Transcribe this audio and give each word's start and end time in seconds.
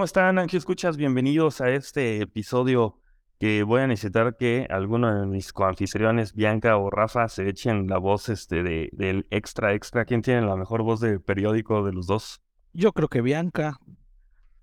¿Cómo 0.00 0.06
están, 0.06 0.38
Ángel 0.38 0.56
Escuchas? 0.56 0.96
Bienvenidos 0.96 1.60
a 1.60 1.68
este 1.68 2.22
episodio 2.22 2.98
que 3.38 3.64
voy 3.64 3.82
a 3.82 3.86
necesitar 3.86 4.34
que 4.38 4.66
alguno 4.70 5.14
de 5.14 5.26
mis 5.26 5.52
coanfitriones, 5.52 6.32
Bianca 6.32 6.78
o 6.78 6.88
Rafa, 6.88 7.28
se 7.28 7.46
echen 7.46 7.86
la 7.86 7.98
voz 7.98 8.30
este, 8.30 8.62
de, 8.62 8.88
del 8.94 9.26
extra 9.28 9.74
extra. 9.74 10.06
¿Quién 10.06 10.22
tiene 10.22 10.40
la 10.40 10.56
mejor 10.56 10.82
voz 10.84 11.00
de 11.00 11.20
periódico 11.20 11.84
de 11.84 11.92
los 11.92 12.06
dos? 12.06 12.40
Yo 12.72 12.94
creo 12.94 13.08
que 13.08 13.20
Bianca. 13.20 13.76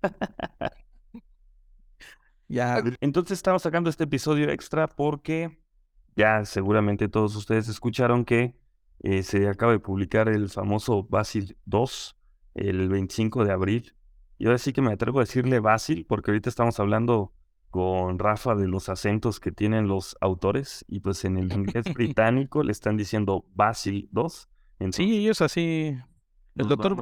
ya. 2.48 2.82
Entonces 3.00 3.38
estamos 3.38 3.62
sacando 3.62 3.90
este 3.90 4.02
episodio 4.02 4.50
extra 4.50 4.88
porque 4.88 5.56
ya 6.16 6.44
seguramente 6.46 7.08
todos 7.08 7.36
ustedes 7.36 7.68
escucharon 7.68 8.24
que 8.24 8.58
eh, 9.04 9.22
se 9.22 9.48
acaba 9.48 9.70
de 9.70 9.78
publicar 9.78 10.28
el 10.28 10.50
famoso 10.50 11.04
Basil 11.04 11.56
2 11.66 12.16
el 12.54 12.88
25 12.88 13.44
de 13.44 13.52
abril. 13.52 13.94
Yo 14.38 14.56
sí 14.58 14.72
que 14.72 14.82
me 14.82 14.92
atrevo 14.92 15.18
a 15.18 15.22
decirle 15.22 15.58
Basil, 15.60 16.06
porque 16.08 16.30
ahorita 16.30 16.48
estamos 16.48 16.78
hablando 16.78 17.32
con 17.70 18.18
Rafa 18.18 18.54
de 18.54 18.68
los 18.68 18.88
acentos 18.88 19.40
que 19.40 19.52
tienen 19.52 19.88
los 19.88 20.16
autores, 20.20 20.84
y 20.88 21.00
pues 21.00 21.24
en 21.24 21.36
el 21.36 21.52
inglés 21.52 21.84
británico 21.94 22.62
le 22.62 22.72
están 22.72 22.96
diciendo 22.96 23.44
Basil 23.54 24.08
2. 24.12 24.48
sí, 24.92 25.18
ellos 25.18 25.40
así. 25.42 25.98
El 26.54 26.68
doctor 26.68 26.96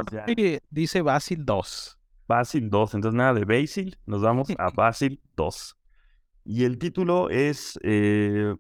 dice 0.71 1.03
Basil 1.03 1.45
2. 1.45 1.99
Basil 2.27 2.71
2, 2.71 2.95
entonces 2.95 3.17
nada 3.17 3.35
de 3.35 3.45
Basil, 3.45 3.99
nos 4.07 4.23
vamos 4.23 4.49
a 4.59 4.71
Basil 4.75 5.21
2. 5.37 5.77
Y 6.45 6.65
el 6.65 6.79
título 6.79 7.29
es 7.31 7.79
eh, 7.83 8.55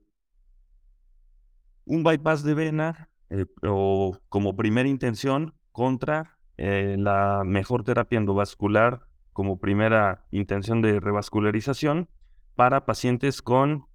un 1.84 2.02
bypass 2.02 2.42
de 2.42 2.54
vena 2.54 3.10
eh, 3.30 3.46
o 3.62 4.18
como 4.28 4.56
primera 4.56 4.88
intención 4.88 5.54
contra 5.72 6.35
eh, 6.58 6.96
la 6.98 7.42
mejor 7.44 7.84
terapia 7.84 8.18
endovascular 8.18 9.06
como 9.32 9.60
primera 9.60 10.24
intención 10.30 10.80
de 10.80 10.98
revascularización 11.00 12.08
para 12.54 12.86
pacientes 12.86 13.42
con 13.42 13.86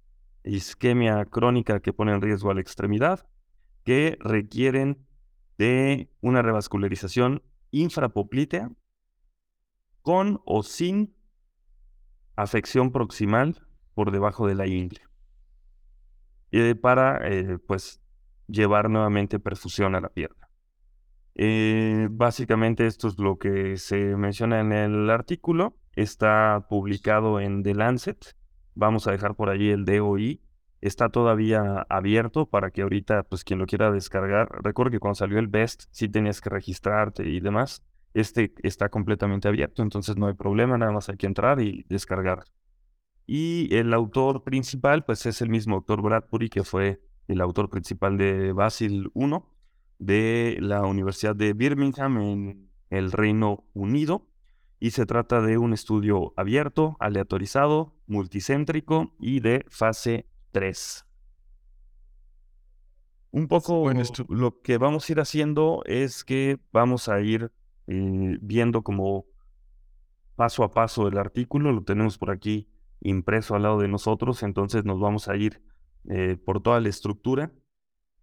isquemia 0.44 1.24
crónica 1.24 1.80
que 1.80 1.92
pone 1.92 2.12
en 2.12 2.20
riesgo 2.20 2.50
a 2.50 2.54
la 2.54 2.60
extremidad, 2.60 3.26
que 3.84 4.16
requieren 4.20 5.06
de 5.58 6.10
una 6.20 6.42
revascularización 6.42 7.42
infrapoplítea 7.70 8.70
con 10.02 10.40
o 10.44 10.62
sin 10.62 11.14
afección 12.36 12.92
proximal 12.92 13.66
por 13.94 14.10
debajo 14.10 14.46
de 14.46 14.54
la 14.54 14.66
ingle. 14.66 15.00
Y 16.50 16.74
para 16.74 17.28
eh, 17.28 17.58
pues 17.58 18.00
llevar 18.46 18.90
nuevamente 18.90 19.38
perfusión 19.38 19.94
a 19.94 20.00
la 20.00 20.08
pierna. 20.08 20.41
Eh, 21.34 22.08
básicamente 22.10 22.86
esto 22.86 23.08
es 23.08 23.18
lo 23.18 23.38
que 23.38 23.76
se 23.76 24.16
menciona 24.16 24.60
en 24.60 24.72
el 24.72 25.10
artículo. 25.10 25.76
Está 25.94 26.66
publicado 26.68 27.40
en 27.40 27.62
The 27.62 27.74
Lancet. 27.74 28.36
Vamos 28.74 29.06
a 29.06 29.12
dejar 29.12 29.34
por 29.34 29.50
allí 29.50 29.70
el 29.70 29.84
DOI. 29.84 30.40
Está 30.80 31.10
todavía 31.10 31.86
abierto 31.88 32.46
para 32.46 32.70
que 32.70 32.82
ahorita, 32.82 33.22
pues 33.24 33.44
quien 33.44 33.58
lo 33.60 33.66
quiera 33.66 33.92
descargar. 33.92 34.48
Recuerdo 34.62 34.90
que 34.90 34.98
cuando 34.98 35.14
salió 35.14 35.38
el 35.38 35.46
BEST, 35.46 35.84
sí 35.90 36.08
tenías 36.08 36.40
que 36.40 36.50
registrarte 36.50 37.28
y 37.28 37.40
demás. 37.40 37.84
Este 38.14 38.52
está 38.62 38.88
completamente 38.88 39.48
abierto, 39.48 39.82
entonces 39.82 40.16
no 40.16 40.26
hay 40.26 40.34
problema, 40.34 40.76
nada 40.76 40.92
más 40.92 41.08
hay 41.08 41.16
que 41.16 41.26
entrar 41.26 41.60
y 41.60 41.86
descargar. 41.88 42.44
Y 43.26 43.74
el 43.74 43.94
autor 43.94 44.42
principal, 44.42 45.04
pues 45.04 45.24
es 45.24 45.40
el 45.40 45.48
mismo 45.48 45.76
autor 45.76 46.02
Bradbury, 46.02 46.50
que 46.50 46.64
fue 46.64 47.00
el 47.28 47.40
autor 47.40 47.70
principal 47.70 48.18
de 48.18 48.52
Basil 48.52 49.10
1 49.14 49.51
de 50.02 50.56
la 50.60 50.82
Universidad 50.82 51.36
de 51.36 51.52
Birmingham 51.52 52.18
en 52.18 52.70
el 52.90 53.12
Reino 53.12 53.64
Unido 53.72 54.26
y 54.80 54.90
se 54.90 55.06
trata 55.06 55.40
de 55.40 55.58
un 55.58 55.72
estudio 55.72 56.34
abierto, 56.36 56.96
aleatorizado, 56.98 57.94
multicéntrico 58.08 59.14
y 59.20 59.38
de 59.38 59.64
fase 59.68 60.26
3. 60.50 61.06
Un 63.30 63.46
poco 63.46 63.90
lo 64.28 64.60
que 64.60 64.76
vamos 64.76 65.08
a 65.08 65.12
ir 65.12 65.20
haciendo 65.20 65.82
es 65.86 66.24
que 66.24 66.58
vamos 66.72 67.08
a 67.08 67.20
ir 67.20 67.52
eh, 67.86 68.38
viendo 68.40 68.82
como 68.82 69.26
paso 70.34 70.64
a 70.64 70.72
paso 70.72 71.06
el 71.06 71.16
artículo, 71.16 71.70
lo 71.70 71.84
tenemos 71.84 72.18
por 72.18 72.32
aquí 72.32 72.68
impreso 73.00 73.54
al 73.54 73.62
lado 73.62 73.78
de 73.78 73.88
nosotros, 73.88 74.42
entonces 74.42 74.84
nos 74.84 74.98
vamos 74.98 75.28
a 75.28 75.36
ir 75.36 75.62
eh, 76.08 76.36
por 76.44 76.60
toda 76.60 76.80
la 76.80 76.88
estructura 76.88 77.52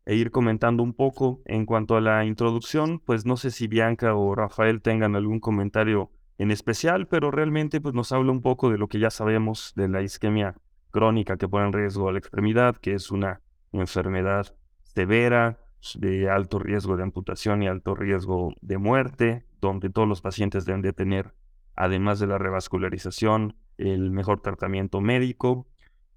e 0.09 0.15
ir 0.15 0.31
comentando 0.31 0.81
un 0.81 0.93
poco. 0.93 1.39
En 1.45 1.67
cuanto 1.67 1.95
a 1.95 2.01
la 2.01 2.25
introducción, 2.25 2.99
pues 2.99 3.27
no 3.27 3.37
sé 3.37 3.51
si 3.51 3.67
Bianca 3.67 4.15
o 4.15 4.33
Rafael 4.33 4.81
tengan 4.81 5.15
algún 5.15 5.39
comentario 5.39 6.09
en 6.39 6.49
especial, 6.49 7.07
pero 7.07 7.29
realmente 7.29 7.79
pues 7.79 7.93
nos 7.93 8.11
habla 8.11 8.31
un 8.31 8.41
poco 8.41 8.71
de 8.71 8.79
lo 8.79 8.87
que 8.87 8.97
ya 8.97 9.11
sabemos 9.11 9.71
de 9.75 9.87
la 9.87 10.01
isquemia 10.01 10.55
crónica 10.89 11.37
que 11.37 11.47
pone 11.47 11.67
en 11.67 11.73
riesgo 11.73 12.09
a 12.09 12.11
la 12.11 12.17
extremidad, 12.17 12.77
que 12.77 12.95
es 12.95 13.11
una 13.11 13.41
enfermedad 13.71 14.55
severa, 14.81 15.59
de 15.93 16.27
alto 16.27 16.57
riesgo 16.57 16.97
de 16.97 17.03
amputación 17.03 17.61
y 17.61 17.67
alto 17.67 17.93
riesgo 17.93 18.55
de 18.61 18.79
muerte, 18.79 19.45
donde 19.61 19.91
todos 19.91 20.07
los 20.07 20.21
pacientes 20.21 20.65
deben 20.65 20.81
de 20.81 20.91
tener, 20.91 21.35
además 21.75 22.19
de 22.19 22.25
la 22.25 22.39
revascularización, 22.39 23.55
el 23.77 24.09
mejor 24.09 24.41
tratamiento 24.41 25.01
médico 25.01 25.67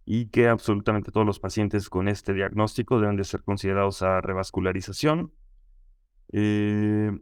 y 0.05 0.27
que 0.27 0.49
absolutamente 0.49 1.13
todos 1.13 1.27
los 1.27 1.39
pacientes 1.39 1.89
con 1.89 2.09
este 2.09 2.35
diagnóstico 2.35 3.01
deben 3.01 3.17
de 3.17 3.25
ser 3.25 3.43
considerados 3.43 4.03
a 4.03 4.21
revascularización. 4.21 5.33
Eh, 6.33 7.13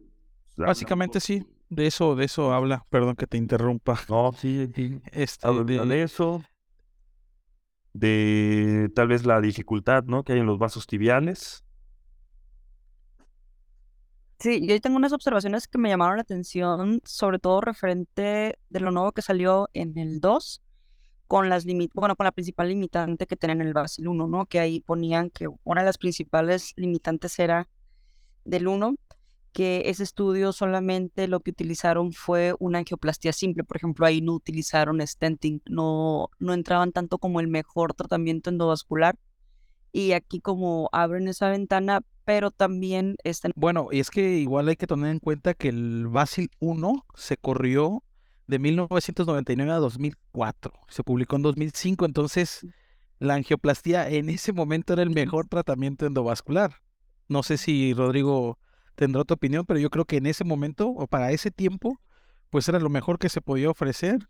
Básicamente 0.57 1.21
sí, 1.21 1.47
de 1.69 1.87
eso, 1.87 2.17
de 2.17 2.25
eso 2.25 2.53
habla, 2.53 2.85
perdón 2.91 3.17
que 3.17 3.27
te 3.27 3.37
interrumpa. 3.37 3.99
No, 4.09 4.33
sí, 4.33 4.69
sí. 4.75 5.01
Este, 5.13 5.49
de... 5.65 6.03
eso, 6.03 6.43
de 7.93 8.91
tal 8.95 9.09
vez 9.09 9.27
la 9.27 9.41
dificultad 9.41 10.05
¿no? 10.05 10.25
que 10.25 10.33
hay 10.35 10.41
en 10.41 10.47
los 10.47 10.59
vasos 10.59 10.87
tibiales. 10.87 11.65
Sí, 14.39 14.67
yo 14.67 14.81
tengo 14.81 14.97
unas 14.97 15.13
observaciones 15.13 15.69
que 15.69 15.77
me 15.77 15.91
llamaron 15.91 16.17
la 16.17 16.23
atención, 16.23 17.03
sobre 17.05 17.39
todo 17.39 17.61
referente 17.61 18.59
de 18.71 18.81
lo 18.81 18.91
nuevo 18.91 19.13
que 19.13 19.21
salió 19.21 19.69
en 19.75 19.99
el 19.99 20.19
2, 20.19 20.63
con 21.31 21.49
las 21.49 21.65
bueno, 21.95 22.17
con 22.17 22.25
la 22.25 22.33
principal 22.33 22.71
limitante 22.71 23.25
que 23.29 23.37
tienen 23.37 23.61
el 23.61 23.73
Basil 23.73 24.09
1, 24.09 24.27
¿no? 24.27 24.47
Que 24.47 24.59
ahí 24.59 24.81
ponían 24.81 25.31
que 25.31 25.47
una 25.63 25.83
de 25.83 25.87
las 25.87 25.97
principales 25.97 26.73
limitantes 26.75 27.39
era 27.39 27.69
del 28.45 28.67
1, 28.67 28.97
que 29.53 29.85
ese 29.87 30.03
estudio 30.03 30.53
solamente 30.53 31.29
lo 31.29 31.39
que 31.39 31.53
utilizaron 31.53 32.13
fue 32.13 32.57
una 32.59 32.81
angioplastía 32.81 33.33
simple, 33.33 33.63
por 33.63 33.77
ejemplo, 33.77 34.07
ahí 34.07 34.21
no 34.21 34.33
utilizaron 34.33 35.01
stenting, 35.07 35.63
no, 35.67 36.31
no 36.41 36.53
entraban 36.53 36.91
tanto 36.91 37.19
como 37.19 37.39
el 37.39 37.47
mejor 37.47 37.95
tratamiento 37.95 38.51
endovascular. 38.51 39.17
Y 39.93 40.13
aquí 40.15 40.41
como 40.41 40.89
abren 40.91 41.29
esa 41.29 41.49
ventana, 41.49 42.01
pero 42.25 42.51
también 42.51 43.15
están... 43.23 43.53
Bueno, 43.55 43.91
y 43.93 44.01
es 44.01 44.11
que 44.11 44.39
igual 44.39 44.67
hay 44.67 44.75
que 44.75 44.89
tener 44.89 45.13
en 45.13 45.21
cuenta 45.21 45.55
que 45.55 45.69
el 45.69 46.09
Basil 46.09 46.51
1 46.59 47.07
se 47.15 47.37
corrió 47.37 48.03
de 48.51 48.59
1999 48.59 49.73
a 49.73 49.77
2004. 49.77 50.73
Se 50.89 51.03
publicó 51.03 51.37
en 51.37 51.43
2005, 51.43 52.05
entonces 52.05 52.67
la 53.19 53.35
angioplastía 53.35 54.09
en 54.09 54.29
ese 54.29 54.53
momento 54.53 54.93
era 54.93 55.03
el 55.03 55.11
mejor 55.11 55.47
tratamiento 55.47 56.05
endovascular. 56.05 56.83
No 57.29 57.43
sé 57.43 57.57
si 57.57 57.95
Rodrigo 57.95 58.59
tendrá 58.97 59.23
otra 59.23 59.37
opinión, 59.37 59.65
pero 59.65 59.79
yo 59.79 59.89
creo 59.89 60.05
que 60.05 60.17
en 60.17 60.27
ese 60.27 60.45
momento 60.45 60.89
o 60.89 61.07
para 61.07 61.31
ese 61.31 61.51
tiempo, 61.51 62.01
pues 62.51 62.69
era 62.69 62.81
lo 62.81 62.91
mejor 62.91 63.19
que 63.19 63.29
se 63.29 63.41
podía 63.41 63.71
ofrecer. 63.71 64.29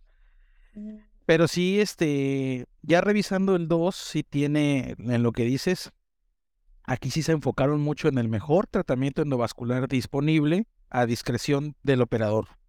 Mm. 0.75 0.99
Pero 1.25 1.49
sí, 1.49 1.81
este, 1.81 2.66
ya 2.82 3.00
revisando 3.00 3.56
el 3.56 3.69
2, 3.69 3.96
sí 3.96 4.23
tiene 4.23 4.96
en 4.99 5.23
lo 5.23 5.32
que 5.32 5.44
dices, 5.44 5.93
aquí 6.84 7.11
sí 7.11 7.23
se 7.23 7.32
enfocaron 7.32 7.81
mucho 7.81 8.08
en 8.08 8.19
el 8.19 8.28
mejor 8.28 8.66
tratamiento 8.66 9.23
endovascular 9.23 9.88
disponible 9.88 10.66
a 10.90 11.06
discreción 11.06 11.76
del 11.82 12.02
operador. 12.02 12.60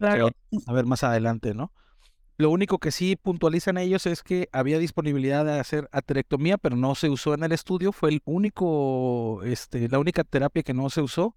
A 0.00 0.72
ver 0.72 0.86
más 0.86 1.02
adelante, 1.04 1.54
¿no? 1.54 1.72
Lo 2.36 2.50
único 2.50 2.78
que 2.78 2.92
sí 2.92 3.16
puntualizan 3.16 3.78
ellos 3.78 4.06
es 4.06 4.22
que 4.22 4.48
había 4.52 4.78
disponibilidad 4.78 5.44
de 5.44 5.58
hacer 5.58 5.88
aterectomía, 5.90 6.56
pero 6.56 6.76
no 6.76 6.94
se 6.94 7.10
usó 7.10 7.34
en 7.34 7.42
el 7.42 7.50
estudio. 7.50 7.90
Fue 7.90 8.10
el 8.10 8.22
único, 8.24 9.42
este, 9.42 9.88
la 9.88 9.98
única 9.98 10.22
terapia 10.22 10.62
que 10.62 10.72
no 10.72 10.88
se 10.88 11.02
usó. 11.02 11.36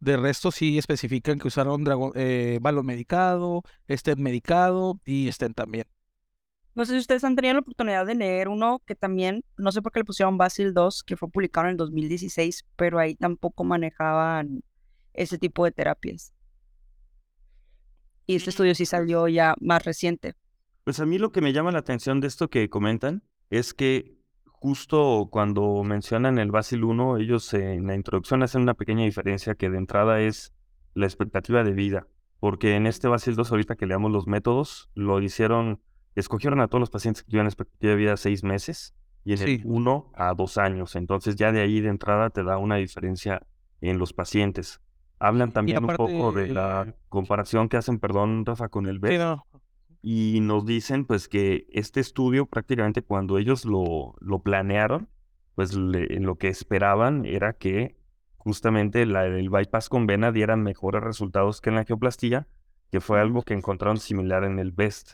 De 0.00 0.18
resto 0.18 0.52
sí 0.52 0.76
especifican 0.76 1.38
que 1.38 1.48
usaron 1.48 1.82
dragón, 1.82 2.12
eh, 2.14 2.58
balón 2.60 2.84
medicado, 2.84 3.62
estén 3.88 4.22
medicado 4.22 5.00
y 5.06 5.28
estén 5.28 5.54
también. 5.54 5.86
No 6.74 6.84
sé 6.84 6.92
si 6.92 6.98
ustedes 6.98 7.24
han 7.24 7.36
tenido 7.36 7.54
la 7.54 7.60
oportunidad 7.60 8.04
de 8.04 8.14
leer 8.14 8.48
uno 8.48 8.82
que 8.84 8.94
también, 8.94 9.44
no 9.56 9.72
sé 9.72 9.80
por 9.80 9.92
qué 9.92 10.00
le 10.00 10.04
pusieron 10.04 10.36
Basil 10.36 10.74
2, 10.74 11.04
que 11.04 11.16
fue 11.16 11.30
publicado 11.30 11.68
en 11.68 11.70
el 11.70 11.76
2016, 11.78 12.66
pero 12.76 12.98
ahí 12.98 13.14
tampoco 13.14 13.64
manejaban 13.64 14.62
ese 15.14 15.38
tipo 15.38 15.64
de 15.64 15.72
terapias 15.72 16.34
y 18.26 18.36
este 18.36 18.50
estudio 18.50 18.74
sí 18.74 18.86
salió 18.86 19.28
ya 19.28 19.54
más 19.60 19.84
reciente. 19.84 20.34
Pues 20.84 21.00
a 21.00 21.06
mí 21.06 21.18
lo 21.18 21.32
que 21.32 21.40
me 21.40 21.52
llama 21.52 21.72
la 21.72 21.78
atención 21.78 22.20
de 22.20 22.26
esto 22.28 22.48
que 22.48 22.68
comentan 22.68 23.22
es 23.50 23.74
que 23.74 24.18
justo 24.44 25.28
cuando 25.30 25.82
mencionan 25.82 26.38
el 26.38 26.50
Basil 26.50 26.84
1, 26.84 27.18
ellos 27.18 27.52
en 27.54 27.86
la 27.86 27.94
introducción 27.94 28.42
hacen 28.42 28.62
una 28.62 28.74
pequeña 28.74 29.04
diferencia 29.04 29.54
que 29.54 29.70
de 29.70 29.78
entrada 29.78 30.20
es 30.20 30.52
la 30.94 31.06
expectativa 31.06 31.64
de 31.64 31.72
vida, 31.72 32.06
porque 32.40 32.76
en 32.76 32.86
este 32.86 33.08
Basil 33.08 33.34
2, 33.34 33.50
ahorita 33.50 33.76
que 33.76 33.86
leamos 33.86 34.10
los 34.12 34.26
métodos, 34.26 34.90
lo 34.94 35.20
hicieron, 35.20 35.80
escogieron 36.14 36.60
a 36.60 36.68
todos 36.68 36.80
los 36.80 36.90
pacientes 36.90 37.22
que 37.22 37.30
tuvieran 37.30 37.46
expectativa 37.46 37.90
de 37.90 37.96
vida 37.96 38.16
seis 38.16 38.42
meses 38.44 38.94
y 39.24 39.32
en 39.34 39.40
el 39.42 39.46
Sí. 39.46 39.62
uno 39.64 40.12
a 40.14 40.34
dos 40.34 40.58
años. 40.58 40.96
Entonces 40.96 41.36
ya 41.36 41.52
de 41.52 41.60
ahí 41.60 41.80
de 41.80 41.88
entrada 41.88 42.30
te 42.30 42.42
da 42.44 42.58
una 42.58 42.76
diferencia 42.76 43.46
en 43.80 43.98
los 43.98 44.12
pacientes. 44.12 44.80
Hablan 45.26 45.52
también 45.52 45.78
un 45.84 45.86
poco 45.96 46.32
de 46.32 46.48
la 46.48 46.94
comparación 47.08 47.68
que 47.68 47.76
hacen, 47.76 47.98
perdón, 47.98 48.44
Rafa, 48.44 48.68
con 48.68 48.86
el 48.86 48.96
Sí, 48.96 49.00
BES 49.02 49.18
no, 49.18 49.46
y 50.02 50.40
nos 50.40 50.66
dicen 50.66 51.06
pues 51.06 51.28
que 51.28 51.66
este 51.70 52.00
estudio 52.00 52.46
prácticamente 52.46 53.02
cuando 53.02 53.38
ellos 53.38 53.64
lo, 53.64 54.14
lo 54.20 54.40
planearon, 54.40 55.08
pues 55.54 55.74
le- 55.76 56.06
lo 56.20 56.36
que 56.36 56.48
esperaban 56.48 57.24
era 57.24 57.54
que 57.54 57.96
justamente 58.36 59.06
la, 59.06 59.24
el 59.26 59.48
bypass 59.48 59.88
con 59.88 60.06
vena 60.06 60.30
diera 60.32 60.56
mejores 60.56 61.02
resultados 61.02 61.60
que 61.62 61.70
en 61.70 61.76
la 61.76 61.80
angioplastía, 61.82 62.46
que 62.90 63.00
fue 63.00 63.20
algo 63.20 63.42
que 63.42 63.54
encontraron 63.54 63.96
similar 63.96 64.44
en 64.44 64.58
el 64.58 64.72
BEST 64.72 65.12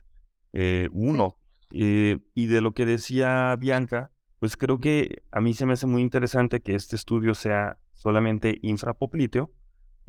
1. 0.93 1.37
y 1.71 2.47
de 2.47 2.61
lo 2.61 2.73
que 2.73 2.85
decía 2.87 3.55
Bianca, 3.57 4.11
pues 4.41 4.57
creo 4.57 4.81
que 4.81 5.23
a 5.31 5.41
mí 5.41 5.55
se 5.55 5.67
me 5.67 5.75
hace 5.75 5.87
muy 5.87 6.03
interesante 6.03 6.61
que 6.61 6.75
este 6.75 6.97
estudio 6.97 7.35
sea 7.35 7.79
solamente 7.95 8.59
infrapopliteo, 8.63 9.53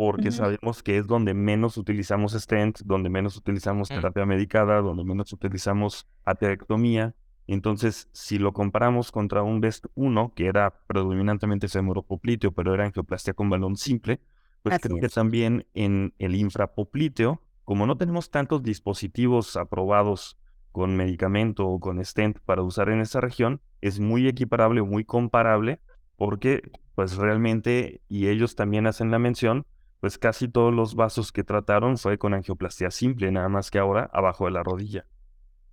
porque 0.04 0.32
sabemos 0.32 0.82
que 0.82 0.98
es 0.98 1.06
donde 1.06 1.36
menos 1.36 1.78
utilizamos 1.78 2.32
stent, 2.34 2.80
donde 2.86 3.08
menos 3.12 3.38
utilizamos 3.38 3.92
Mm. 3.92 3.94
terapia 3.94 4.26
medicada, 4.26 4.82
donde 4.82 5.04
menos 5.04 5.32
utilizamos 5.32 6.08
aterectomía. 6.26 7.14
Entonces, 7.46 8.10
si 8.12 8.40
lo 8.40 8.52
comparamos 8.52 9.12
contra 9.12 9.44
un 9.44 9.62
BEST 9.62 9.86
1, 9.94 10.34
que 10.36 10.48
era 10.48 10.74
predominantemente 10.88 11.68
femoropoplicteo, 11.68 12.52
pero 12.52 12.74
era 12.74 12.86
angioplastia 12.86 13.36
con 13.36 13.52
balón 13.52 13.78
simple, 13.78 14.20
pues 14.64 14.74
Así 14.74 14.82
creo 14.82 15.00
que 15.00 15.10
también 15.10 15.68
en 15.76 16.16
el 16.18 16.34
infrapopliteo, 16.34 17.40
como 17.64 17.86
no 17.86 17.96
tenemos 17.96 18.32
tantos 18.32 18.64
dispositivos 18.64 19.56
aprobados 19.56 20.36
con 20.72 20.98
medicamento 20.98 21.68
o 21.68 21.80
con 21.80 22.04
stent 22.04 22.40
para 22.40 22.64
usar 22.64 22.90
en 22.90 23.02
esa 23.02 23.22
región, 23.22 23.62
es 23.82 24.00
muy 24.00 24.28
equiparable 24.28 24.82
o 24.82 24.88
muy 24.88 25.06
comparable, 25.06 25.80
porque 26.16 26.72
pues 26.96 27.18
realmente, 27.18 28.02
y 28.10 28.30
ellos 28.30 28.56
también 28.56 28.88
hacen 28.88 29.12
la 29.12 29.20
mención, 29.20 29.68
pues 30.02 30.18
casi 30.18 30.48
todos 30.50 30.74
los 30.74 30.96
vasos 30.96 31.32
que 31.32 31.44
trataron 31.44 31.98
fue 31.98 32.18
con 32.18 32.34
angioplastia 32.34 32.92
simple, 32.92 33.32
nada 33.32 33.48
más 33.50 33.72
que 33.72 33.80
ahora 33.80 34.10
abajo 34.12 34.46
de 34.46 34.52
la 34.52 34.64
rodilla. 34.64 35.06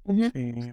Sí. 0.07 0.73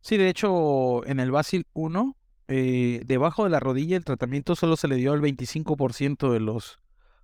Sí, 0.00 0.16
de 0.16 0.28
hecho, 0.28 1.04
en 1.06 1.20
el 1.20 1.30
Basil 1.32 1.66
1, 1.74 2.16
eh, 2.48 3.02
debajo 3.04 3.44
de 3.44 3.50
la 3.50 3.60
rodilla 3.60 3.96
el 3.96 4.04
tratamiento 4.04 4.56
solo 4.56 4.76
se 4.76 4.88
le 4.88 4.96
dio 4.96 5.12
al 5.12 5.20
25% 5.20 6.32
de 6.32 6.40
los 6.40 6.80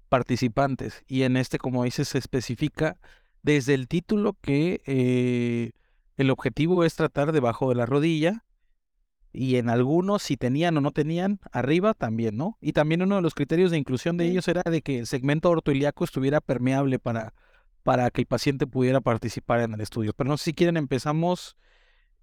participantes. 0.09 1.05
Y 1.07 1.23
en 1.23 1.37
este, 1.37 1.59
como 1.59 1.85
dices, 1.85 2.09
se 2.09 2.19
especifica 2.19 2.99
desde 3.43 3.75
el 3.75 3.87
título 3.87 4.37
que 4.41 4.83
eh, 4.87 5.71
el 6.17 6.31
objetivo 6.31 6.85
es 6.85 6.97
tratar 6.97 7.31
debajo 7.31 7.69
de 7.69 7.77
la 7.77 7.87
rodilla. 7.87 8.45
Y 9.37 9.57
en 9.57 9.69
algunos, 9.69 10.23
si 10.23 10.37
tenían 10.37 10.77
o 10.77 10.81
no 10.81 10.91
tenían, 10.93 11.41
arriba 11.53 11.95
también, 11.95 12.37
¿no? 12.37 12.57
Y 12.61 12.73
también 12.73 13.03
uno 13.03 13.17
de 13.17 13.23
los 13.23 13.35
criterios 13.35 13.71
de 13.71 13.79
inclusión 13.79 14.17
de 14.17 14.25
Sí. 14.25 14.31
ellos 14.31 14.49
era 14.49 14.63
de 14.63 14.83
que 14.83 15.01
el 15.01 15.07
segmento 15.07 15.51
ortoiliaco 15.51 16.05
estuviera 16.05 16.41
permeable 16.41 16.99
para, 16.99 17.35
para 17.83 18.11
que 18.11 18.23
el 18.23 18.27
paciente 18.27 18.67
pudiera 18.67 19.01
participar 19.01 19.61
en 19.61 19.75
el 19.75 19.81
estudio. 19.81 20.13
Pero 20.15 20.29
no 20.29 20.37
sé 20.39 20.45
si 20.47 20.55
quieren, 20.55 20.77
empezamos 20.77 21.57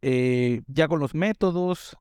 eh, 0.01 0.61
ya 0.67 0.87
con 0.87 0.99
los 0.99 1.13
métodos, 1.15 1.95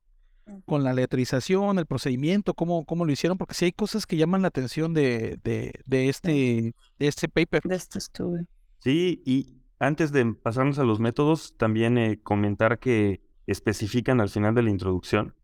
con 0.64 0.82
la 0.82 0.93
letrización, 0.93 1.79
el 1.79 1.87
procedimiento, 1.87 2.55
cómo, 2.55 2.85
cómo 2.85 3.05
lo 3.05 3.12
hicieron, 3.12 3.38
porque 3.38 3.55
sí 3.55 3.67
hay 3.67 3.73
cosas 3.73 4.06
que 4.06 4.17
llaman 4.17 4.43
la 4.43 4.49
atención 4.49 4.93
de, 4.94 5.38
de, 5.44 5.73
de 5.87 6.08
este, 6.08 6.75
de 6.99 7.06
este 7.06 7.29
paper. 7.29 7.62
De 7.62 7.76
este 7.76 7.99
estudio. 7.99 8.44
Sí, 8.81 9.23
y 9.25 9.58
antes 9.79 10.11
de 10.11 10.25
pasarnos 10.35 10.79
a 10.79 10.85
los 10.85 10.99
métodos, 10.99 11.55
también 11.56 11.97
eh, 11.99 12.19
comentar 12.20 12.79
que 12.81 13.20
especifican 13.47 14.21
al 14.21 14.29
final 14.29 14.55
de 14.55 14.62
la 14.62 14.71
introducción 14.71 15.35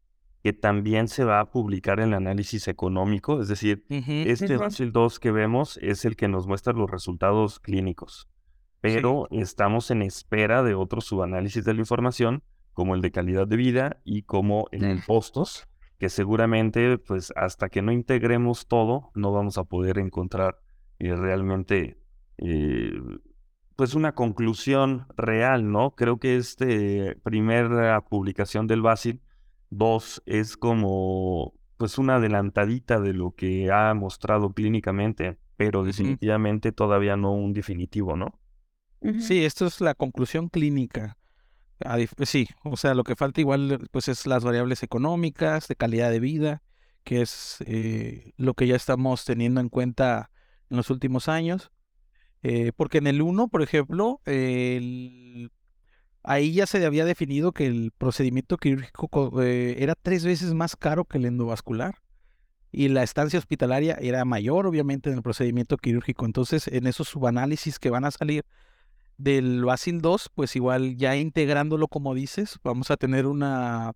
que 0.42 0.52
también 0.52 1.08
se 1.08 1.24
va 1.24 1.40
a 1.40 1.50
publicar 1.50 1.98
el 2.00 2.14
análisis 2.14 2.68
económico, 2.68 3.42
es 3.42 3.48
decir, 3.48 3.84
Ujú, 3.90 4.12
este 4.24 4.54
Ujú. 4.54 4.62
Basil 4.62 4.92
2 4.92 5.18
que 5.18 5.32
vemos 5.32 5.78
es 5.82 6.04
el 6.04 6.16
que 6.16 6.28
nos 6.28 6.46
muestra 6.46 6.72
los 6.72 6.90
resultados 6.90 7.58
clínicos, 7.58 8.28
pero 8.80 9.26
estamos 9.32 9.90
en 9.90 10.02
espera 10.02 10.62
de 10.62 10.74
otro 10.74 11.00
subanálisis 11.00 11.64
de 11.64 11.74
la 11.74 11.80
información, 11.80 12.42
como 12.72 12.94
el 12.94 13.00
de 13.00 13.10
calidad 13.10 13.48
de 13.48 13.56
vida 13.56 14.00
y 14.04 14.22
como 14.22 14.68
el 14.70 14.80
de 14.80 15.02
costos, 15.04 15.66
que 15.98 16.08
seguramente, 16.08 16.96
pues 16.98 17.32
hasta 17.34 17.68
que 17.68 17.82
no 17.82 17.90
integremos 17.90 18.68
todo, 18.68 19.10
no 19.16 19.32
vamos 19.32 19.58
a 19.58 19.64
poder 19.64 19.98
encontrar 19.98 20.60
eh, 21.00 21.16
realmente, 21.16 21.98
eh, 22.38 22.92
pues 23.78 23.94
una 23.94 24.12
conclusión 24.16 25.06
real, 25.16 25.70
¿no? 25.70 25.92
Creo 25.92 26.18
que 26.18 26.36
este 26.36 27.14
primera 27.22 28.00
publicación 28.00 28.66
del 28.66 28.82
Basil 28.82 29.20
2 29.70 30.24
es 30.26 30.56
como, 30.56 31.54
pues 31.76 31.96
una 31.96 32.16
adelantadita 32.16 32.98
de 32.98 33.12
lo 33.12 33.36
que 33.36 33.70
ha 33.70 33.94
mostrado 33.94 34.52
clínicamente, 34.52 35.38
pero 35.56 35.84
definitivamente 35.84 36.72
todavía 36.72 37.16
no 37.16 37.32
un 37.32 37.52
definitivo, 37.52 38.16
¿no? 38.16 38.40
Sí, 39.20 39.44
esto 39.44 39.66
es 39.66 39.80
la 39.80 39.94
conclusión 39.94 40.48
clínica. 40.48 41.16
Sí, 42.24 42.48
o 42.64 42.76
sea, 42.76 42.94
lo 42.94 43.04
que 43.04 43.14
falta 43.14 43.40
igual 43.40 43.88
pues 43.92 44.08
es 44.08 44.26
las 44.26 44.42
variables 44.42 44.82
económicas, 44.82 45.68
de 45.68 45.76
calidad 45.76 46.10
de 46.10 46.18
vida, 46.18 46.62
que 47.04 47.22
es 47.22 47.58
eh, 47.64 48.32
lo 48.38 48.54
que 48.54 48.66
ya 48.66 48.74
estamos 48.74 49.24
teniendo 49.24 49.60
en 49.60 49.68
cuenta 49.68 50.32
en 50.68 50.78
los 50.78 50.90
últimos 50.90 51.28
años. 51.28 51.70
Eh, 52.42 52.72
porque 52.76 52.98
en 52.98 53.06
el 53.08 53.20
1, 53.22 53.48
por 53.48 53.62
ejemplo, 53.62 54.20
ahí 56.22 56.52
ya 56.52 56.66
se 56.66 56.84
había 56.84 57.04
definido 57.04 57.52
que 57.52 57.66
el 57.66 57.92
procedimiento 57.96 58.56
quirúrgico 58.58 59.08
co- 59.08 59.42
eh, 59.42 59.82
era 59.82 59.94
tres 59.94 60.24
veces 60.24 60.54
más 60.54 60.76
caro 60.76 61.04
que 61.04 61.18
el 61.18 61.24
endovascular. 61.26 61.96
Y 62.72 62.88
la 62.88 63.02
estancia 63.02 63.38
hospitalaria 63.38 63.96
era 64.00 64.24
mayor, 64.26 64.66
obviamente, 64.66 65.10
en 65.10 65.16
el 65.16 65.22
procedimiento 65.22 65.78
quirúrgico. 65.78 66.26
Entonces, 66.26 66.68
en 66.68 66.86
esos 66.86 67.08
subanálisis 67.08 67.78
que 67.78 67.90
van 67.90 68.04
a 68.04 68.10
salir 68.10 68.44
del 69.18 69.64
Basil 69.64 70.00
2, 70.02 70.30
pues 70.34 70.56
igual 70.56 70.96
ya 70.96 71.16
integrándolo 71.16 71.88
como 71.88 72.14
dices, 72.14 72.58
vamos 72.64 72.90
a 72.90 72.96
tener 72.96 73.26
una 73.26 73.92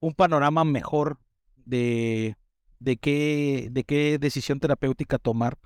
un 0.00 0.14
panorama 0.14 0.64
mejor 0.64 1.18
de, 1.56 2.36
de 2.78 2.96
qué, 2.96 3.68
de 3.70 3.84
qué 3.84 4.18
decisión 4.18 4.60
terapéutica 4.60 5.18
tomar 5.18 5.58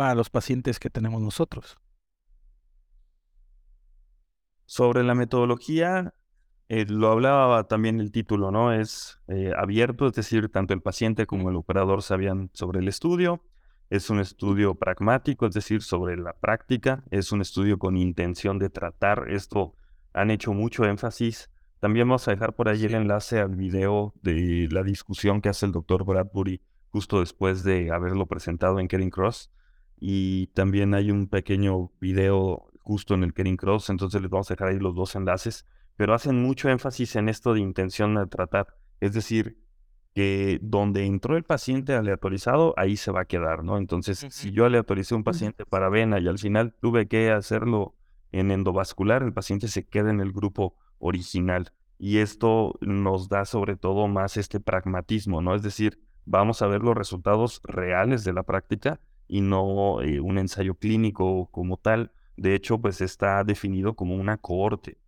para 0.00 0.14
los 0.14 0.30
pacientes 0.30 0.78
que 0.78 0.88
tenemos 0.88 1.20
nosotros. 1.20 1.76
Sobre 4.64 5.02
la 5.02 5.14
metodología, 5.14 6.14
eh, 6.70 6.86
lo 6.88 7.10
hablaba 7.10 7.68
también 7.68 8.00
el 8.00 8.10
título, 8.10 8.50
¿no? 8.50 8.72
Es 8.72 9.20
eh, 9.28 9.52
abierto, 9.54 10.06
es 10.06 10.14
decir, 10.14 10.48
tanto 10.48 10.72
el 10.72 10.80
paciente 10.80 11.26
como 11.26 11.50
el 11.50 11.56
operador 11.56 12.00
sabían 12.00 12.48
sobre 12.54 12.80
el 12.80 12.88
estudio. 12.88 13.44
Es 13.90 14.08
un 14.08 14.20
estudio 14.20 14.74
pragmático, 14.74 15.44
es 15.44 15.52
decir, 15.52 15.82
sobre 15.82 16.16
la 16.16 16.32
práctica. 16.32 17.04
Es 17.10 17.30
un 17.30 17.42
estudio 17.42 17.78
con 17.78 17.98
intención 17.98 18.58
de 18.58 18.70
tratar. 18.70 19.26
Esto 19.28 19.74
han 20.14 20.30
hecho 20.30 20.54
mucho 20.54 20.86
énfasis. 20.86 21.50
También 21.78 22.08
vamos 22.08 22.26
a 22.26 22.30
dejar 22.30 22.54
por 22.54 22.70
ahí 22.70 22.86
el 22.86 22.94
enlace 22.94 23.38
al 23.38 23.54
video 23.54 24.14
de 24.22 24.66
la 24.70 24.82
discusión 24.82 25.42
que 25.42 25.50
hace 25.50 25.66
el 25.66 25.72
doctor 25.72 26.06
Bradbury 26.06 26.62
justo 26.88 27.20
después 27.20 27.64
de 27.64 27.90
haberlo 27.92 28.24
presentado 28.24 28.80
en 28.80 28.88
Kering 28.88 29.10
Cross. 29.10 29.50
Y 30.00 30.48
también 30.48 30.94
hay 30.94 31.10
un 31.10 31.28
pequeño 31.28 31.92
video 32.00 32.70
justo 32.78 33.14
en 33.14 33.22
el 33.22 33.34
Kering 33.34 33.56
Cross, 33.56 33.90
entonces 33.90 34.20
les 34.20 34.30
vamos 34.30 34.50
a 34.50 34.54
dejar 34.54 34.68
ahí 34.68 34.78
los 34.78 34.94
dos 34.94 35.14
enlaces, 35.14 35.66
pero 35.96 36.14
hacen 36.14 36.42
mucho 36.42 36.70
énfasis 36.70 37.14
en 37.16 37.28
esto 37.28 37.52
de 37.52 37.60
intención 37.60 38.14
de 38.14 38.26
tratar, 38.26 38.66
es 39.00 39.12
decir, 39.12 39.58
que 40.14 40.58
donde 40.62 41.04
entró 41.04 41.36
el 41.36 41.44
paciente 41.44 41.94
aleatorizado, 41.94 42.74
ahí 42.76 42.96
se 42.96 43.12
va 43.12 43.20
a 43.20 43.24
quedar, 43.26 43.62
¿no? 43.62 43.76
Entonces, 43.76 44.26
si 44.30 44.50
yo 44.50 44.64
aleatoricé 44.64 45.14
un 45.14 45.22
paciente 45.22 45.64
para 45.64 45.88
vena 45.88 46.18
y 46.18 46.26
al 46.26 46.38
final 46.38 46.74
tuve 46.80 47.06
que 47.06 47.30
hacerlo 47.30 47.94
en 48.32 48.50
endovascular, 48.50 49.22
el 49.22 49.32
paciente 49.32 49.68
se 49.68 49.86
queda 49.86 50.10
en 50.10 50.20
el 50.20 50.32
grupo 50.32 50.74
original. 50.98 51.72
Y 51.98 52.18
esto 52.18 52.74
nos 52.80 53.28
da 53.28 53.44
sobre 53.44 53.76
todo 53.76 54.08
más 54.08 54.36
este 54.36 54.58
pragmatismo, 54.58 55.42
¿no? 55.42 55.54
Es 55.54 55.62
decir, 55.62 56.00
vamos 56.24 56.62
a 56.62 56.66
ver 56.66 56.82
los 56.82 56.96
resultados 56.96 57.60
reales 57.62 58.24
de 58.24 58.32
la 58.32 58.42
práctica 58.42 59.00
y 59.30 59.42
no 59.42 60.02
eh, 60.02 60.20
un 60.20 60.38
ensayo 60.38 60.74
clínico 60.74 61.48
como 61.52 61.76
tal. 61.76 62.10
De 62.36 62.54
hecho, 62.54 62.78
pues 62.80 63.00
está 63.00 63.44
definido 63.44 63.94
como 63.94 64.16
una 64.16 64.36
cohorte. 64.38 64.98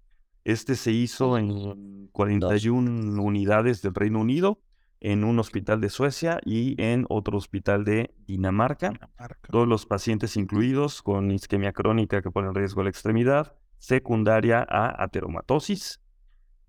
Este 0.45 0.77
se 0.77 0.93
hizo 0.93 1.37
en 1.39 2.09
41 2.13 3.21
unidades 3.21 3.83
del 3.83 3.95
Reino 3.95 4.21
Unido, 4.21 4.61
en 5.01 5.25
un 5.25 5.41
hospital 5.41 5.81
de 5.81 5.89
Suecia 5.89 6.39
y 6.45 6.81
en 6.81 7.05
otro 7.09 7.37
hospital 7.37 7.85
de 7.85 8.15
Dinamarca. 8.29 8.91
Dinamarca. 8.91 9.49
Todos 9.51 9.67
los 9.67 9.87
pacientes 9.87 10.37
incluidos 10.37 11.03
con 11.03 11.33
isquemia 11.33 11.73
crónica 11.73 12.23
que 12.23 12.31
pone 12.31 12.47
en 12.49 12.55
riesgo 12.55 12.85
la 12.85 12.91
extremidad, 12.91 13.57
secundaria 13.79 14.65
a 14.69 15.03
ateromatosis, 15.03 16.01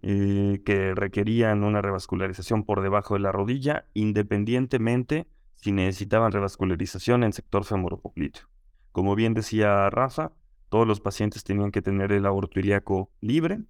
eh, 0.02 0.60
que 0.66 0.96
requerían 0.96 1.64
una 1.64 1.84
revascularización 1.84 2.64
por 2.64 2.82
debajo 2.82 3.14
de 3.14 3.20
la 3.20 3.32
rodilla, 3.32 3.86
independientemente 3.94 5.28
si 5.63 5.72
necesitaban 5.72 6.34
revascularización 6.34 7.24
en 7.24 7.32
sector 7.32 7.63
femoropopliteo. 7.63 8.50
Como 8.91 9.15
bien 9.15 9.34
decía 9.34 9.89
Rafa, 9.89 10.34
todos 10.67 10.86
los 10.86 11.00
pacientes 11.00 11.46
tenían 11.46 11.72
que 11.72 11.82
tener 11.82 12.12
el 12.12 12.25
aorto 12.25 12.60
ilíaco 12.60 13.10
libre 13.22 13.62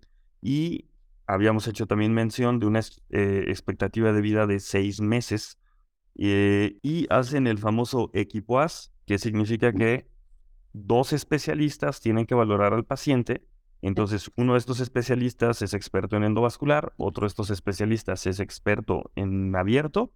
y 0.42 0.86
habíamos 1.28 1.68
hecho 1.68 1.86
también 1.86 2.12
mención 2.12 2.60
de 2.60 2.66
una 2.66 2.80
eh, 3.12 3.46
expectativa 3.48 4.12
de 4.12 4.22
vida 4.22 4.48
de 4.48 4.60
seis 4.60 5.02
meses 5.02 5.60
eh, 6.18 6.80
y 6.82 7.06
hacen 7.12 7.46
el 7.46 7.60
famoso 7.60 8.10
equipoas, 8.16 8.92
que 9.06 9.20
significa 9.20 9.72
que 9.72 10.08
dos 10.74 11.14
especialistas 11.14 12.02
tienen 12.02 12.26
que 12.26 12.34
valorar 12.34 12.74
al 12.74 12.86
paciente. 12.86 13.46
Entonces, 13.84 14.32
uno 14.36 14.54
de 14.54 14.60
estos 14.60 14.80
especialistas 14.80 15.62
es 15.62 15.76
experto 15.76 16.18
en 16.18 16.24
endovascular, 16.24 16.94
otro 16.98 17.26
de 17.26 17.28
estos 17.28 17.52
especialistas 17.52 18.26
es 18.26 18.40
experto 18.40 19.12
en 19.16 19.56
abierto, 19.56 20.12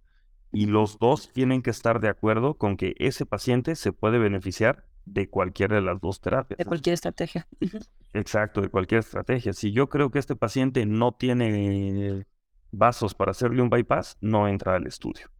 y 0.52 0.66
los 0.66 0.98
dos 0.98 1.32
tienen 1.32 1.62
que 1.62 1.70
estar 1.70 2.00
de 2.00 2.08
acuerdo 2.08 2.54
con 2.54 2.76
que 2.76 2.94
ese 2.98 3.26
paciente 3.26 3.76
se 3.76 3.92
puede 3.92 4.18
beneficiar 4.18 4.84
de 5.04 5.28
cualquiera 5.28 5.76
de 5.76 5.82
las 5.82 6.00
dos 6.00 6.20
terapias. 6.20 6.58
De 6.58 6.64
cualquier 6.64 6.94
estrategia. 6.94 7.46
Exacto, 8.12 8.60
de 8.60 8.68
cualquier 8.68 9.00
estrategia. 9.00 9.52
Si 9.52 9.72
yo 9.72 9.88
creo 9.88 10.10
que 10.10 10.18
este 10.18 10.36
paciente 10.36 10.86
no 10.86 11.12
tiene 11.12 12.26
vasos 12.70 13.14
para 13.14 13.30
hacerle 13.30 13.62
un 13.62 13.70
bypass, 13.70 14.16
no 14.20 14.48
entra 14.48 14.76
al 14.76 14.86
estudio. 14.86 15.30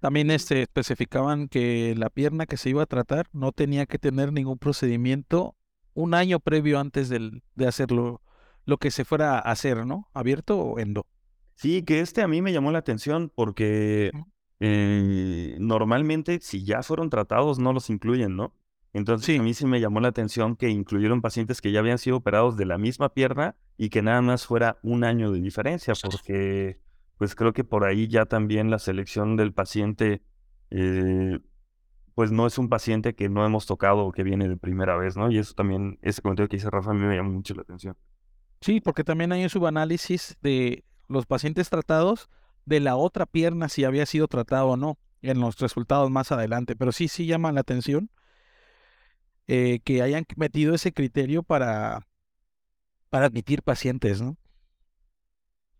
También 0.00 0.30
este, 0.30 0.62
especificaban 0.62 1.48
que 1.48 1.94
la 1.96 2.08
pierna 2.08 2.46
que 2.46 2.56
se 2.56 2.70
iba 2.70 2.84
a 2.84 2.86
tratar 2.86 3.26
no 3.32 3.50
tenía 3.50 3.84
que 3.86 3.98
tener 3.98 4.32
ningún 4.32 4.56
procedimiento 4.56 5.56
un 5.92 6.14
año 6.14 6.38
previo 6.38 6.78
antes 6.78 7.08
del, 7.08 7.42
de 7.56 7.66
hacerlo, 7.66 8.22
lo 8.64 8.76
que 8.78 8.92
se 8.92 9.04
fuera 9.04 9.38
a 9.38 9.40
hacer, 9.40 9.84
¿no? 9.86 10.08
¿Abierto 10.14 10.56
o 10.56 10.78
endo? 10.78 11.04
Sí, 11.58 11.82
que 11.82 11.98
este 11.98 12.22
a 12.22 12.28
mí 12.28 12.40
me 12.40 12.52
llamó 12.52 12.70
la 12.70 12.78
atención 12.78 13.32
porque 13.34 14.12
eh, 14.60 15.56
normalmente 15.58 16.38
si 16.40 16.64
ya 16.64 16.84
fueron 16.84 17.10
tratados 17.10 17.58
no 17.58 17.72
los 17.72 17.90
incluyen, 17.90 18.36
¿no? 18.36 18.54
Entonces 18.92 19.40
a 19.40 19.42
mí 19.42 19.52
sí 19.54 19.66
me 19.66 19.80
llamó 19.80 19.98
la 19.98 20.06
atención 20.06 20.54
que 20.54 20.68
incluyeron 20.68 21.20
pacientes 21.20 21.60
que 21.60 21.72
ya 21.72 21.80
habían 21.80 21.98
sido 21.98 22.16
operados 22.16 22.56
de 22.56 22.64
la 22.64 22.78
misma 22.78 23.12
pierna 23.12 23.56
y 23.76 23.88
que 23.90 24.02
nada 24.02 24.22
más 24.22 24.46
fuera 24.46 24.78
un 24.84 25.02
año 25.02 25.32
de 25.32 25.40
diferencia, 25.40 25.94
porque 26.00 26.78
pues 27.16 27.34
creo 27.34 27.52
que 27.52 27.64
por 27.64 27.84
ahí 27.84 28.06
ya 28.06 28.26
también 28.26 28.70
la 28.70 28.78
selección 28.78 29.36
del 29.36 29.52
paciente, 29.52 30.22
eh, 30.70 31.40
pues 32.14 32.30
no 32.30 32.46
es 32.46 32.56
un 32.58 32.68
paciente 32.68 33.16
que 33.16 33.28
no 33.28 33.44
hemos 33.44 33.66
tocado 33.66 34.06
o 34.06 34.12
que 34.12 34.22
viene 34.22 34.48
de 34.48 34.56
primera 34.56 34.96
vez, 34.96 35.16
¿no? 35.16 35.28
Y 35.28 35.38
eso 35.38 35.54
también, 35.54 35.98
ese 36.02 36.22
comentario 36.22 36.48
que 36.48 36.58
dice 36.58 36.70
Rafa, 36.70 36.92
a 36.92 36.94
mí 36.94 37.00
me 37.00 37.16
llamó 37.16 37.32
mucho 37.32 37.52
la 37.54 37.62
atención. 37.62 37.96
Sí, 38.60 38.80
porque 38.80 39.02
también 39.02 39.32
hay 39.32 39.42
un 39.42 39.50
subanálisis 39.50 40.38
de 40.40 40.84
los 41.08 41.26
pacientes 41.26 41.70
tratados 41.70 42.28
de 42.64 42.80
la 42.80 42.96
otra 42.96 43.26
pierna, 43.26 43.68
si 43.68 43.84
había 43.84 44.06
sido 44.06 44.28
tratado 44.28 44.68
o 44.68 44.76
no, 44.76 44.98
en 45.22 45.40
los 45.40 45.58
resultados 45.58 46.10
más 46.10 46.32
adelante. 46.32 46.76
Pero 46.76 46.92
sí, 46.92 47.08
sí 47.08 47.26
llama 47.26 47.52
la 47.52 47.60
atención 47.60 48.10
eh, 49.46 49.80
que 49.84 50.02
hayan 50.02 50.26
metido 50.36 50.74
ese 50.74 50.92
criterio 50.92 51.42
para, 51.42 52.06
para 53.08 53.26
admitir 53.26 53.62
pacientes, 53.62 54.20
¿no? 54.20 54.36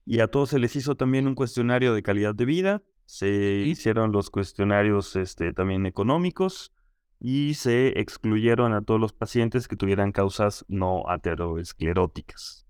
Y 0.07 0.21
a 0.21 0.29
todos 0.29 0.49
se 0.49 0.59
les 0.59 0.75
hizo 0.75 0.97
también 0.97 1.27
un 1.27 1.35
cuestionario 1.35 1.93
de 1.93 2.03
calidad 2.03 2.35
de 2.35 2.47
vida, 2.47 2.83
se 3.05 3.29
hicieron 3.67 4.11
los 4.11 4.31
cuestionarios 4.31 5.17
este, 5.17 5.53
también 5.53 5.85
económicos 5.85 6.73
y 7.21 7.55
se 7.55 8.01
excluyeron 8.01 8.73
a 8.73 8.81
todos 8.81 8.99
los 8.99 9.13
pacientes 9.13 9.69
que 9.69 9.77
tuvieran 9.77 10.13
causas 10.13 10.65
no 10.69 11.09
ateroescleróticas. 11.09 12.67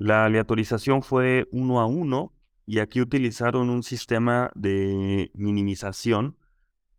La 0.00 0.24
aleatorización 0.24 1.02
fue 1.02 1.46
uno 1.52 1.78
a 1.78 1.84
uno 1.84 2.32
y 2.64 2.78
aquí 2.78 3.02
utilizaron 3.02 3.68
un 3.68 3.82
sistema 3.82 4.50
de 4.54 5.30
minimización 5.34 6.38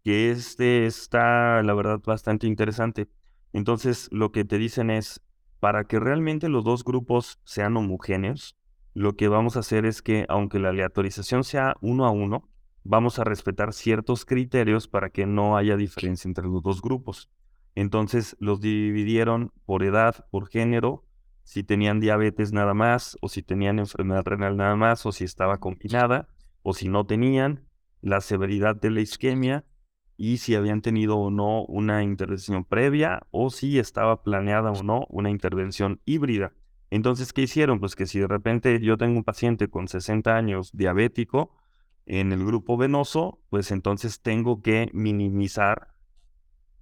que 0.03 0.29
este 0.29 0.85
está, 0.85 1.63
la 1.63 1.73
verdad, 1.73 1.99
bastante 2.05 2.45
interesante. 2.45 3.09
Entonces, 3.53 4.07
lo 4.11 4.31
que 4.31 4.45
te 4.45 4.59
dicen 4.59 4.91
es, 4.91 5.19
para 5.59 5.85
que 5.85 5.99
realmente 5.99 6.47
los 6.47 6.63
dos 6.63 6.83
grupos 6.83 7.39
sean 7.43 7.75
homogéneos, 7.75 8.55
lo 8.93 9.15
que 9.15 9.29
vamos 9.29 9.57
a 9.57 9.61
hacer 9.61 9.87
es 9.87 10.03
que, 10.03 10.27
aunque 10.29 10.59
la 10.59 10.69
aleatorización 10.69 11.43
sea 11.43 11.77
uno 11.81 12.05
a 12.05 12.11
uno, 12.11 12.49
vamos 12.83 13.17
a 13.17 13.23
respetar 13.23 13.73
ciertos 13.73 14.25
criterios 14.25 14.87
para 14.87 15.09
que 15.09 15.25
no 15.25 15.57
haya 15.57 15.75
diferencia 15.75 16.27
entre 16.27 16.45
los 16.45 16.61
dos 16.61 16.83
grupos. 16.83 17.31
Entonces 17.73 18.37
los 18.39 18.61
dividieron 18.61 19.51
por 19.65 19.81
edad, 19.81 20.27
por 20.29 20.49
género, 20.49 21.03
si 21.43 21.63
tenían 21.63 21.99
diabetes 21.99 22.53
nada 22.53 22.73
más, 22.73 23.17
o 23.21 23.29
si 23.29 23.43
tenían 23.43 23.79
enfermedad 23.79 24.23
renal 24.25 24.57
nada 24.57 24.75
más, 24.75 25.05
o 25.05 25.11
si 25.11 25.23
estaba 25.23 25.59
combinada, 25.59 26.27
o 26.63 26.73
si 26.73 26.87
no 26.89 27.05
tenían, 27.05 27.67
la 28.01 28.21
severidad 28.21 28.75
de 28.75 28.91
la 28.91 29.01
isquemia, 29.01 29.65
y 30.17 30.37
si 30.37 30.55
habían 30.55 30.81
tenido 30.81 31.17
o 31.17 31.31
no 31.31 31.63
una 31.65 32.03
intervención 32.03 32.63
previa, 32.63 33.21
o 33.31 33.49
si 33.49 33.79
estaba 33.79 34.23
planeada 34.23 34.71
o 34.71 34.83
no 34.83 35.07
una 35.09 35.29
intervención 35.29 35.99
híbrida. 36.05 36.53
Entonces, 36.91 37.33
¿qué 37.33 37.43
hicieron? 37.43 37.79
Pues 37.79 37.95
que 37.95 38.05
si 38.05 38.19
de 38.19 38.27
repente 38.27 38.79
yo 38.81 38.97
tengo 38.97 39.17
un 39.17 39.23
paciente 39.23 39.69
con 39.69 39.87
60 39.87 40.35
años 40.35 40.71
diabético 40.73 41.55
en 42.05 42.33
el 42.33 42.45
grupo 42.45 42.77
venoso, 42.77 43.39
pues 43.49 43.71
entonces 43.71 44.21
tengo 44.21 44.61
que 44.61 44.89
minimizar 44.93 45.90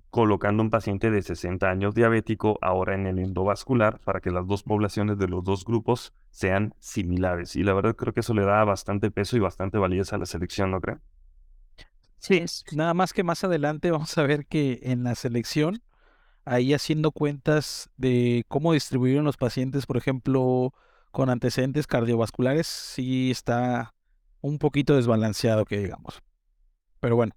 colocando 0.10 0.64
un 0.64 0.70
paciente 0.70 1.12
de 1.12 1.22
60 1.22 1.70
años 1.70 1.94
diabético 1.94 2.58
ahora 2.62 2.96
en 2.96 3.06
el 3.06 3.20
endovascular 3.20 4.00
para 4.00 4.22
que 4.22 4.32
las 4.32 4.48
dos 4.48 4.64
poblaciones 4.64 5.18
de 5.18 5.28
los 5.28 5.44
dos 5.44 5.66
grupos 5.66 6.14
sean 6.32 6.74
similares. 6.80 7.56
Y 7.56 7.64
la 7.64 7.74
verdad 7.74 7.96
creo 7.96 8.14
que 8.14 8.22
eso 8.22 8.34
le 8.34 8.44
da 8.44 8.64
bastante 8.64 9.12
peso 9.12 9.38
y 9.38 9.40
bastante 9.40 9.78
validez 9.78 10.14
a 10.14 10.18
la 10.18 10.26
selección, 10.26 10.72
¿no 10.72 10.82
creen? 10.82 11.02
Sí, 12.18 12.44
nada 12.74 12.94
más 12.94 13.14
que 13.14 13.24
más 13.24 13.44
adelante 13.44 13.92
vamos 13.92 14.18
a 14.18 14.24
ver 14.24 14.46
que 14.46 14.80
en 14.84 15.04
la 15.04 15.16
selección 15.16 15.82
ahí 16.46 16.74
haciendo 16.74 17.12
cuentas 17.12 17.90
de 17.98 18.44
cómo 18.48 18.74
distribuyeron 18.74 19.24
los 19.24 19.38
pacientes, 19.38 19.86
por 19.86 19.98
ejemplo, 19.98 20.74
con 21.12 21.30
antecedentes 21.30 21.88
cardiovasculares, 21.88 22.68
sí 22.68 23.32
está 23.32 23.94
un 24.42 24.58
poquito 24.58 24.96
desbalanceado, 24.96 25.66
que 25.66 25.78
digamos. 25.78 26.22
Pero 27.00 27.16
bueno, 27.16 27.34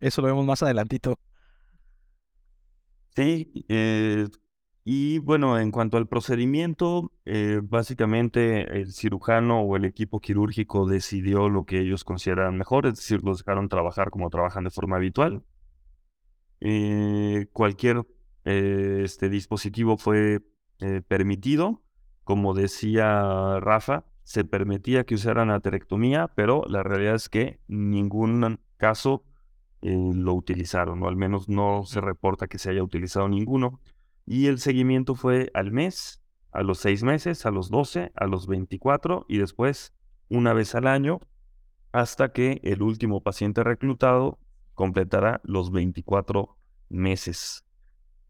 eso 0.00 0.22
lo 0.22 0.28
vemos 0.28 0.46
más 0.46 0.62
adelantito. 0.62 1.18
Sí, 3.14 3.66
eh, 3.68 4.26
y 4.84 5.18
bueno, 5.18 5.58
en 5.58 5.70
cuanto 5.70 5.96
al 5.96 6.08
procedimiento, 6.08 7.12
eh, 7.24 7.60
básicamente 7.62 8.62
el 8.80 8.92
cirujano 8.92 9.60
o 9.60 9.76
el 9.76 9.84
equipo 9.84 10.20
quirúrgico 10.20 10.86
decidió 10.88 11.48
lo 11.48 11.64
que 11.64 11.80
ellos 11.80 12.04
consideran 12.04 12.56
mejor, 12.56 12.86
es 12.86 12.96
decir, 12.96 13.22
los 13.22 13.38
dejaron 13.38 13.68
trabajar 13.68 14.10
como 14.10 14.30
trabajan 14.30 14.64
de 14.64 14.70
forma 14.70 14.96
habitual. 14.96 15.44
Eh, 16.60 17.46
cualquier 17.52 18.06
eh, 18.44 19.02
este 19.04 19.28
dispositivo 19.28 19.96
fue 19.96 20.42
eh, 20.80 21.02
permitido. 21.06 21.82
Como 22.24 22.54
decía 22.54 23.58
Rafa, 23.60 24.04
se 24.22 24.44
permitía 24.44 25.04
que 25.04 25.16
usaran 25.16 25.50
aterectomía, 25.50 26.28
pero 26.36 26.64
la 26.68 26.84
realidad 26.84 27.16
es 27.16 27.28
que 27.28 27.58
ningún 27.66 28.60
caso 28.76 29.24
eh, 29.82 30.10
lo 30.14 30.34
utilizaron, 30.34 31.02
o 31.02 31.08
al 31.08 31.16
menos 31.16 31.48
no 31.48 31.84
se 31.84 32.00
reporta 32.00 32.46
que 32.46 32.58
se 32.58 32.70
haya 32.70 32.82
utilizado 32.82 33.28
ninguno. 33.28 33.80
Y 34.26 34.46
el 34.46 34.58
seguimiento 34.58 35.14
fue 35.14 35.50
al 35.54 35.72
mes, 35.72 36.22
a 36.52 36.62
los 36.62 36.78
seis 36.78 37.02
meses, 37.02 37.44
a 37.46 37.50
los 37.50 37.70
12, 37.70 38.12
a 38.14 38.26
los 38.26 38.46
24 38.46 39.26
y 39.28 39.38
después 39.38 39.94
una 40.28 40.52
vez 40.52 40.74
al 40.74 40.86
año 40.86 41.20
hasta 41.92 42.32
que 42.32 42.60
el 42.62 42.82
último 42.82 43.22
paciente 43.22 43.64
reclutado 43.64 44.38
completará 44.74 45.40
los 45.44 45.72
24 45.72 46.56
meses 46.88 47.64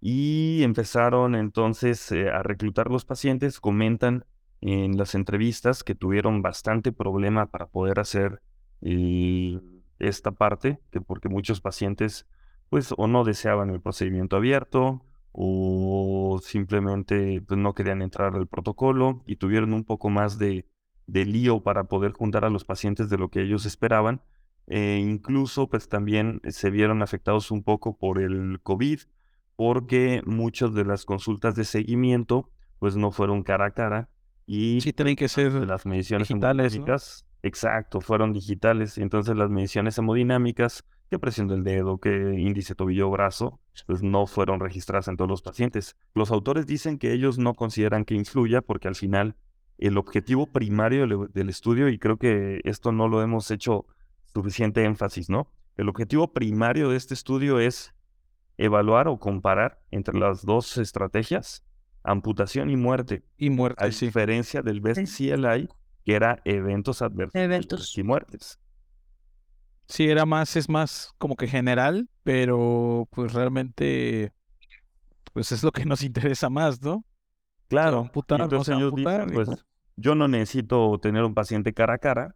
y 0.04 0.64
empezaron 0.64 1.36
entonces 1.36 2.10
eh, 2.10 2.28
a 2.28 2.42
reclutar 2.42 2.90
los 2.90 3.04
pacientes. 3.04 3.60
Comentan 3.60 4.24
en 4.60 4.98
las 4.98 5.14
entrevistas 5.14 5.84
que 5.84 5.94
tuvieron 5.94 6.42
bastante 6.42 6.90
problema 6.90 7.46
para 7.46 7.66
poder 7.66 8.00
hacer 8.00 8.42
eh, 8.80 9.60
esta 10.08 10.32
parte, 10.32 10.80
que 10.90 11.00
porque 11.00 11.28
muchos 11.28 11.60
pacientes 11.60 12.26
pues 12.68 12.94
o 12.96 13.06
no 13.06 13.24
deseaban 13.24 13.70
el 13.70 13.80
procedimiento 13.80 14.36
abierto 14.36 15.04
o 15.32 16.40
simplemente 16.42 17.42
pues, 17.46 17.58
no 17.58 17.74
querían 17.74 18.02
entrar 18.02 18.34
al 18.34 18.46
protocolo 18.46 19.22
y 19.26 19.36
tuvieron 19.36 19.72
un 19.72 19.84
poco 19.84 20.10
más 20.10 20.38
de, 20.38 20.66
de 21.06 21.24
lío 21.24 21.62
para 21.62 21.84
poder 21.84 22.12
juntar 22.12 22.44
a 22.44 22.50
los 22.50 22.64
pacientes 22.64 23.10
de 23.10 23.18
lo 23.18 23.28
que 23.28 23.42
ellos 23.42 23.66
esperaban. 23.66 24.22
E 24.66 24.96
incluso 24.96 25.68
pues 25.68 25.88
también 25.88 26.40
se 26.48 26.70
vieron 26.70 27.02
afectados 27.02 27.50
un 27.50 27.62
poco 27.62 27.98
por 27.98 28.20
el 28.20 28.60
COVID 28.62 29.00
porque 29.56 30.22
muchas 30.24 30.72
de 30.72 30.84
las 30.84 31.04
consultas 31.04 31.54
de 31.54 31.64
seguimiento 31.64 32.50
pues 32.78 32.96
no 32.96 33.10
fueron 33.10 33.42
cara 33.42 33.66
a 33.66 33.70
cara 33.72 34.08
y 34.46 34.80
sí 34.80 34.92
tienen 34.92 35.16
que 35.16 35.28
ser 35.28 35.52
las 35.52 35.86
mediciones 35.86 36.30
hemodinámicas, 36.30 37.26
exacto, 37.42 38.00
fueron 38.00 38.32
digitales, 38.32 38.98
entonces 38.98 39.36
las 39.36 39.50
mediciones 39.50 39.98
hemodinámicas, 39.98 40.84
que 41.10 41.18
presión 41.18 41.48
del 41.48 41.62
dedo, 41.62 41.98
que 41.98 42.10
índice 42.38 42.74
tobillo-brazo, 42.74 43.60
pues 43.86 44.02
no 44.02 44.26
fueron 44.26 44.60
registradas 44.60 45.08
en 45.08 45.16
todos 45.16 45.28
los 45.28 45.42
pacientes. 45.42 45.96
Los 46.14 46.30
autores 46.30 46.66
dicen 46.66 46.98
que 46.98 47.12
ellos 47.12 47.38
no 47.38 47.54
consideran 47.54 48.04
que 48.04 48.14
influya 48.14 48.62
porque 48.62 48.88
al 48.88 48.94
final 48.94 49.36
el 49.78 49.98
objetivo 49.98 50.46
primario 50.46 51.06
del 51.28 51.48
estudio, 51.48 51.88
y 51.88 51.98
creo 51.98 52.16
que 52.16 52.60
esto 52.64 52.92
no 52.92 53.08
lo 53.08 53.22
hemos 53.22 53.50
hecho 53.50 53.86
suficiente 54.32 54.84
énfasis, 54.84 55.28
¿no? 55.28 55.52
El 55.76 55.88
objetivo 55.88 56.32
primario 56.32 56.90
de 56.90 56.96
este 56.96 57.14
estudio 57.14 57.58
es 57.58 57.92
evaluar 58.58 59.08
o 59.08 59.18
comparar 59.18 59.80
entre 59.90 60.18
las 60.18 60.44
dos 60.44 60.78
estrategias, 60.78 61.64
amputación 62.04 62.70
y 62.70 62.76
muerte, 62.76 63.24
Y 63.36 63.48
a 63.48 63.50
muerte, 63.50 63.92
sí. 63.92 64.06
diferencia 64.06 64.62
del 64.62 64.80
best 64.80 65.00
CLI, 65.16 65.68
que 66.04 66.14
era 66.14 66.40
eventos 66.44 67.02
adversos 67.02 67.34
Eventos. 67.34 67.98
y 67.98 68.02
muertes. 68.02 68.58
Sí, 69.88 70.08
era 70.08 70.24
más, 70.24 70.56
es 70.56 70.68
más 70.68 71.12
como 71.18 71.36
que 71.36 71.46
general, 71.48 72.08
pero 72.22 73.06
pues 73.10 73.32
realmente, 73.34 74.32
pues 75.32 75.52
es 75.52 75.62
lo 75.62 75.72
que 75.72 75.84
nos 75.84 76.02
interesa 76.04 76.50
más, 76.50 76.80
¿no? 76.82 77.04
Claro, 77.68 77.98
amputar, 78.00 78.38
no 78.40 78.44
entonces 78.44 78.74
ellos 78.74 78.94
dicen, 78.94 79.08
amputar, 79.08 79.28
y 79.28 79.32
pues, 79.32 79.46
pues- 79.46 79.66
yo 79.96 80.14
no 80.14 80.28
necesito 80.28 80.98
tener 81.00 81.24
un 81.24 81.34
paciente 81.34 81.72
cara 81.72 81.94
a 81.94 81.98
cara, 81.98 82.34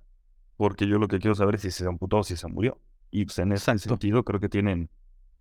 porque 0.57 0.87
yo 0.89 0.99
lo 0.99 1.09
que 1.09 1.19
quiero 1.21 1.35
saber 1.35 1.57
es 1.57 1.63
si 1.63 1.71
se 1.71 1.87
amputó 1.89 2.19
o 2.19 2.25
si 2.25 2.37
se 2.37 2.49
murió. 2.49 2.81
Y 3.11 3.25
pues 3.27 3.39
en 3.41 3.53
ese 3.53 3.73
Exacto. 3.73 3.89
sentido 3.89 4.25
creo 4.25 4.41
que 4.41 4.49
tienen 4.49 4.91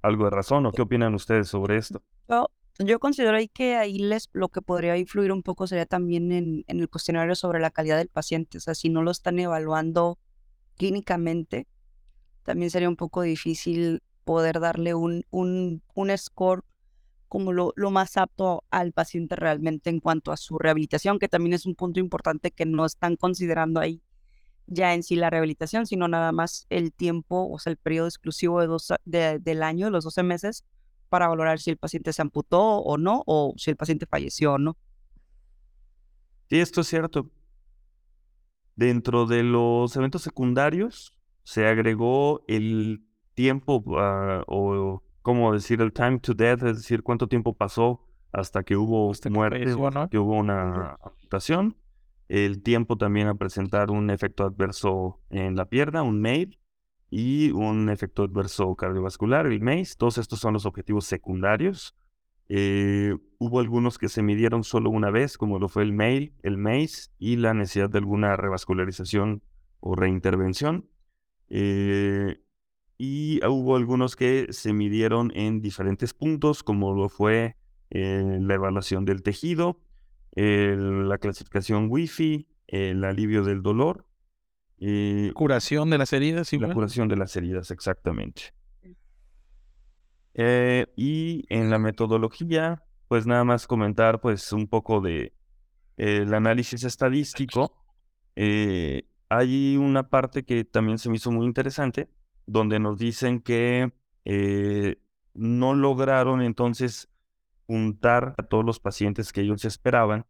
algo 0.01 0.25
de 0.25 0.31
razón. 0.31 0.65
¿O 0.65 0.71
qué 0.73 0.81
opinan 0.83 1.15
ustedes 1.15 1.49
sobre 1.49 1.77
esto? 1.77 2.03
Yo, 2.27 2.47
yo 2.79 2.99
considero 2.99 3.37
ahí 3.37 3.47
que 3.47 3.75
ahí 3.75 3.99
les, 3.99 4.29
lo 4.33 4.49
que 4.49 4.61
podría 4.61 4.97
influir 4.97 5.31
un 5.31 5.43
poco 5.43 5.67
sería 5.67 5.85
también 5.85 6.31
en, 6.31 6.65
el 6.67 6.89
cuestionario 6.89 7.35
sobre 7.35 7.59
la 7.59 7.71
calidad 7.71 7.97
del 7.97 8.09
paciente. 8.09 8.57
O 8.57 8.61
sea, 8.61 8.75
si 8.75 8.89
no 8.89 9.01
lo 9.01 9.11
están 9.11 9.39
evaluando 9.39 10.19
clínicamente, 10.77 11.67
también 12.43 12.71
sería 12.71 12.89
un 12.89 12.97
poco 12.97 13.21
difícil 13.21 14.03
poder 14.23 14.59
darle 14.59 14.93
un, 14.95 15.23
un, 15.31 15.83
un 15.93 16.17
score 16.17 16.63
como 17.27 17.53
lo, 17.53 17.73
lo 17.75 17.91
más 17.91 18.17
apto 18.17 18.63
al 18.71 18.93
paciente 18.93 19.35
realmente 19.35 19.89
en 19.89 19.99
cuanto 19.99 20.31
a 20.31 20.37
su 20.37 20.57
rehabilitación, 20.59 21.19
que 21.19 21.27
también 21.27 21.53
es 21.53 21.65
un 21.65 21.75
punto 21.75 21.99
importante 21.99 22.51
que 22.51 22.65
no 22.65 22.85
están 22.85 23.15
considerando 23.17 23.79
ahí 23.79 24.01
ya 24.67 24.93
en 24.93 25.03
sí 25.03 25.15
la 25.15 25.29
rehabilitación, 25.29 25.85
sino 25.85 26.07
nada 26.07 26.31
más 26.31 26.65
el 26.69 26.91
tiempo, 26.93 27.49
o 27.51 27.59
sea, 27.59 27.71
el 27.71 27.77
periodo 27.77 28.07
exclusivo 28.07 28.61
de 28.61 28.67
dos, 28.67 28.93
de- 29.05 29.39
del 29.39 29.63
año, 29.63 29.89
los 29.89 30.03
12 30.03 30.23
meses, 30.23 30.63
para 31.15 31.29
valorar 31.29 31.59
si 31.59 31.69
el 31.69 31.77
paciente 31.77 32.11
se 32.11 32.21
amputó 32.21 32.59
o 32.61 32.97
no, 32.97 33.23
o 33.25 33.53
si 33.55 33.71
el 33.71 33.77
paciente 33.77 34.05
falleció 34.05 34.55
o 34.55 34.57
no. 34.57 34.75
Sí, 36.49 36.59
esto 36.59 36.81
es 36.81 36.87
cierto. 36.87 37.31
Dentro 38.75 39.25
de 39.25 39.41
los 39.41 39.95
eventos 39.95 40.23
secundarios 40.23 41.17
se 41.45 41.67
agregó 41.67 42.43
el 42.49 43.07
tiempo, 43.33 43.81
ah, 43.97 44.43
o 44.47 45.03
cómo 45.21 45.53
decir, 45.53 45.79
el 45.79 45.93
time 45.93 46.19
to 46.19 46.33
death, 46.33 46.63
es 46.63 46.79
decir, 46.79 47.01
cuánto 47.01 47.29
tiempo 47.29 47.55
pasó 47.55 48.01
hasta 48.33 48.63
que 48.63 48.75
hubo 48.75 49.09
Hasta 49.09 49.29
que 49.29 49.35
muerte, 49.35 49.63
que 50.11 50.17
hubo 50.17 50.33
una 50.33 50.97
amputación. 51.01 51.77
El 52.27 52.61
tiempo 52.61 52.97
también 52.97 53.29
a 53.29 53.35
presentar 53.35 53.89
un 53.89 54.09
efecto 54.09 54.43
adverso 54.43 55.21
en 55.29 55.55
la 55.55 55.69
pierna, 55.69 56.03
un 56.03 56.19
MAID, 56.19 56.55
y 57.09 57.51
un 57.51 57.89
efecto 57.89 58.23
adverso 58.23 58.75
cardiovascular, 58.75 59.45
el 59.47 59.61
MACE. 59.61 59.95
Todos 59.97 60.17
estos 60.17 60.39
son 60.39 60.53
los 60.53 60.65
objetivos 60.65 61.05
secundarios. 61.05 61.95
Eh, 62.47 63.15
hubo 63.39 63.59
algunos 63.59 63.97
que 63.97 64.09
se 64.09 64.21
midieron 64.21 64.63
solo 64.63 64.89
una 64.89 65.09
vez, 65.09 65.37
como 65.37 65.59
lo 65.59 65.67
fue 65.67 65.83
el 65.83 65.93
MAIL, 65.93 66.33
el 66.43 66.57
MACE 66.57 67.09
y 67.17 67.37
la 67.37 67.53
necesidad 67.53 67.89
de 67.89 67.99
alguna 67.99 68.35
revascularización 68.35 69.41
o 69.79 69.95
reintervención. 69.95 70.89
Eh, 71.49 72.39
y 72.97 73.45
hubo 73.45 73.75
algunos 73.75 74.15
que 74.15 74.47
se 74.51 74.73
midieron 74.73 75.31
en 75.35 75.61
diferentes 75.61 76.13
puntos, 76.13 76.63
como 76.63 76.93
lo 76.93 77.09
fue 77.09 77.55
eh, 77.89 78.39
la 78.41 78.55
evaluación 78.55 79.05
del 79.05 79.21
tejido, 79.21 79.79
la 80.37 81.17
clasificación 81.17 81.87
Wi-Fi, 81.89 82.45
el 82.67 83.03
alivio 83.05 83.43
del 83.43 83.61
dolor, 83.61 84.04
eh, 84.79 85.31
Curación 85.33 85.89
de 85.89 85.97
las 85.97 86.13
heridas, 86.13 86.51
la 86.51 86.55
igual. 86.57 86.73
curación 86.73 87.07
de 87.07 87.15
las 87.17 87.35
heridas, 87.35 87.71
exactamente. 87.71 88.53
Eh, 90.33 90.87
y 90.97 91.45
en 91.49 91.69
la 91.69 91.79
metodología, 91.79 92.83
pues 93.07 93.25
nada 93.25 93.43
más 93.43 93.67
comentar 93.67 94.19
pues 94.19 94.51
un 94.51 94.67
poco 94.67 94.99
de 95.01 95.33
eh, 95.97 96.17
el 96.23 96.33
análisis 96.33 96.83
estadístico. 96.83 97.73
Eh, 98.35 99.07
hay 99.29 99.77
una 99.77 100.09
parte 100.09 100.43
que 100.43 100.65
también 100.65 100.97
se 100.97 101.09
me 101.09 101.15
hizo 101.15 101.31
muy 101.31 101.45
interesante, 101.45 102.09
donde 102.45 102.79
nos 102.79 102.97
dicen 102.99 103.39
que 103.41 103.93
eh, 104.25 104.97
no 105.33 105.73
lograron 105.73 106.41
entonces 106.41 107.09
juntar 107.65 108.35
a 108.37 108.43
todos 108.43 108.65
los 108.65 108.79
pacientes 108.79 109.31
que 109.31 109.41
ellos 109.41 109.63
esperaban. 109.65 110.25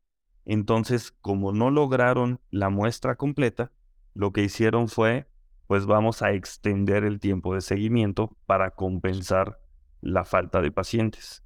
Entonces, 0.46 1.12
como 1.22 1.52
no 1.52 1.72
lograron 1.72 2.40
la 2.52 2.70
muestra 2.70 3.16
completa, 3.16 3.72
lo 4.16 4.32
que 4.32 4.42
hicieron 4.42 4.88
fue, 4.88 5.28
pues 5.68 5.86
vamos 5.86 6.22
a 6.22 6.32
extender 6.32 7.04
el 7.04 7.20
tiempo 7.20 7.54
de 7.54 7.62
seguimiento 7.62 8.36
para 8.48 8.72
compensar 8.72 9.60
la 10.02 10.26
falta 10.26 10.62
de 10.62 10.72
pacientes. 10.72 11.44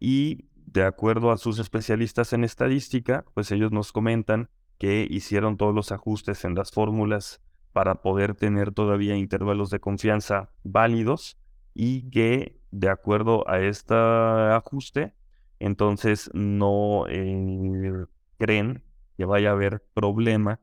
Y 0.00 0.48
de 0.54 0.82
acuerdo 0.82 1.30
a 1.30 1.36
sus 1.36 1.58
especialistas 1.58 2.32
en 2.32 2.42
estadística, 2.42 3.24
pues 3.34 3.52
ellos 3.52 3.70
nos 3.70 3.92
comentan 3.92 4.50
que 4.78 5.06
hicieron 5.08 5.56
todos 5.56 5.74
los 5.74 5.92
ajustes 5.92 6.44
en 6.44 6.54
las 6.54 6.70
fórmulas 6.70 7.40
para 7.72 8.02
poder 8.02 8.34
tener 8.34 8.72
todavía 8.72 9.16
intervalos 9.16 9.70
de 9.70 9.80
confianza 9.80 10.50
válidos 10.64 11.38
y 11.74 12.10
que 12.10 12.58
de 12.70 12.88
acuerdo 12.88 13.48
a 13.48 13.60
este 13.60 13.94
ajuste, 13.94 15.14
entonces 15.58 16.30
no 16.34 17.06
eh, 17.08 18.06
creen 18.38 18.82
que 19.16 19.24
vaya 19.24 19.50
a 19.50 19.52
haber 19.52 19.84
problema 19.94 20.60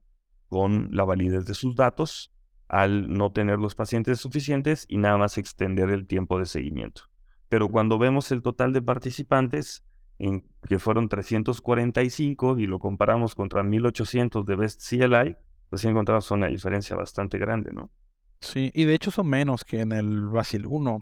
con 0.54 0.90
la 0.92 1.04
validez 1.04 1.46
de 1.46 1.56
sus 1.56 1.76
datos 1.76 2.32
al 2.68 3.12
no 3.12 3.32
tener 3.32 3.58
los 3.58 3.74
pacientes 3.74 4.20
suficientes 4.20 4.86
y 4.88 4.98
nada 4.98 5.18
más 5.18 5.38
extender 5.38 5.90
el 5.90 6.06
tiempo 6.06 6.38
de 6.40 6.46
seguimiento. 6.46 7.04
Pero 7.50 7.70
cuando 7.70 7.98
vemos 7.98 8.32
el 8.32 8.42
total 8.42 8.72
de 8.72 8.82
participantes, 8.82 9.84
en, 10.20 10.46
que 10.68 10.78
fueron 10.78 11.10
345 11.10 12.60
y 12.60 12.68
lo 12.68 12.78
comparamos 12.78 13.34
contra 13.36 13.64
1800 13.64 14.46
de 14.46 14.56
Best 14.56 14.88
CLI, 14.88 15.36
pues 15.70 15.82
sí 15.82 15.88
encontramos 15.88 16.30
una 16.30 16.48
diferencia 16.48 16.96
bastante 16.96 17.40
grande, 17.40 17.72
¿no? 17.74 17.92
Sí, 18.40 18.72
y 18.76 18.86
de 18.86 18.94
hecho 18.94 19.10
son 19.10 19.28
menos 19.28 19.64
que 19.64 19.82
en 19.82 19.92
el 19.92 20.28
Basil 20.28 20.66
1, 20.68 21.00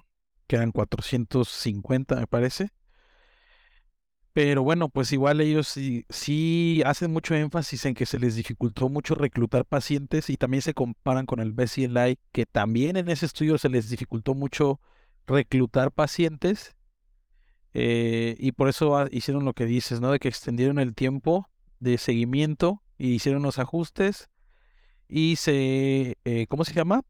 que 0.47 0.55
eran 0.55 0.71
450, 0.71 2.15
me 2.15 2.27
parece. 2.27 2.69
Pero 4.33 4.63
bueno, 4.63 4.87
pues 4.89 5.11
igual 5.11 5.41
ellos 5.41 5.67
sí, 5.67 6.05
sí 6.09 6.81
hacen 6.85 7.11
mucho 7.11 7.35
énfasis 7.35 7.85
en 7.85 7.93
que 7.93 8.05
se 8.05 8.17
les 8.19 8.35
dificultó 8.35 8.87
mucho 8.87 9.13
reclutar 9.15 9.65
pacientes 9.65 10.29
y 10.29 10.37
también 10.37 10.61
se 10.61 10.73
comparan 10.73 11.25
con 11.25 11.39
el 11.41 11.51
BCLI, 11.51 12.17
que 12.31 12.45
también 12.45 12.95
en 12.95 13.09
ese 13.09 13.25
estudio 13.25 13.57
se 13.57 13.67
les 13.69 13.89
dificultó 13.89 14.33
mucho 14.33 14.79
reclutar 15.27 15.91
pacientes. 15.91 16.75
eh, 17.73 18.35
y 18.39 18.51
por 18.53 18.69
eso 18.69 19.05
hicieron 19.11 19.45
lo 19.45 19.53
que 19.53 19.65
dices, 19.65 20.01
¿no? 20.01 20.11
De 20.11 20.19
que 20.19 20.27
extendieron 20.27 20.79
el 20.79 20.93
tiempo 20.95 21.49
de 21.79 21.97
seguimiento 21.97 22.83
y 22.97 23.09
hicieron 23.15 23.43
los 23.43 23.59
ajustes 23.59 24.29
y 25.07 25.37
se, 25.37 26.17
eh, 26.25 26.47
¿cómo 26.49 26.65
se 26.65 26.73
llama? 26.73 27.03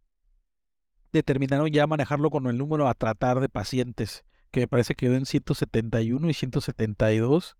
Determinaron 1.11 1.69
ya 1.69 1.87
manejarlo 1.87 2.29
con 2.29 2.47
el 2.47 2.57
número 2.57 2.87
a 2.87 2.93
tratar 2.93 3.39
de 3.41 3.49
pacientes, 3.49 4.23
que 4.51 4.67
parece 4.67 4.95
que 4.95 5.07
quedó 5.07 5.15
en 5.15 5.25
171 5.25 6.29
y 6.29 6.33
172, 6.33 7.57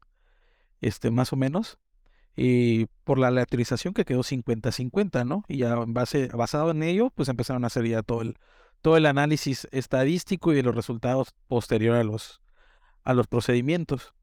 este, 0.82 1.12
más 1.12 1.34
o 1.34 1.36
menos. 1.38 1.80
Y 2.36 2.86
por 3.04 3.20
la 3.20 3.28
aleatorización 3.28 3.94
que 3.94 4.06
quedó 4.06 4.22
50-50, 4.22 5.26
¿no? 5.26 5.44
Y 5.48 5.58
ya 5.58 5.74
en 5.74 5.94
base, 5.94 6.28
basado 6.30 6.72
en 6.72 6.84
ello, 6.84 7.12
pues 7.16 7.30
empezaron 7.30 7.64
a 7.64 7.68
hacer 7.68 7.86
ya 7.88 8.04
todo 8.04 8.22
el, 8.22 8.38
todo 8.82 8.98
el 8.98 9.06
análisis 9.06 9.68
estadístico 9.72 10.52
y 10.52 10.56
de 10.56 10.64
los 10.64 10.76
resultados 10.76 11.34
posterior 11.48 11.96
a 11.96 12.04
los, 12.04 12.42
a 13.04 13.14
los 13.14 13.28
procedimientos. 13.28 14.14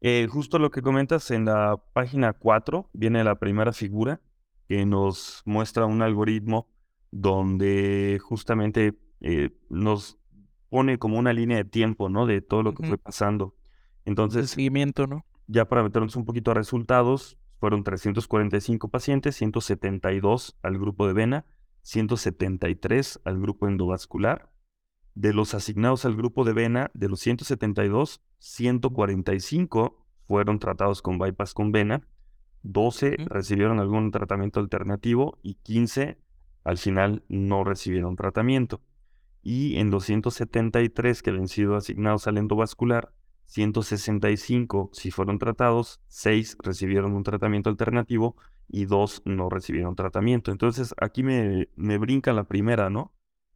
Eh, 0.00 0.28
justo 0.30 0.58
lo 0.58 0.70
que 0.70 0.82
comentas 0.82 1.30
en 1.30 1.46
la 1.46 1.82
página 1.94 2.34
4 2.34 2.90
viene 2.92 3.24
la 3.24 3.36
primera 3.36 3.72
figura 3.72 4.20
que 4.68 4.84
nos 4.84 5.42
muestra 5.46 5.86
un 5.86 6.02
algoritmo 6.02 6.68
donde 7.10 8.20
justamente 8.22 8.98
eh, 9.20 9.50
nos 9.68 10.18
pone 10.68 10.98
como 10.98 11.18
una 11.18 11.32
línea 11.32 11.56
de 11.58 11.64
tiempo, 11.64 12.08
¿no? 12.08 12.26
De 12.26 12.40
todo 12.40 12.62
lo 12.62 12.74
que 12.74 12.86
fue 12.86 12.98
pasando. 12.98 13.56
El 14.04 14.10
Entonces, 14.12 14.50
seguimiento, 14.50 15.06
¿no? 15.06 15.24
ya 15.46 15.68
para 15.68 15.82
meternos 15.82 16.16
un 16.16 16.24
poquito 16.24 16.50
a 16.50 16.54
resultados, 16.54 17.38
fueron 17.60 17.84
345 17.84 18.88
pacientes, 18.88 19.36
172 19.36 20.56
al 20.62 20.78
grupo 20.78 21.06
de 21.06 21.12
vena, 21.12 21.46
173 21.82 23.20
al 23.24 23.40
grupo 23.40 23.68
endovascular. 23.68 24.50
De 25.14 25.32
los 25.32 25.54
asignados 25.54 26.04
al 26.04 26.16
grupo 26.16 26.44
de 26.44 26.52
vena, 26.52 26.90
de 26.94 27.08
los 27.08 27.20
172, 27.20 28.20
145 28.38 30.04
fueron 30.26 30.58
tratados 30.58 31.02
con 31.02 31.18
bypass 31.18 31.54
con 31.54 31.70
vena, 31.72 32.06
12 32.62 33.16
Ujú. 33.18 33.28
recibieron 33.28 33.78
algún 33.78 34.10
tratamiento 34.10 34.58
alternativo 34.60 35.38
y 35.42 35.54
15 35.54 36.18
al 36.64 36.78
final 36.78 37.22
no 37.28 37.62
recibieron 37.62 38.16
tratamiento. 38.16 38.80
Y 39.44 39.76
en 39.76 39.90
los 39.90 40.04
173 40.04 41.22
que 41.22 41.30
habían 41.30 41.48
sido 41.48 41.76
asignados 41.76 42.26
al 42.26 42.38
endovascular, 42.38 43.12
165 43.44 44.90
si 44.92 45.10
fueron 45.10 45.38
tratados, 45.38 46.00
6 46.08 46.56
recibieron 46.62 47.12
un 47.12 47.22
tratamiento 47.22 47.70
alternativo 47.70 48.36
y 48.68 48.86
dos 48.86 49.22
no 49.26 49.50
recibieron 49.50 49.94
tratamiento. 49.94 50.50
Entonces 50.50 50.94
aquí 51.00 51.22
me, 51.22 51.68
me 51.76 51.98
brinca 51.98 52.32
la 52.32 52.44
primera, 52.44 52.90
¿no? 52.90 53.12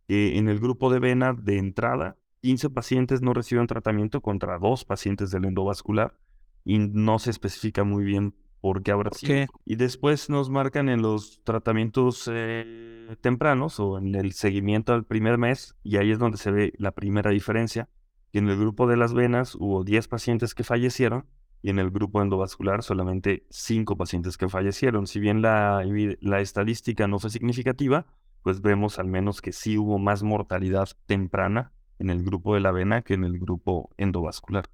en 0.08 0.48
el 0.48 0.58
grupo 0.58 0.90
de 0.90 1.00
vena 1.00 1.34
de 1.34 1.58
entrada, 1.58 2.16
15 2.40 2.70
pacientes 2.70 3.20
no 3.20 3.34
recibieron 3.34 3.66
tratamiento 3.66 4.20
contra 4.20 4.58
dos 4.58 4.84
pacientes 4.84 5.30
del 5.30 5.44
endovascular 5.44 6.14
y 6.64 6.78
no 6.78 7.18
se 7.18 7.30
especifica 7.30 7.84
muy 7.84 8.04
bien 8.04 8.34
por 8.60 8.82
qué 8.82 8.92
habrá 8.92 9.10
sido. 9.12 9.46
Y 9.64 9.76
después 9.76 10.30
nos 10.30 10.50
marcan 10.50 10.88
en 10.88 11.02
los 11.02 11.40
tratamientos 11.44 12.28
eh, 12.32 13.16
tempranos 13.20 13.80
o 13.80 13.98
en 13.98 14.14
el 14.14 14.32
seguimiento 14.32 14.92
al 14.92 15.04
primer 15.04 15.38
mes 15.38 15.76
y 15.82 15.96
ahí 15.96 16.10
es 16.10 16.18
donde 16.18 16.38
se 16.38 16.50
ve 16.50 16.72
la 16.78 16.92
primera 16.92 17.30
diferencia, 17.30 17.88
que 18.32 18.38
en 18.38 18.48
el 18.48 18.58
grupo 18.58 18.86
de 18.86 18.96
las 18.96 19.14
venas 19.14 19.54
hubo 19.54 19.84
10 19.84 20.08
pacientes 20.08 20.54
que 20.54 20.64
fallecieron 20.64 21.26
y 21.62 21.70
en 21.70 21.78
el 21.78 21.90
grupo 21.90 22.22
endovascular 22.22 22.82
solamente 22.82 23.46
5 23.50 23.96
pacientes 23.96 24.36
que 24.36 24.48
fallecieron. 24.48 25.06
Si 25.06 25.20
bien 25.20 25.42
la, 25.42 25.84
la 26.20 26.40
estadística 26.40 27.08
no 27.08 27.18
fue 27.18 27.30
significativa, 27.30 28.06
pues 28.42 28.60
vemos 28.60 28.98
al 28.98 29.08
menos 29.08 29.40
que 29.40 29.52
sí 29.52 29.76
hubo 29.76 29.98
más 29.98 30.22
mortalidad 30.22 30.88
temprana 31.06 31.72
en 31.98 32.10
el 32.10 32.22
grupo 32.22 32.54
de 32.54 32.60
la 32.60 32.70
vena 32.70 33.02
que 33.02 33.14
en 33.14 33.24
el 33.24 33.38
grupo 33.38 33.90
endovascular. 33.96 34.66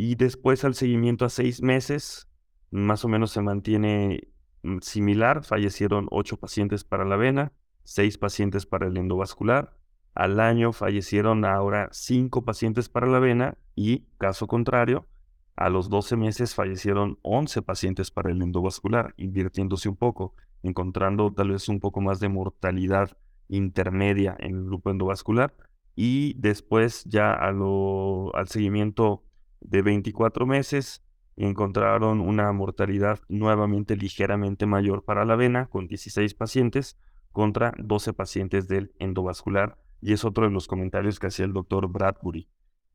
Y 0.00 0.14
después 0.14 0.64
al 0.64 0.76
seguimiento 0.76 1.24
a 1.24 1.28
seis 1.28 1.60
meses, 1.60 2.28
más 2.70 3.04
o 3.04 3.08
menos 3.08 3.32
se 3.32 3.42
mantiene 3.42 4.28
mm, 4.62 4.78
similar. 4.80 5.42
Fallecieron 5.42 6.06
ocho 6.12 6.36
pacientes 6.36 6.84
para 6.84 7.04
la 7.04 7.16
vena, 7.16 7.50
seis 7.82 8.16
pacientes 8.16 8.64
para 8.64 8.86
el 8.86 8.96
endovascular. 8.96 9.76
Al 10.14 10.38
año 10.38 10.72
fallecieron 10.72 11.44
ahora 11.44 11.88
cinco 11.90 12.44
pacientes 12.44 12.88
para 12.88 13.08
la 13.08 13.18
vena 13.18 13.58
y, 13.74 14.04
caso 14.18 14.46
contrario, 14.46 15.08
a 15.56 15.68
los 15.68 15.88
12 15.88 16.14
meses 16.14 16.54
fallecieron 16.54 17.18
11 17.22 17.62
pacientes 17.62 18.12
para 18.12 18.30
el 18.30 18.40
endovascular, 18.40 19.14
invirtiéndose 19.16 19.88
un 19.88 19.96
poco, 19.96 20.36
encontrando 20.62 21.32
tal 21.32 21.50
vez 21.50 21.68
un 21.68 21.80
poco 21.80 22.00
más 22.00 22.20
de 22.20 22.28
mortalidad 22.28 23.16
intermedia 23.48 24.36
en 24.38 24.54
el 24.54 24.64
grupo 24.64 24.90
endovascular. 24.90 25.56
Y 25.96 26.34
después 26.34 27.02
ya 27.04 27.32
a 27.32 27.50
lo, 27.50 28.30
al 28.36 28.46
seguimiento 28.46 29.24
de 29.60 29.82
24 29.82 30.46
meses 30.46 31.04
encontraron 31.36 32.20
una 32.20 32.52
mortalidad 32.52 33.20
nuevamente 33.28 33.96
ligeramente 33.96 34.66
mayor 34.66 35.04
para 35.04 35.24
la 35.24 35.36
vena, 35.36 35.66
con 35.66 35.86
16 35.86 36.34
pacientes 36.34 36.98
contra 37.32 37.74
12 37.78 38.12
pacientes 38.12 38.66
del 38.68 38.92
endovascular. 38.98 39.78
Y 40.00 40.12
es 40.12 40.24
otro 40.24 40.44
de 40.44 40.50
los 40.50 40.66
comentarios 40.66 41.18
que 41.18 41.28
hacía 41.28 41.44
el 41.44 41.52
doctor 41.52 41.88
Bradbury 41.88 42.48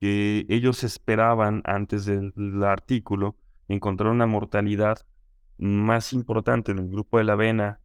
que 0.04 0.46
ellos 0.50 0.84
esperaban 0.84 1.62
antes 1.64 2.06
del 2.06 2.62
artículo 2.62 3.38
encontrar 3.70 4.12
una 4.12 4.28
mortalidad 4.28 5.08
más 5.58 6.12
importante 6.12 6.74
en 6.74 6.80
el 6.80 6.90
grupo 6.90 7.20
de 7.20 7.24
la 7.24 7.36
vena 7.36 7.80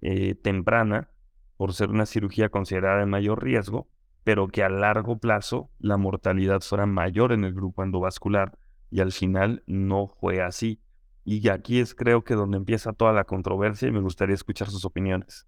eh, 0.00 0.34
temprana, 0.34 1.10
por 1.56 1.72
ser 1.72 1.90
una 1.90 2.06
cirugía 2.06 2.48
considerada 2.48 2.98
de 2.98 3.06
mayor 3.06 3.44
riesgo, 3.44 3.86
pero 4.24 4.48
que 4.48 4.62
a 4.62 4.68
largo 4.68 5.18
plazo 5.18 5.70
la 5.78 5.96
mortalidad 5.96 6.62
fuera 6.62 6.86
mayor 6.86 7.32
en 7.32 7.44
el 7.44 7.54
grupo 7.54 7.82
endovascular 7.84 8.58
y 8.90 9.00
al 9.00 9.12
final 9.12 9.62
no 9.66 10.08
fue 10.08 10.42
así. 10.42 10.80
Y 11.24 11.48
aquí 11.48 11.78
es 11.78 11.94
creo 11.94 12.24
que 12.24 12.34
donde 12.34 12.56
empieza 12.56 12.92
toda 12.92 13.12
la 13.12 13.24
controversia 13.24 13.88
y 13.88 13.92
me 13.92 14.00
gustaría 14.00 14.34
escuchar 14.34 14.68
sus 14.68 14.84
opiniones. 14.84 15.46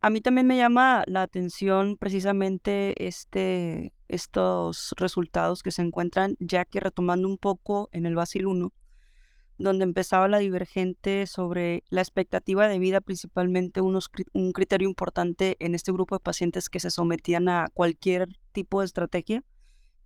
A 0.00 0.10
mí 0.10 0.20
también 0.20 0.46
me 0.46 0.58
llama 0.58 1.02
la 1.06 1.22
atención 1.22 1.96
precisamente 1.96 3.06
este, 3.06 3.94
estos 4.08 4.94
resultados 4.98 5.62
que 5.62 5.70
se 5.70 5.80
encuentran, 5.80 6.36
ya 6.40 6.66
que 6.66 6.78
retomando 6.78 7.26
un 7.26 7.38
poco 7.38 7.88
en 7.90 8.04
el 8.04 8.14
Basil 8.14 8.46
1, 8.46 8.70
donde 9.58 9.84
empezaba 9.84 10.28
la 10.28 10.38
divergente 10.38 11.26
sobre 11.26 11.84
la 11.88 12.00
expectativa 12.00 12.68
de 12.68 12.78
vida, 12.78 13.00
principalmente 13.00 13.80
unos, 13.80 14.10
un 14.32 14.52
criterio 14.52 14.88
importante 14.88 15.56
en 15.60 15.74
este 15.74 15.92
grupo 15.92 16.16
de 16.16 16.20
pacientes 16.20 16.68
que 16.68 16.80
se 16.80 16.90
sometían 16.90 17.48
a 17.48 17.68
cualquier 17.72 18.28
tipo 18.52 18.80
de 18.80 18.86
estrategia, 18.86 19.44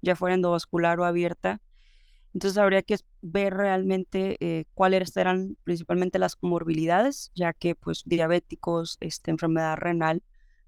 ya 0.03 0.17
fuera 0.17 0.35
endovascular 0.35 1.01
o 1.01 1.05
abierta, 1.05 1.61
entonces 2.35 2.59
habría 2.59 2.83
que 2.83 2.97
ver 3.23 3.55
realmente 3.55 4.37
eh, 4.41 4.67
cuáles 4.75 5.17
eran 5.17 5.57
principalmente 5.65 6.19
las 6.19 6.37
comorbilidades, 6.37 7.33
ya 7.35 7.53
que 7.53 7.75
pues 7.75 8.03
diabéticos, 8.05 8.99
este, 9.01 9.31
enfermedad 9.31 9.77
renal, 9.77 10.23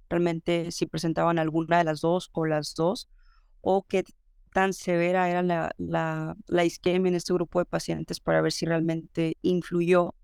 realmente 0.09 0.73
si 0.73 0.87
presentaban 0.87 1.39
alguna 1.39 1.79
de 1.79 1.85
las 1.85 2.01
dos 2.01 2.31
o 2.33 2.47
las 2.47 2.75
dos, 2.75 3.09
o 3.61 3.83
qué 3.87 4.05
tan 4.53 4.73
severa 4.73 5.29
era 5.29 5.43
la, 5.43 5.73
la, 5.79 6.37
la 6.47 6.65
isquemia 6.65 7.09
en 7.09 7.15
este 7.15 7.33
grupo 7.33 7.59
de 7.59 7.65
pacientes 7.65 8.21
para 8.21 8.41
ver 8.41 8.53
si 8.53 8.67
realmente 8.67 9.37
influyó 9.43 10.15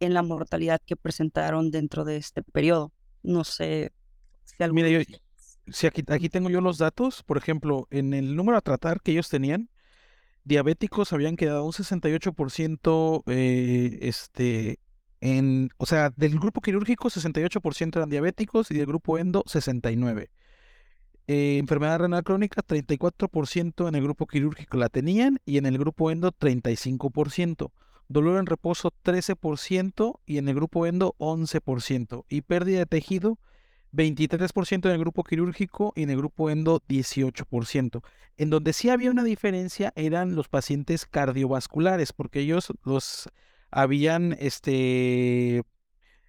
en 0.00 0.14
la 0.14 0.22
mortalidad 0.22 0.80
que 0.84 0.96
presentaron 0.96 1.70
dentro 1.70 2.04
de 2.04 2.16
este 2.16 2.42
periodo. 2.42 2.92
No 3.22 3.44
sé 3.44 3.92
si 4.44 4.54
Mira, 4.70 4.88
yo, 4.88 5.00
si 5.68 5.86
aquí, 5.86 6.04
aquí 6.08 6.28
tengo 6.28 6.50
yo 6.50 6.60
los 6.60 6.78
datos, 6.78 7.22
por 7.22 7.38
ejemplo, 7.38 7.88
en 7.90 8.14
el 8.14 8.36
número 8.36 8.58
a 8.58 8.60
tratar 8.60 9.00
que 9.00 9.12
ellos 9.12 9.28
tenían, 9.28 9.70
diabéticos 10.44 11.12
habían 11.12 11.36
quedado 11.36 11.64
un 11.64 11.72
68% 11.72 13.22
eh, 13.26 13.98
este, 14.02 14.78
en, 15.20 15.70
o 15.78 15.86
sea, 15.86 16.10
del 16.10 16.38
grupo 16.38 16.60
quirúrgico 16.60 17.08
68% 17.08 17.96
eran 17.96 18.10
diabéticos 18.10 18.70
y 18.70 18.74
del 18.74 18.86
grupo 18.86 19.18
endo 19.18 19.42
69%. 19.44 20.28
Eh, 21.26 21.56
enfermedad 21.58 22.00
renal 22.00 22.22
crónica 22.22 22.62
34% 22.62 23.88
en 23.88 23.94
el 23.94 24.02
grupo 24.02 24.26
quirúrgico 24.26 24.76
la 24.76 24.90
tenían 24.90 25.38
y 25.46 25.56
en 25.56 25.66
el 25.66 25.78
grupo 25.78 26.10
endo 26.10 26.32
35%. 26.32 27.72
Dolor 28.08 28.38
en 28.38 28.46
reposo 28.46 28.92
13% 29.02 30.20
y 30.26 30.36
en 30.36 30.48
el 30.48 30.54
grupo 30.54 30.86
endo 30.86 31.14
11%. 31.18 32.24
Y 32.28 32.42
pérdida 32.42 32.80
de 32.80 32.86
tejido 32.86 33.38
23% 33.94 34.86
en 34.86 34.92
el 34.92 34.98
grupo 34.98 35.24
quirúrgico 35.24 35.92
y 35.96 36.02
en 36.02 36.10
el 36.10 36.18
grupo 36.18 36.50
endo 36.50 36.82
18%. 36.88 38.02
En 38.36 38.50
donde 38.50 38.72
sí 38.72 38.90
había 38.90 39.10
una 39.10 39.24
diferencia 39.24 39.92
eran 39.96 40.34
los 40.34 40.48
pacientes 40.48 41.06
cardiovasculares, 41.06 42.12
porque 42.12 42.40
ellos 42.40 42.72
los 42.84 43.30
habían 43.70 44.36
este, 44.38 45.62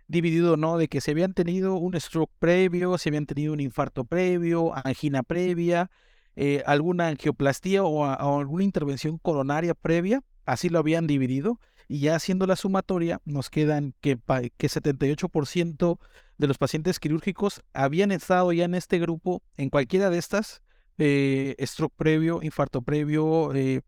dividido, 0.07 0.57
¿no? 0.57 0.77
De 0.77 0.87
que 0.87 1.01
se 1.01 1.11
habían 1.11 1.33
tenido 1.33 1.75
un 1.75 1.99
stroke 1.99 2.31
previo, 2.39 2.97
se 2.97 3.09
habían 3.09 3.25
tenido 3.25 3.53
un 3.53 3.59
infarto 3.59 4.05
previo, 4.05 4.73
angina 4.85 5.23
previa, 5.23 5.89
eh, 6.35 6.63
alguna 6.65 7.07
angioplastía 7.07 7.83
o, 7.83 8.05
alguna 8.05 8.63
intervención 8.63 9.17
coronaria 9.17 9.73
previa, 9.73 10.21
así 10.45 10.69
lo 10.69 10.79
habían 10.79 11.07
dividido 11.07 11.59
y 11.87 11.99
ya 11.99 12.15
haciendo 12.15 12.47
la 12.47 12.55
sumatoria 12.55 13.21
nos 13.25 13.49
quedan 13.49 13.93
que, 14.01 14.17
que 14.57 14.67
78% 14.67 15.99
de 16.37 16.47
los 16.47 16.57
pacientes 16.57 16.99
quirúrgicos 16.99 17.61
habían 17.73 18.11
estado 18.11 18.51
ya 18.51 18.65
en 18.65 18.75
este 18.75 18.99
grupo 18.99 19.43
en 19.57 19.69
cualquiera 19.69 20.09
de 20.09 20.17
estas, 20.17 20.61
eh, 20.97 21.55
stroke 21.61 21.93
previo, 21.95 22.41
infarto 22.41 22.81
previo, 22.81 23.53
eh, 23.53 23.81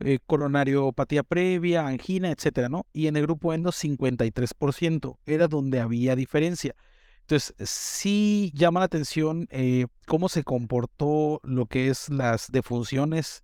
eh, 0.00 0.18
coronariopatía 0.26 1.22
previa, 1.22 1.86
angina, 1.86 2.30
etcétera, 2.30 2.68
¿no? 2.68 2.86
Y 2.92 3.06
en 3.06 3.16
el 3.16 3.22
grupo 3.22 3.52
endo 3.52 3.70
53%, 3.70 5.18
era 5.26 5.48
donde 5.48 5.80
había 5.80 6.16
diferencia. 6.16 6.74
Entonces, 7.20 7.54
sí 7.58 8.52
llama 8.54 8.80
la 8.80 8.86
atención 8.86 9.46
eh, 9.50 9.86
cómo 10.06 10.28
se 10.28 10.44
comportó 10.44 11.40
lo 11.42 11.66
que 11.66 11.88
es 11.88 12.10
las 12.10 12.50
defunciones 12.50 13.42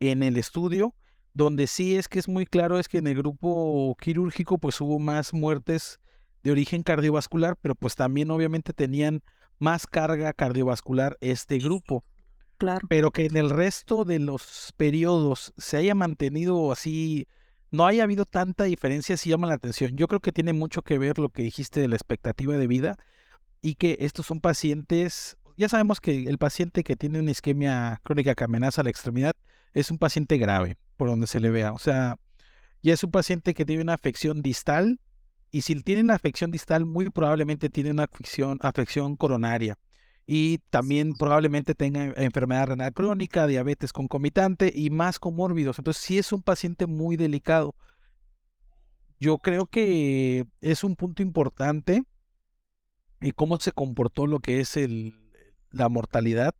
en 0.00 0.22
el 0.22 0.36
estudio 0.36 0.94
donde 1.34 1.66
sí 1.66 1.96
es 1.96 2.08
que 2.08 2.18
es 2.18 2.28
muy 2.28 2.46
claro 2.46 2.78
es 2.78 2.88
que 2.88 2.98
en 2.98 3.06
el 3.06 3.16
grupo 3.16 3.96
quirúrgico 4.00 4.58
pues 4.58 4.80
hubo 4.80 4.98
más 4.98 5.32
muertes 5.32 5.98
de 6.42 6.50
origen 6.50 6.82
cardiovascular, 6.82 7.56
pero 7.60 7.74
pues 7.74 7.94
también 7.94 8.30
obviamente 8.30 8.72
tenían 8.72 9.22
más 9.58 9.86
carga 9.86 10.32
cardiovascular 10.32 11.16
este 11.20 11.58
grupo. 11.58 12.04
Pero 12.88 13.10
que 13.10 13.26
en 13.26 13.36
el 13.36 13.50
resto 13.50 14.04
de 14.04 14.18
los 14.18 14.72
periodos 14.76 15.52
se 15.56 15.76
haya 15.76 15.94
mantenido 15.94 16.72
así, 16.72 17.26
no 17.70 17.86
haya 17.86 18.04
habido 18.04 18.24
tanta 18.24 18.64
diferencia, 18.64 19.16
sí 19.16 19.30
llama 19.30 19.46
la 19.46 19.54
atención. 19.54 19.96
Yo 19.96 20.08
creo 20.08 20.20
que 20.20 20.32
tiene 20.32 20.52
mucho 20.52 20.82
que 20.82 20.98
ver 20.98 21.18
lo 21.18 21.30
que 21.30 21.42
dijiste 21.42 21.80
de 21.80 21.88
la 21.88 21.96
expectativa 21.96 22.56
de 22.56 22.66
vida 22.66 22.96
y 23.60 23.74
que 23.76 23.96
estos 24.00 24.26
son 24.26 24.40
pacientes, 24.40 25.36
ya 25.56 25.68
sabemos 25.68 26.00
que 26.00 26.24
el 26.24 26.38
paciente 26.38 26.84
que 26.84 26.96
tiene 26.96 27.20
una 27.20 27.30
isquemia 27.30 28.00
crónica 28.02 28.34
que 28.34 28.44
amenaza 28.44 28.82
la 28.82 28.90
extremidad 28.90 29.32
es 29.72 29.90
un 29.90 29.98
paciente 29.98 30.36
grave 30.36 30.76
por 30.96 31.08
donde 31.08 31.26
se 31.26 31.40
le 31.40 31.50
vea. 31.50 31.72
O 31.72 31.78
sea, 31.78 32.18
ya 32.82 32.92
es 32.92 33.02
un 33.04 33.10
paciente 33.10 33.54
que 33.54 33.64
tiene 33.64 33.82
una 33.82 33.94
afección 33.94 34.42
distal 34.42 35.00
y 35.50 35.62
si 35.62 35.74
tiene 35.82 36.02
una 36.02 36.14
afección 36.14 36.50
distal, 36.50 36.86
muy 36.86 37.10
probablemente 37.10 37.68
tiene 37.70 37.90
una 37.90 38.08
afección 38.60 39.16
coronaria 39.16 39.78
y 40.26 40.58
también 40.70 41.14
probablemente 41.14 41.74
tenga 41.74 42.12
enfermedad 42.16 42.68
renal 42.68 42.92
crónica, 42.92 43.46
diabetes 43.46 43.92
concomitante 43.92 44.72
y 44.74 44.90
más 44.90 45.18
comórbidos. 45.18 45.78
Entonces, 45.78 46.02
sí 46.02 46.18
es 46.18 46.32
un 46.32 46.42
paciente 46.42 46.86
muy 46.86 47.16
delicado. 47.16 47.74
Yo 49.18 49.38
creo 49.38 49.66
que 49.66 50.46
es 50.60 50.84
un 50.84 50.96
punto 50.96 51.22
importante 51.22 52.04
y 53.20 53.32
cómo 53.32 53.58
se 53.58 53.72
comportó 53.72 54.26
lo 54.26 54.40
que 54.40 54.60
es 54.60 54.76
el, 54.76 55.14
la 55.70 55.88
mortalidad 55.88 56.54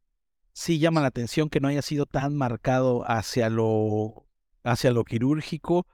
sí 0.53 0.79
llama 0.79 1.01
la 1.01 1.09
atención 1.09 1.49
que 1.49 1.61
no 1.61 1.69
haya 1.69 1.83
sido 1.83 2.07
tan 2.07 2.37
marcado 2.37 3.05
hacia 3.11 3.49
lo, 3.49 4.27
hacia 4.63 4.93
lo 4.93 5.05
quirúrgico 5.05 5.87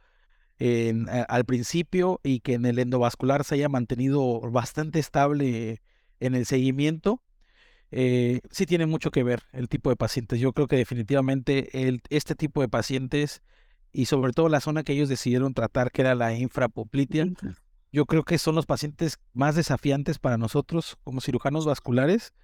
al 1.28 1.44
principio 1.44 2.20
y 2.24 2.40
que 2.40 2.54
en 2.54 2.66
el 2.66 2.80
endovascular 2.80 3.44
se 3.44 3.54
haya 3.54 3.68
mantenido 3.68 4.40
bastante 4.50 4.98
estable 4.98 5.82
en 6.18 6.34
el 6.34 6.46
seguimiento. 6.46 7.22
Eh, 7.90 8.40
sí 8.50 8.66
tiene 8.66 8.86
mucho 8.86 9.10
que 9.10 9.22
ver 9.22 9.42
el 9.52 9.68
tipo 9.68 9.90
de 9.90 9.96
pacientes. 9.96 10.40
Yo 10.40 10.52
creo 10.52 10.66
que 10.66 10.76
definitivamente 10.76 11.86
el, 11.88 12.02
este 12.10 12.34
tipo 12.34 12.60
de 12.60 12.68
pacientes 12.68 13.42
y 13.92 14.06
sobre 14.06 14.32
todo 14.32 14.48
la 14.48 14.60
zona 14.60 14.82
que 14.82 14.92
ellos 14.92 15.08
decidieron 15.08 15.54
tratar, 15.54 15.90
que 15.90 16.02
era 16.02 16.14
la 16.14 16.34
infrapoplitea, 16.34 17.26
yo 17.90 18.04
creo 18.04 18.24
que 18.24 18.38
son 18.38 18.54
los 18.54 18.66
pacientes 18.66 19.18
más 19.32 19.54
desafiantes 19.54 20.18
para 20.18 20.36
nosotros 20.36 20.98
como 21.04 21.20
cirujanos 21.20 21.64
vasculares 21.64 22.34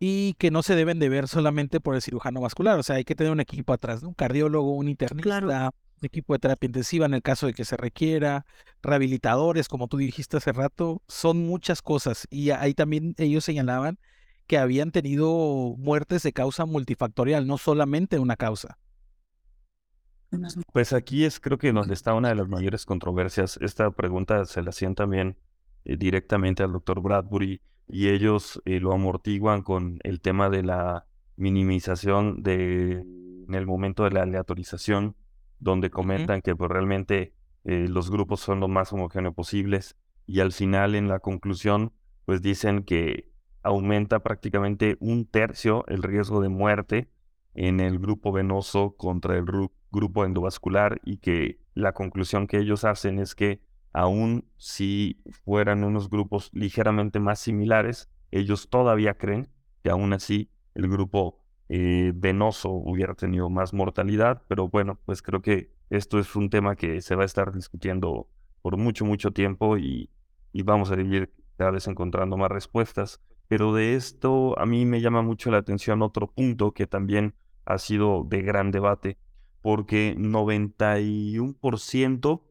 y 0.00 0.34
que 0.34 0.50
no 0.50 0.64
se 0.64 0.74
deben 0.74 0.98
de 0.98 1.08
ver 1.08 1.28
solamente 1.28 1.78
por 1.78 1.94
el 1.94 2.02
cirujano 2.02 2.40
vascular. 2.40 2.76
O 2.76 2.82
sea, 2.82 2.96
hay 2.96 3.04
que 3.04 3.14
tener 3.14 3.32
un 3.32 3.38
equipo 3.38 3.72
atrás, 3.72 4.02
un 4.02 4.14
cardiólogo, 4.14 4.74
un 4.74 4.88
internista, 4.88 5.38
un 5.68 6.06
equipo 6.06 6.32
de 6.32 6.40
terapia 6.40 6.66
intensiva 6.66 7.06
en 7.06 7.14
el 7.14 7.22
caso 7.22 7.46
de 7.46 7.54
que 7.54 7.64
se 7.64 7.76
requiera, 7.76 8.44
rehabilitadores, 8.82 9.68
como 9.68 9.86
tú 9.86 9.98
dijiste 9.98 10.38
hace 10.38 10.50
rato, 10.50 11.02
son 11.06 11.46
muchas 11.46 11.82
cosas. 11.82 12.26
Y 12.30 12.50
ahí 12.50 12.74
también 12.74 13.14
ellos 13.16 13.44
señalaban 13.44 14.00
que 14.52 14.58
habían 14.58 14.90
tenido 14.90 15.74
muertes 15.78 16.24
de 16.24 16.34
causa 16.34 16.66
multifactorial, 16.66 17.46
no 17.46 17.56
solamente 17.56 18.18
una 18.18 18.36
causa. 18.36 18.76
Pues 20.74 20.92
aquí 20.92 21.24
es 21.24 21.40
creo 21.40 21.56
que 21.56 21.72
donde 21.72 21.94
está 21.94 22.12
una 22.12 22.28
de 22.28 22.34
las 22.34 22.48
mayores 22.48 22.84
controversias. 22.84 23.58
Esta 23.62 23.90
pregunta 23.92 24.44
se 24.44 24.60
la 24.60 24.68
hacían 24.68 24.94
también 24.94 25.38
eh, 25.86 25.96
directamente 25.96 26.62
al 26.62 26.72
doctor 26.72 27.00
Bradbury 27.00 27.62
y 27.88 28.10
ellos 28.10 28.60
eh, 28.66 28.78
lo 28.78 28.92
amortiguan 28.92 29.62
con 29.62 30.00
el 30.02 30.20
tema 30.20 30.50
de 30.50 30.62
la 30.64 31.06
minimización 31.36 32.42
de 32.42 33.06
en 33.48 33.54
el 33.54 33.64
momento 33.64 34.04
de 34.04 34.10
la 34.10 34.24
aleatorización, 34.24 35.16
donde 35.60 35.88
comentan 35.88 36.42
que 36.42 36.54
pues, 36.54 36.70
realmente 36.70 37.32
eh, 37.64 37.86
los 37.88 38.10
grupos 38.10 38.40
son 38.40 38.60
lo 38.60 38.68
más 38.68 38.92
homogéneos 38.92 39.34
posibles 39.34 39.96
y 40.26 40.40
al 40.40 40.52
final 40.52 40.94
en 40.94 41.08
la 41.08 41.20
conclusión 41.20 41.94
pues 42.26 42.42
dicen 42.42 42.82
que 42.82 43.31
aumenta 43.62 44.20
prácticamente 44.20 44.96
un 45.00 45.26
tercio 45.26 45.84
el 45.88 46.02
riesgo 46.02 46.40
de 46.40 46.48
muerte 46.48 47.08
en 47.54 47.80
el 47.80 47.98
grupo 47.98 48.32
venoso 48.32 48.96
contra 48.96 49.36
el 49.36 49.44
grupo 49.90 50.24
endovascular 50.24 51.00
y 51.04 51.18
que 51.18 51.60
la 51.74 51.92
conclusión 51.92 52.46
que 52.46 52.58
ellos 52.58 52.84
hacen 52.84 53.18
es 53.18 53.34
que 53.34 53.60
aun 53.92 54.46
si 54.56 55.22
fueran 55.44 55.84
unos 55.84 56.08
grupos 56.08 56.50
ligeramente 56.52 57.20
más 57.20 57.40
similares, 57.40 58.08
ellos 58.30 58.68
todavía 58.70 59.14
creen 59.14 59.48
que 59.82 59.90
aún 59.90 60.12
así 60.12 60.50
el 60.74 60.88
grupo 60.88 61.38
eh, 61.68 62.12
venoso 62.14 62.70
hubiera 62.70 63.14
tenido 63.14 63.50
más 63.50 63.74
mortalidad, 63.74 64.42
pero 64.48 64.68
bueno, 64.68 64.98
pues 65.04 65.22
creo 65.22 65.42
que 65.42 65.70
esto 65.90 66.18
es 66.18 66.34
un 66.36 66.48
tema 66.48 66.76
que 66.76 67.02
se 67.02 67.14
va 67.14 67.22
a 67.22 67.26
estar 67.26 67.52
discutiendo 67.52 68.28
por 68.62 68.76
mucho, 68.76 69.04
mucho 69.04 69.30
tiempo 69.32 69.76
y, 69.76 70.10
y 70.52 70.62
vamos 70.62 70.90
a 70.90 71.00
ir 71.00 71.32
cada 71.58 71.70
vez 71.70 71.86
encontrando 71.86 72.36
más 72.36 72.50
respuestas. 72.50 73.20
Pero 73.52 73.74
de 73.74 73.96
esto 73.96 74.58
a 74.58 74.64
mí 74.64 74.86
me 74.86 75.02
llama 75.02 75.20
mucho 75.20 75.50
la 75.50 75.58
atención 75.58 76.00
otro 76.00 76.26
punto 76.26 76.72
que 76.72 76.86
también 76.86 77.34
ha 77.66 77.76
sido 77.76 78.24
de 78.26 78.40
gran 78.40 78.70
debate, 78.70 79.18
porque 79.60 80.14
91% 80.16 82.44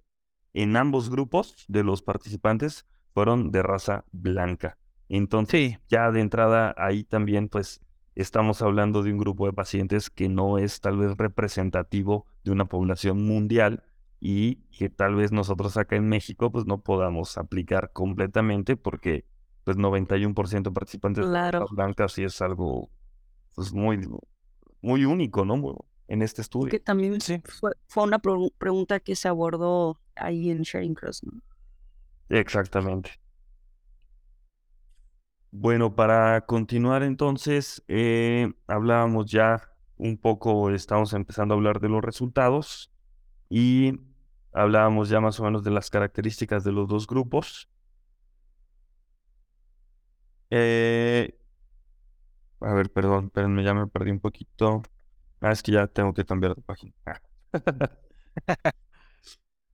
en 0.53 0.77
ambos 0.77 1.09
grupos 1.09 1.65
de 1.67 1.83
los 1.83 2.03
participantes 2.03 2.85
fueron 3.15 3.51
de 3.51 3.63
raza 3.63 4.05
blanca. 4.11 4.77
Entonces, 5.09 5.79
ya 5.89 6.11
de 6.11 6.21
entrada 6.21 6.75
ahí 6.77 7.03
también, 7.03 7.49
pues, 7.49 7.81
estamos 8.13 8.61
hablando 8.61 9.01
de 9.01 9.11
un 9.11 9.17
grupo 9.17 9.47
de 9.47 9.53
pacientes 9.53 10.11
que 10.11 10.29
no 10.29 10.59
es 10.59 10.81
tal 10.81 10.97
vez 10.97 11.17
representativo 11.17 12.27
de 12.43 12.51
una 12.51 12.65
población 12.65 13.25
mundial 13.25 13.83
y 14.19 14.57
que 14.77 14.89
tal 14.89 15.15
vez 15.15 15.31
nosotros 15.31 15.77
acá 15.77 15.95
en 15.95 16.07
México, 16.07 16.51
pues, 16.51 16.67
no 16.67 16.83
podamos 16.83 17.39
aplicar 17.39 17.91
completamente 17.91 18.77
porque, 18.77 19.25
pues, 19.63 19.77
91% 19.77 20.69
de 20.69 20.71
participantes 20.71 21.29
de 21.29 21.51
raza 21.51 21.65
blanca 21.71 22.07
sí 22.07 22.23
es 22.23 22.41
algo, 22.41 22.89
pues, 23.55 23.73
muy, 23.73 23.99
muy 24.81 25.05
único, 25.05 25.45
¿no? 25.45 25.77
En 26.07 26.21
este 26.21 26.41
estudio. 26.41 26.69
Que 26.69 26.79
también 26.79 27.19
fue, 27.21 27.71
fue, 27.87 28.03
una 28.03 28.19
pregunta 28.19 28.99
que 28.99 29.15
se 29.15 29.27
abordó 29.27 30.01
ahí 30.15 30.49
en 30.49 30.63
Sharing 30.63 30.93
Cross, 30.93 31.23
¿no? 31.23 31.41
Exactamente. 32.29 33.11
Bueno, 35.51 35.93
para 35.95 36.45
continuar 36.45 37.03
entonces, 37.03 37.83
eh, 37.89 38.53
hablábamos 38.67 39.29
ya 39.29 39.61
un 39.97 40.17
poco, 40.17 40.71
estamos 40.71 41.11
empezando 41.13 41.53
a 41.53 41.57
hablar 41.57 41.81
de 41.81 41.89
los 41.89 42.01
resultados 42.01 42.89
y 43.49 43.99
hablábamos 44.53 45.09
ya 45.09 45.19
más 45.19 45.39
o 45.41 45.43
menos 45.43 45.63
de 45.63 45.71
las 45.71 45.89
características 45.89 46.63
de 46.63 46.71
los 46.71 46.87
dos 46.87 47.05
grupos. 47.05 47.69
Eh, 50.51 51.33
a 52.61 52.73
ver, 52.73 52.91
perdón, 52.91 53.25
espérenme, 53.25 53.63
ya 53.63 53.73
me 53.73 53.87
perdí 53.87 54.11
un 54.11 54.19
poquito. 54.19 54.83
Ah, 55.41 55.51
es 55.51 55.63
que 55.63 55.71
ya 55.73 55.87
tengo 55.87 56.13
que 56.13 56.25
cambiar 56.25 56.55
de 56.55 56.61
página. 56.61 56.93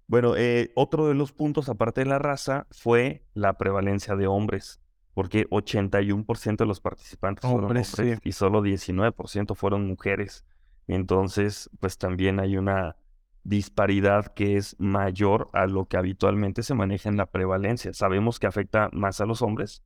Bueno, 0.08 0.36
eh, 0.38 0.72
otro 0.76 1.08
de 1.08 1.16
los 1.16 1.34
puntos, 1.34 1.68
aparte 1.70 2.02
de 2.02 2.08
la 2.08 2.20
raza, 2.20 2.66
fue 2.72 3.26
la 3.34 3.58
prevalencia 3.58 4.16
de 4.16 4.28
hombres, 4.28 4.80
porque 5.14 5.48
81% 5.50 6.64
de 6.64 6.68
los 6.70 6.80
participantes 6.80 7.42
fueron 7.42 7.66
hombres 7.66 7.94
y 8.24 8.32
solo 8.32 8.62
19% 8.62 9.54
fueron 9.56 9.86
mujeres. 9.88 10.46
Entonces, 10.88 11.70
pues 11.82 11.98
también 11.98 12.40
hay 12.40 12.56
una 12.56 12.96
disparidad 13.44 14.28
que 14.28 14.56
es 14.58 14.76
mayor 14.80 15.50
a 15.54 15.66
lo 15.68 15.88
que 15.88 15.98
habitualmente 15.98 16.64
se 16.64 16.74
maneja 16.74 17.10
en 17.10 17.18
la 17.18 17.26
prevalencia. 17.26 17.94
Sabemos 17.94 18.40
que 18.40 18.48
afecta 18.48 18.90
más 18.94 19.20
a 19.20 19.26
los 19.26 19.42
hombres, 19.42 19.84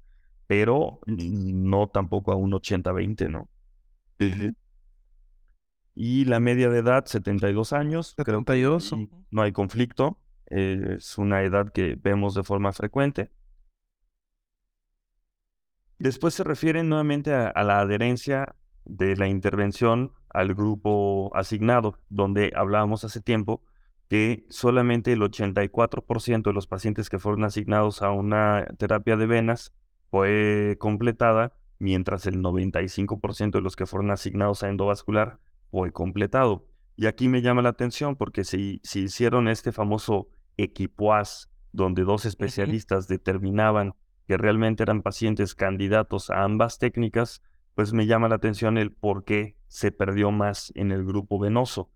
pero 0.52 1.00
no 1.06 1.88
tampoco 1.88 2.34
a 2.34 2.36
un 2.36 2.52
80-20, 2.52 3.30
¿no? 3.30 3.48
Y 5.96 6.26
la 6.26 6.42
media 6.42 6.70
de 6.70 6.80
edad, 6.80 7.06
72 7.06 7.72
años. 7.72 8.16
72. 8.18 8.90
Creo 8.90 9.08
que 9.08 9.16
no 9.32 9.44
hay 9.44 9.54
conflicto. 9.54 10.20
es 10.48 11.18
una 11.18 11.44
edad 11.44 11.72
que 11.72 11.96
vemos 11.96 12.36
de 12.36 12.44
forma 12.44 12.74
frecuente. 12.74 13.32
Después 16.00 16.34
se 16.34 16.44
refieren 16.44 16.90
nuevamente 16.90 17.34
a, 17.34 17.64
la 17.64 17.80
adherencia 17.80 18.54
de 18.84 19.16
la 19.16 19.30
intervención 19.30 20.12
al 20.32 20.54
grupo 20.54 21.32
asignado, 21.34 21.98
donde 22.10 22.52
hablábamos 22.58 23.06
hace 23.06 23.22
tiempo 23.22 23.64
que 24.10 24.46
solamente 24.50 25.14
el 25.14 25.22
84% 25.22 26.42
de 26.44 26.54
los 26.54 26.68
pacientes 26.68 27.10
que 27.10 27.20
fueron 27.20 27.46
asignados 27.46 28.02
a 28.02 28.12
una 28.12 28.66
terapia 28.78 29.16
de 29.16 29.28
venas 29.28 29.74
fue 30.12 30.78
completada, 30.80 31.54
mientras 31.80 32.28
el 32.28 32.41
95% 32.41 33.52
de 33.52 33.62
los 33.62 33.76
que 33.76 33.88
fueron 33.88 34.12
asignados 34.12 34.62
a 34.62 34.69
endovascular 34.69 35.39
fue 35.71 35.91
completado. 35.91 36.67
Y 36.95 37.08
aquí 37.08 37.28
me 37.28 37.41
llama 37.41 37.63
la 37.63 37.69
atención 37.69 38.15
porque 38.15 38.43
si, 38.43 38.80
si 38.84 39.04
hicieron 39.04 39.47
este 39.47 39.71
famoso 39.71 40.30
equipoas, 40.58 41.50
donde 41.71 42.04
dos 42.04 42.26
especialistas 42.26 43.08
determinaban 43.08 43.95
que 44.28 44.38
realmente 44.38 44.84
eran 44.84 45.02
pacientes 45.02 45.56
candidatos 45.56 46.30
a 46.30 46.43
ambas 46.43 46.78
técnicas, 46.78 47.41
pues 47.74 47.93
me 47.93 48.06
llama 48.06 48.28
la 48.28 48.36
atención 48.36 48.78
el 48.78 48.91
por 48.91 49.24
qué 49.24 49.56
se 49.67 49.91
perdió 49.91 50.32
más 50.32 50.71
en 50.76 50.91
el 50.91 51.06
grupo 51.06 51.39
venoso. 51.39 51.89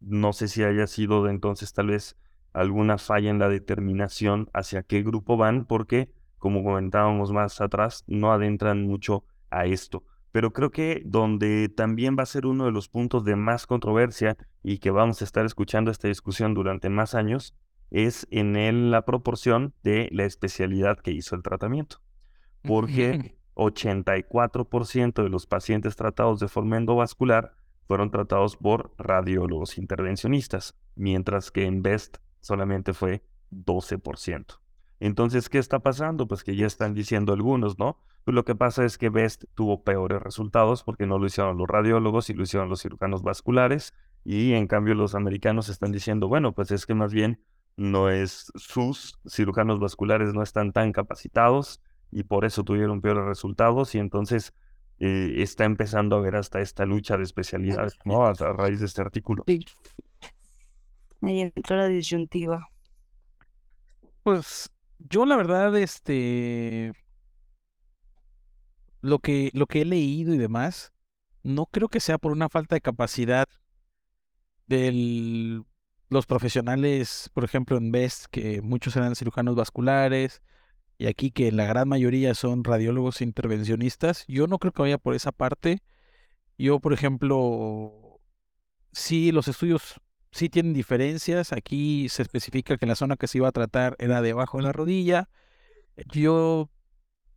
No 0.00 0.32
sé 0.32 0.48
si 0.48 0.64
haya 0.64 0.86
sido 0.88 1.24
de 1.24 1.30
entonces 1.30 1.72
tal 1.72 1.86
vez 1.86 2.16
alguna 2.52 2.98
falla 2.98 3.30
en 3.30 3.38
la 3.38 3.48
determinación 3.48 4.50
hacia 4.52 4.82
qué 4.82 5.02
grupo 5.02 5.36
van, 5.36 5.64
porque, 5.64 6.12
como 6.42 6.62
comentábamos 6.62 7.32
más 7.32 7.62
atrás, 7.62 8.04
no 8.06 8.32
adentran 8.32 8.82
mucho 8.82 9.24
a 9.50 9.64
esto 9.64 10.04
pero 10.32 10.52
creo 10.52 10.70
que 10.70 11.02
donde 11.04 11.68
también 11.68 12.16
va 12.18 12.22
a 12.22 12.26
ser 12.26 12.46
uno 12.46 12.64
de 12.64 12.72
los 12.72 12.88
puntos 12.88 13.22
de 13.24 13.36
más 13.36 13.66
controversia 13.66 14.38
y 14.62 14.78
que 14.78 14.90
vamos 14.90 15.20
a 15.20 15.24
estar 15.24 15.44
escuchando 15.44 15.90
esta 15.90 16.08
discusión 16.08 16.54
durante 16.54 16.88
más 16.88 17.14
años 17.14 17.54
es 17.90 18.26
en 18.30 18.90
la 18.90 19.04
proporción 19.04 19.74
de 19.82 20.08
la 20.10 20.24
especialidad 20.24 20.98
que 20.98 21.12
hizo 21.12 21.36
el 21.36 21.42
tratamiento. 21.42 21.98
Porque 22.62 23.36
84% 23.54 25.22
de 25.22 25.28
los 25.28 25.46
pacientes 25.46 25.96
tratados 25.96 26.40
de 26.40 26.48
forma 26.48 26.78
endovascular 26.78 27.52
fueron 27.86 28.10
tratados 28.10 28.56
por 28.56 28.94
radiólogos 28.96 29.76
intervencionistas, 29.76 30.74
mientras 30.94 31.50
que 31.50 31.66
en 31.66 31.82
BEST 31.82 32.16
solamente 32.40 32.94
fue 32.94 33.22
12%. 33.50 34.61
Entonces, 35.04 35.48
¿qué 35.48 35.58
está 35.58 35.80
pasando? 35.80 36.28
Pues 36.28 36.44
que 36.44 36.54
ya 36.54 36.64
están 36.64 36.94
diciendo 36.94 37.32
algunos, 37.32 37.76
¿no? 37.76 37.98
Pues 38.24 38.36
lo 38.36 38.44
que 38.44 38.54
pasa 38.54 38.84
es 38.84 38.98
que 38.98 39.08
BEST 39.08 39.46
tuvo 39.56 39.82
peores 39.82 40.22
resultados 40.22 40.84
porque 40.84 41.06
no 41.06 41.18
lo 41.18 41.26
hicieron 41.26 41.58
los 41.58 41.66
radiólogos 41.66 42.30
y 42.30 42.34
lo 42.34 42.44
hicieron 42.44 42.68
los 42.68 42.82
cirujanos 42.82 43.24
vasculares. 43.24 43.94
Y 44.24 44.52
en 44.52 44.68
cambio 44.68 44.94
los 44.94 45.16
americanos 45.16 45.68
están 45.68 45.90
diciendo, 45.90 46.28
bueno, 46.28 46.52
pues 46.52 46.70
es 46.70 46.86
que 46.86 46.94
más 46.94 47.12
bien 47.12 47.42
no 47.76 48.10
es 48.10 48.52
sus 48.54 49.18
cirujanos 49.26 49.80
vasculares 49.80 50.34
no 50.34 50.42
están 50.42 50.70
tan 50.70 50.92
capacitados 50.92 51.80
y 52.12 52.22
por 52.22 52.44
eso 52.44 52.62
tuvieron 52.62 53.00
peores 53.00 53.24
resultados. 53.24 53.96
Y 53.96 53.98
entonces 53.98 54.54
eh, 55.00 55.34
está 55.38 55.64
empezando 55.64 56.14
a 56.14 56.20
ver 56.20 56.36
hasta 56.36 56.60
esta 56.60 56.86
lucha 56.86 57.16
de 57.16 57.24
especialidades, 57.24 57.98
¿no? 58.04 58.24
A, 58.24 58.30
a 58.30 58.52
raíz 58.52 58.78
de 58.78 58.86
este 58.86 59.00
artículo. 59.00 59.42
Sí. 59.48 59.66
Ahí 61.22 61.40
entra 61.40 61.76
la 61.76 61.88
disyuntiva. 61.88 62.68
Pues 64.22 64.70
yo 65.08 65.26
la 65.26 65.36
verdad, 65.36 65.76
este, 65.76 66.92
lo 69.00 69.18
que, 69.18 69.50
lo 69.54 69.66
que 69.66 69.82
he 69.82 69.84
leído 69.84 70.34
y 70.34 70.38
demás, 70.38 70.92
no 71.42 71.66
creo 71.66 71.88
que 71.88 72.00
sea 72.00 72.18
por 72.18 72.32
una 72.32 72.48
falta 72.48 72.76
de 72.76 72.80
capacidad 72.80 73.46
de 74.66 75.62
los 76.08 76.26
profesionales, 76.26 77.30
por 77.34 77.44
ejemplo, 77.44 77.76
en 77.76 77.92
BEST, 77.92 78.26
que 78.30 78.62
muchos 78.62 78.96
eran 78.96 79.16
cirujanos 79.16 79.56
vasculares, 79.56 80.42
y 80.98 81.06
aquí 81.06 81.30
que 81.30 81.50
la 81.52 81.66
gran 81.66 81.88
mayoría 81.88 82.34
son 82.34 82.64
radiólogos 82.64 83.22
intervencionistas. 83.22 84.24
Yo 84.28 84.46
no 84.46 84.58
creo 84.58 84.72
que 84.72 84.82
vaya 84.82 84.98
por 84.98 85.14
esa 85.14 85.32
parte. 85.32 85.82
Yo, 86.58 86.78
por 86.80 86.92
ejemplo, 86.92 88.20
sí, 88.92 89.32
los 89.32 89.48
estudios 89.48 90.00
sí 90.32 90.48
tienen 90.48 90.72
diferencias. 90.72 91.52
Aquí 91.52 92.08
se 92.08 92.22
especifica 92.22 92.76
que 92.76 92.86
la 92.86 92.96
zona 92.96 93.16
que 93.16 93.28
se 93.28 93.38
iba 93.38 93.48
a 93.48 93.52
tratar 93.52 93.96
era 93.98 94.22
debajo 94.22 94.58
de 94.58 94.64
la 94.64 94.72
rodilla. 94.72 95.28
Yo 96.12 96.70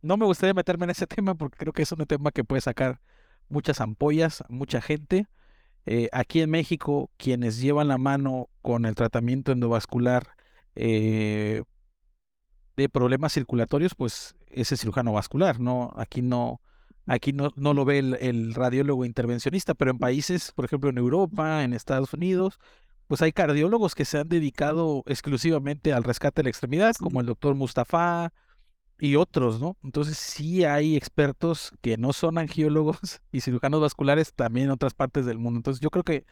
no 0.02 0.16
me 0.16 0.26
gustaría 0.26 0.54
meterme 0.54 0.84
en 0.84 0.90
ese 0.90 1.06
tema 1.06 1.34
porque 1.34 1.58
creo 1.58 1.72
que 1.72 1.82
es 1.82 1.92
un 1.92 2.04
tema 2.06 2.32
que 2.32 2.44
puede 2.44 2.60
sacar 2.62 3.00
muchas 3.48 3.80
ampollas 3.80 4.40
a 4.40 4.46
mucha 4.48 4.80
gente. 4.80 5.28
Eh, 5.84 6.08
aquí 6.12 6.40
en 6.40 6.50
México, 6.50 7.10
quienes 7.16 7.60
llevan 7.60 7.88
la 7.88 7.98
mano 7.98 8.48
con 8.60 8.86
el 8.86 8.96
tratamiento 8.96 9.52
endovascular 9.52 10.26
eh, 10.74 11.62
de 12.76 12.88
problemas 12.88 13.32
circulatorios, 13.32 13.94
pues 13.94 14.34
ese 14.48 14.76
cirujano 14.76 15.12
vascular, 15.12 15.60
¿no? 15.60 15.92
Aquí 15.96 16.22
no, 16.22 16.60
aquí 17.06 17.32
no, 17.32 17.52
no 17.56 17.72
lo 17.72 17.84
ve 17.84 18.00
el, 18.00 18.14
el, 18.20 18.54
radiólogo 18.54 19.04
intervencionista, 19.04 19.74
pero 19.74 19.92
en 19.92 19.98
países, 19.98 20.50
por 20.52 20.64
ejemplo, 20.64 20.90
en 20.90 20.98
Europa, 20.98 21.62
en 21.62 21.72
Estados 21.72 22.12
Unidos, 22.14 22.58
pues 23.06 23.22
hay 23.22 23.32
cardiólogos 23.32 23.94
que 23.94 24.04
se 24.04 24.18
han 24.18 24.28
dedicado 24.28 25.02
exclusivamente 25.06 25.92
al 25.92 26.04
rescate 26.04 26.40
de 26.40 26.44
la 26.44 26.50
extremidad, 26.50 26.94
como 26.96 27.20
el 27.20 27.26
doctor 27.26 27.54
Mustafa 27.54 28.32
y 28.98 29.16
otros, 29.16 29.60
¿no? 29.60 29.76
Entonces 29.84 30.16
sí 30.16 30.64
hay 30.64 30.96
expertos 30.96 31.72
que 31.82 31.96
no 31.96 32.12
son 32.12 32.38
angiólogos 32.38 32.98
y 33.32 33.40
cirujanos 33.40 33.80
vasculares 33.80 34.32
también 34.34 34.66
en 34.66 34.72
otras 34.72 34.94
partes 34.94 35.26
del 35.26 35.38
mundo. 35.38 35.58
Entonces 35.58 35.80
yo 35.80 35.90
creo 35.90 36.04
que 36.04 36.24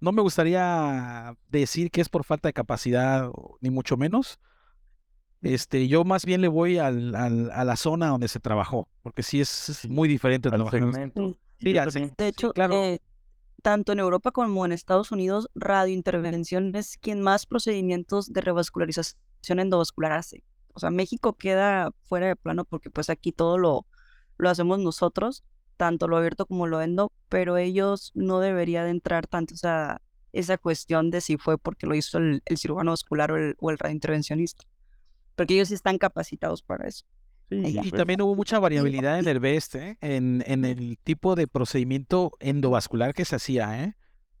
no 0.00 0.12
me 0.12 0.22
gustaría 0.22 1.34
decir 1.48 1.90
que 1.90 2.00
es 2.00 2.08
por 2.08 2.24
falta 2.24 2.48
de 2.48 2.52
capacidad, 2.52 3.30
ni 3.60 3.70
mucho 3.70 3.96
menos, 3.96 4.38
este, 5.42 5.86
yo 5.86 6.04
más 6.04 6.24
bien 6.24 6.40
le 6.40 6.48
voy 6.48 6.78
al, 6.78 7.14
al, 7.14 7.50
a 7.52 7.64
la 7.64 7.76
zona 7.76 8.08
donde 8.08 8.28
se 8.28 8.40
trabajó, 8.40 8.88
porque 9.02 9.22
sí 9.22 9.40
es, 9.40 9.86
muy 9.88 10.08
diferente. 10.08 10.48
Al 10.48 10.68
segmento. 10.70 11.36
Sí, 11.60 11.72
de 11.72 12.28
hecho, 12.28 12.52
claro. 12.52 12.74
Eh, 12.74 13.00
tanto 13.62 13.92
en 13.92 13.98
Europa 13.98 14.30
como 14.30 14.64
en 14.64 14.72
Estados 14.72 15.12
Unidos, 15.12 15.48
radiointervención 15.54 16.74
es 16.74 16.96
quien 16.98 17.20
más 17.20 17.46
procedimientos 17.46 18.32
de 18.32 18.40
revascularización 18.40 19.58
endovascular 19.58 20.12
hace. 20.12 20.44
O 20.74 20.80
sea, 20.80 20.90
México 20.90 21.34
queda 21.34 21.90
fuera 22.06 22.28
de 22.28 22.36
plano 22.36 22.64
porque 22.64 22.90
pues 22.90 23.10
aquí 23.10 23.32
todo 23.32 23.58
lo, 23.58 23.86
lo 24.36 24.48
hacemos 24.48 24.78
nosotros, 24.78 25.44
tanto 25.76 26.08
lo 26.08 26.16
abierto 26.16 26.46
como 26.46 26.66
lo 26.66 26.80
endo, 26.80 27.12
pero 27.28 27.56
ellos 27.56 28.12
no 28.14 28.40
deberían 28.40 28.84
de 28.84 28.90
entrar 28.90 29.26
tanto 29.26 29.54
esa, 29.54 30.02
esa 30.32 30.58
cuestión 30.58 31.10
de 31.10 31.20
si 31.20 31.36
fue 31.36 31.58
porque 31.58 31.86
lo 31.86 31.94
hizo 31.94 32.18
el, 32.18 32.42
el 32.44 32.58
cirujano 32.58 32.92
vascular 32.92 33.32
o 33.32 33.36
el, 33.36 33.56
o 33.58 33.70
el 33.70 33.78
radiointervencionista 33.78 34.64
porque 35.38 35.54
ellos 35.54 35.70
están 35.70 35.98
capacitados 35.98 36.62
para 36.62 36.88
eso. 36.88 37.06
Y, 37.50 37.90
también 37.92 38.20
hubo 38.22 38.34
mucha 38.34 38.58
variabilidad 38.58 39.18
en 39.18 39.28
el 39.28 39.40
BEST, 39.40 39.74
¿eh? 39.76 39.98
en, 40.00 40.42
en 40.46 40.64
el 40.64 40.98
tipo 41.02 41.34
de 41.34 41.46
procedimiento 41.46 42.32
endovascular 42.40 43.14
que 43.14 43.24
se 43.24 43.36
hacía, 43.36 43.84
¿eh? 43.84 43.94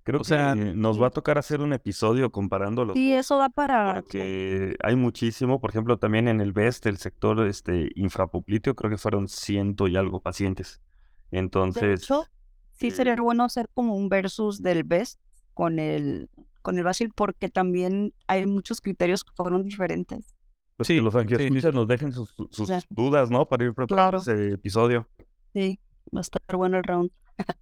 Creo 0.08 0.22
o 0.22 0.24
sea, 0.24 0.54
que 0.54 0.74
nos 0.74 1.00
va 1.00 1.08
a 1.08 1.10
tocar 1.10 1.36
hacer 1.36 1.60
un 1.60 1.74
episodio 1.74 2.32
comparándolo. 2.32 2.94
Sí, 2.94 3.12
eso 3.12 3.36
da 3.36 3.50
para. 3.50 3.92
Porque 3.96 4.74
hay 4.82 4.96
muchísimo, 4.96 5.60
por 5.60 5.68
ejemplo, 5.68 5.98
también 5.98 6.28
en 6.28 6.40
el 6.40 6.54
BEST, 6.54 6.86
el 6.86 6.96
sector 6.96 7.46
este, 7.46 7.90
infrapopliteo, 7.94 8.74
creo 8.74 8.90
que 8.90 8.96
fueron 8.96 9.28
ciento 9.28 9.86
y 9.86 9.98
algo 9.98 10.20
pacientes. 10.20 10.80
Entonces. 11.30 11.82
De 11.82 11.94
hecho, 11.94 12.24
sí 12.72 12.90
sería 12.90 13.12
eh 13.12 13.20
bueno 13.20 13.44
hacer 13.44 13.68
como 13.74 13.96
un 13.96 14.08
versus 14.08 14.62
del 14.62 14.82
BEST 14.84 15.20
con 15.52 15.78
el, 15.78 16.30
con 16.62 16.78
el 16.78 16.84
Basil, 16.84 17.12
porque 17.14 17.50
también 17.50 18.14
hay 18.28 18.46
muchos 18.46 18.80
criterios 18.80 19.24
que 19.24 19.32
fueron 19.36 19.62
diferentes. 19.62 20.34
Pues 20.78 20.86
sí, 20.86 20.94
que 20.94 21.02
los 21.02 21.14
angioscuchas 21.16 21.74
nos 21.74 21.88
dejen 21.88 22.12
sus, 22.12 22.32
sus 22.50 22.70
dudas, 22.88 23.32
¿no? 23.32 23.48
Para 23.48 23.64
ir 23.64 23.74
preparando 23.74 24.18
ese 24.18 24.52
episodio. 24.52 25.08
Sí, 25.52 25.80
va 26.14 26.20
a 26.20 26.22
estar 26.22 26.40
bueno 26.56 26.78
el 26.78 26.84
round. 26.84 27.10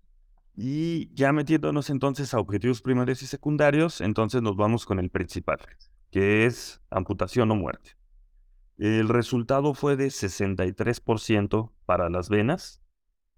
y 0.54 1.10
ya 1.14 1.32
metiéndonos 1.32 1.88
entonces 1.88 2.34
a 2.34 2.38
objetivos 2.38 2.82
primarios 2.82 3.22
y 3.22 3.26
secundarios, 3.26 4.02
entonces 4.02 4.42
nos 4.42 4.54
vamos 4.54 4.84
con 4.84 4.98
el 4.98 5.08
principal, 5.08 5.58
que 6.10 6.44
es 6.44 6.82
amputación 6.90 7.50
o 7.50 7.54
muerte. 7.54 7.92
El 8.76 9.08
resultado 9.08 9.72
fue 9.72 9.96
de 9.96 10.08
63% 10.08 11.72
para 11.86 12.10
las 12.10 12.28
venas 12.28 12.82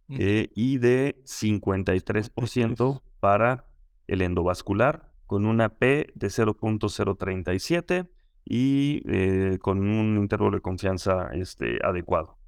eh, 0.09 0.51
y 0.57 0.79
de 0.79 1.23
53% 1.25 3.01
para 3.21 3.69
el 4.09 4.23
endovascular, 4.23 5.13
con 5.27 5.47
una 5.47 5.69
P 5.69 6.09
de 6.17 6.27
0.037 6.27 8.09
y 8.51 9.03
eh, 9.05 9.59
con 9.61 9.79
un 9.87 10.17
intervalo 10.17 10.57
de 10.57 10.63
confianza 10.63 11.29
este, 11.35 11.79
adecuado. 11.85 12.39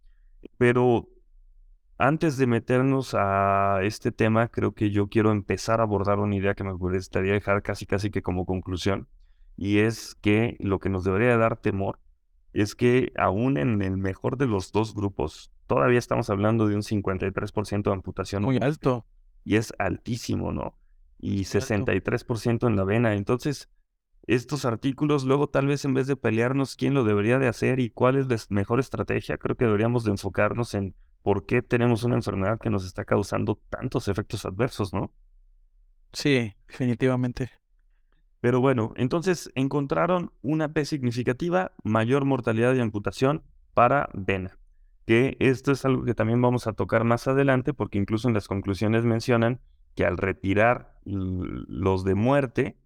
Pero 0.56 1.10
antes 1.98 2.38
de 2.38 2.46
meternos 2.46 3.14
a 3.14 3.80
este 3.82 4.10
tema, 4.10 4.48
creo 4.48 4.72
que 4.72 4.90
yo 4.90 5.08
quiero 5.08 5.30
empezar 5.30 5.80
a 5.80 5.82
abordar 5.82 6.18
una 6.18 6.34
idea 6.34 6.54
que 6.54 6.64
me 6.64 6.72
gustaría 6.72 7.34
dejar 7.34 7.62
casi 7.62 7.84
casi 7.84 8.10
que 8.10 8.22
como 8.22 8.46
conclusión, 8.46 9.08
y 9.58 9.80
es 9.80 10.14
que 10.22 10.56
lo 10.58 10.78
que 10.78 10.88
nos 10.88 11.04
debería 11.04 11.36
dar 11.36 11.58
temor 11.58 11.98
es 12.54 12.74
que 12.74 13.12
aún 13.18 13.58
en 13.58 13.82
el 13.82 13.98
mejor 13.98 14.38
de 14.38 14.46
los 14.46 14.72
dos 14.72 14.94
grupos, 14.94 15.52
todavía 15.66 15.98
estamos 15.98 16.30
hablando 16.30 16.66
de 16.66 16.76
un 16.76 16.82
53% 16.82 17.82
de 17.82 17.92
amputación. 17.92 18.42
Muy 18.42 18.56
alto. 18.56 19.04
Y 19.44 19.56
es 19.56 19.74
altísimo, 19.78 20.52
¿no? 20.52 20.78
Y 21.18 21.42
63% 21.42 22.66
en 22.66 22.76
la 22.76 22.84
vena. 22.84 23.14
Entonces, 23.14 23.68
estos 24.26 24.64
artículos, 24.64 25.24
luego 25.24 25.48
tal 25.48 25.66
vez 25.66 25.85
en 25.85 25.94
vez 25.94 26.06
de 26.06 26.16
pelearnos 26.16 26.76
quién 26.76 26.94
lo 26.94 27.04
debería 27.04 27.38
de 27.38 27.48
hacer 27.48 27.80
y 27.80 27.90
cuál 27.90 28.16
es 28.16 28.28
la 28.28 28.37
mejor 28.48 28.80
estrategia, 28.80 29.38
creo 29.38 29.56
que 29.56 29.64
deberíamos 29.64 30.04
de 30.04 30.12
enfocarnos 30.12 30.74
en 30.74 30.94
por 31.22 31.46
qué 31.46 31.62
tenemos 31.62 32.04
una 32.04 32.16
enfermedad 32.16 32.59
que 32.59 32.70
nos 32.70 32.85
está 32.85 33.04
causando 33.04 33.61
tantos 33.68 34.09
efectos 34.09 34.44
adversos, 34.44 34.92
¿no? 34.92 35.12
Sí, 36.12 36.54
definitivamente. 36.68 37.50
Pero 38.40 38.61
bueno, 38.61 38.92
entonces 38.96 39.50
encontraron 39.54 40.33
una 40.40 40.72
P 40.72 40.85
significativa, 40.85 41.72
mayor 41.85 42.24
mortalidad 42.24 42.74
y 42.74 42.80
amputación 42.80 43.42
para 43.74 44.09
vena. 44.14 44.59
Que 45.06 45.37
esto 45.40 45.72
es 45.72 45.85
algo 45.85 46.04
que 46.04 46.14
también 46.14 46.40
vamos 46.40 46.66
a 46.66 46.72
tocar 46.72 47.04
más 47.04 47.28
adelante, 47.28 47.74
porque 47.74 47.98
incluso 47.98 48.28
en 48.28 48.35
las 48.35 48.48
conclusiones 48.48 49.04
mencionan 49.04 49.61
que 49.94 50.06
al 50.06 50.16
retirar 50.16 50.98
los 51.04 52.04
de 52.04 52.14
muerte, 52.14 52.79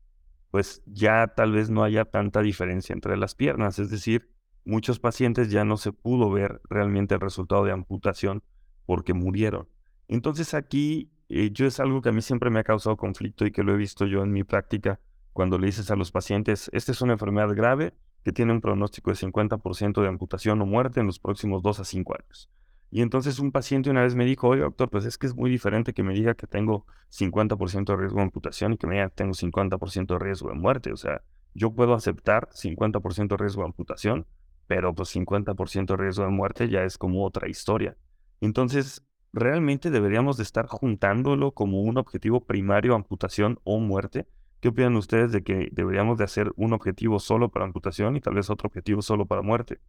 pues 0.54 0.84
ya 0.86 1.32
tal 1.34 1.50
vez 1.50 1.68
no 1.68 1.82
haya 1.82 2.04
tanta 2.04 2.40
diferencia 2.40 2.92
entre 2.92 3.16
las 3.16 3.34
piernas. 3.34 3.80
Es 3.80 3.90
decir, 3.90 4.30
muchos 4.64 5.00
pacientes 5.00 5.50
ya 5.50 5.64
no 5.64 5.76
se 5.76 5.92
pudo 5.92 6.30
ver 6.30 6.60
realmente 6.70 7.16
el 7.16 7.20
resultado 7.20 7.64
de 7.64 7.72
amputación 7.72 8.44
porque 8.86 9.14
murieron. 9.14 9.68
Entonces 10.06 10.54
aquí 10.54 11.10
eh, 11.28 11.50
yo 11.52 11.66
es 11.66 11.80
algo 11.80 12.02
que 12.02 12.10
a 12.10 12.12
mí 12.12 12.22
siempre 12.22 12.50
me 12.50 12.60
ha 12.60 12.62
causado 12.62 12.96
conflicto 12.96 13.44
y 13.44 13.50
que 13.50 13.64
lo 13.64 13.74
he 13.74 13.76
visto 13.76 14.06
yo 14.06 14.22
en 14.22 14.30
mi 14.30 14.44
práctica 14.44 15.00
cuando 15.32 15.58
le 15.58 15.66
dices 15.66 15.90
a 15.90 15.96
los 15.96 16.12
pacientes, 16.12 16.70
esta 16.72 16.92
es 16.92 17.00
una 17.02 17.14
enfermedad 17.14 17.52
grave 17.56 17.92
que 18.22 18.30
tiene 18.30 18.52
un 18.52 18.60
pronóstico 18.60 19.10
de 19.10 19.16
50% 19.16 20.02
de 20.02 20.06
amputación 20.06 20.62
o 20.62 20.66
muerte 20.66 21.00
en 21.00 21.06
los 21.06 21.18
próximos 21.18 21.64
2 21.64 21.80
a 21.80 21.84
5 21.84 22.14
años. 22.14 22.48
Y 22.94 23.02
entonces 23.02 23.40
un 23.40 23.50
paciente 23.50 23.90
una 23.90 24.02
vez 24.02 24.14
me 24.14 24.24
dijo, 24.24 24.46
oye 24.46 24.60
doctor, 24.60 24.88
pues 24.88 25.04
es 25.04 25.18
que 25.18 25.26
es 25.26 25.34
muy 25.34 25.50
diferente 25.50 25.92
que 25.92 26.04
me 26.04 26.14
diga 26.14 26.34
que 26.34 26.46
tengo 26.46 26.86
50% 27.10 27.86
de 27.86 27.96
riesgo 27.96 28.18
de 28.18 28.22
amputación 28.22 28.72
y 28.72 28.76
que 28.76 28.86
me 28.86 28.94
diga 28.94 29.08
que 29.08 29.16
tengo 29.16 29.32
50% 29.32 30.06
de 30.06 30.18
riesgo 30.20 30.50
de 30.50 30.54
muerte. 30.54 30.92
O 30.92 30.96
sea, 30.96 31.22
yo 31.54 31.72
puedo 31.72 31.94
aceptar 31.94 32.48
50% 32.50 33.26
de 33.30 33.36
riesgo 33.36 33.62
de 33.62 33.66
amputación, 33.66 34.28
pero 34.68 34.94
pues 34.94 35.12
50% 35.12 35.86
de 35.86 35.96
riesgo 35.96 36.22
de 36.22 36.30
muerte 36.30 36.68
ya 36.68 36.84
es 36.84 36.96
como 36.96 37.24
otra 37.24 37.48
historia. 37.48 37.96
Entonces, 38.40 39.04
¿realmente 39.32 39.90
deberíamos 39.90 40.36
de 40.36 40.44
estar 40.44 40.68
juntándolo 40.68 41.50
como 41.50 41.82
un 41.82 41.98
objetivo 41.98 42.44
primario, 42.44 42.94
amputación 42.94 43.58
o 43.64 43.80
muerte? 43.80 44.28
¿Qué 44.60 44.68
opinan 44.68 44.94
ustedes 44.94 45.32
de 45.32 45.42
que 45.42 45.68
deberíamos 45.72 46.16
de 46.18 46.24
hacer 46.26 46.52
un 46.54 46.72
objetivo 46.72 47.18
solo 47.18 47.48
para 47.48 47.64
amputación 47.64 48.14
y 48.14 48.20
tal 48.20 48.34
vez 48.34 48.50
otro 48.50 48.68
objetivo 48.68 49.02
solo 49.02 49.26
para 49.26 49.42
muerte? 49.42 49.80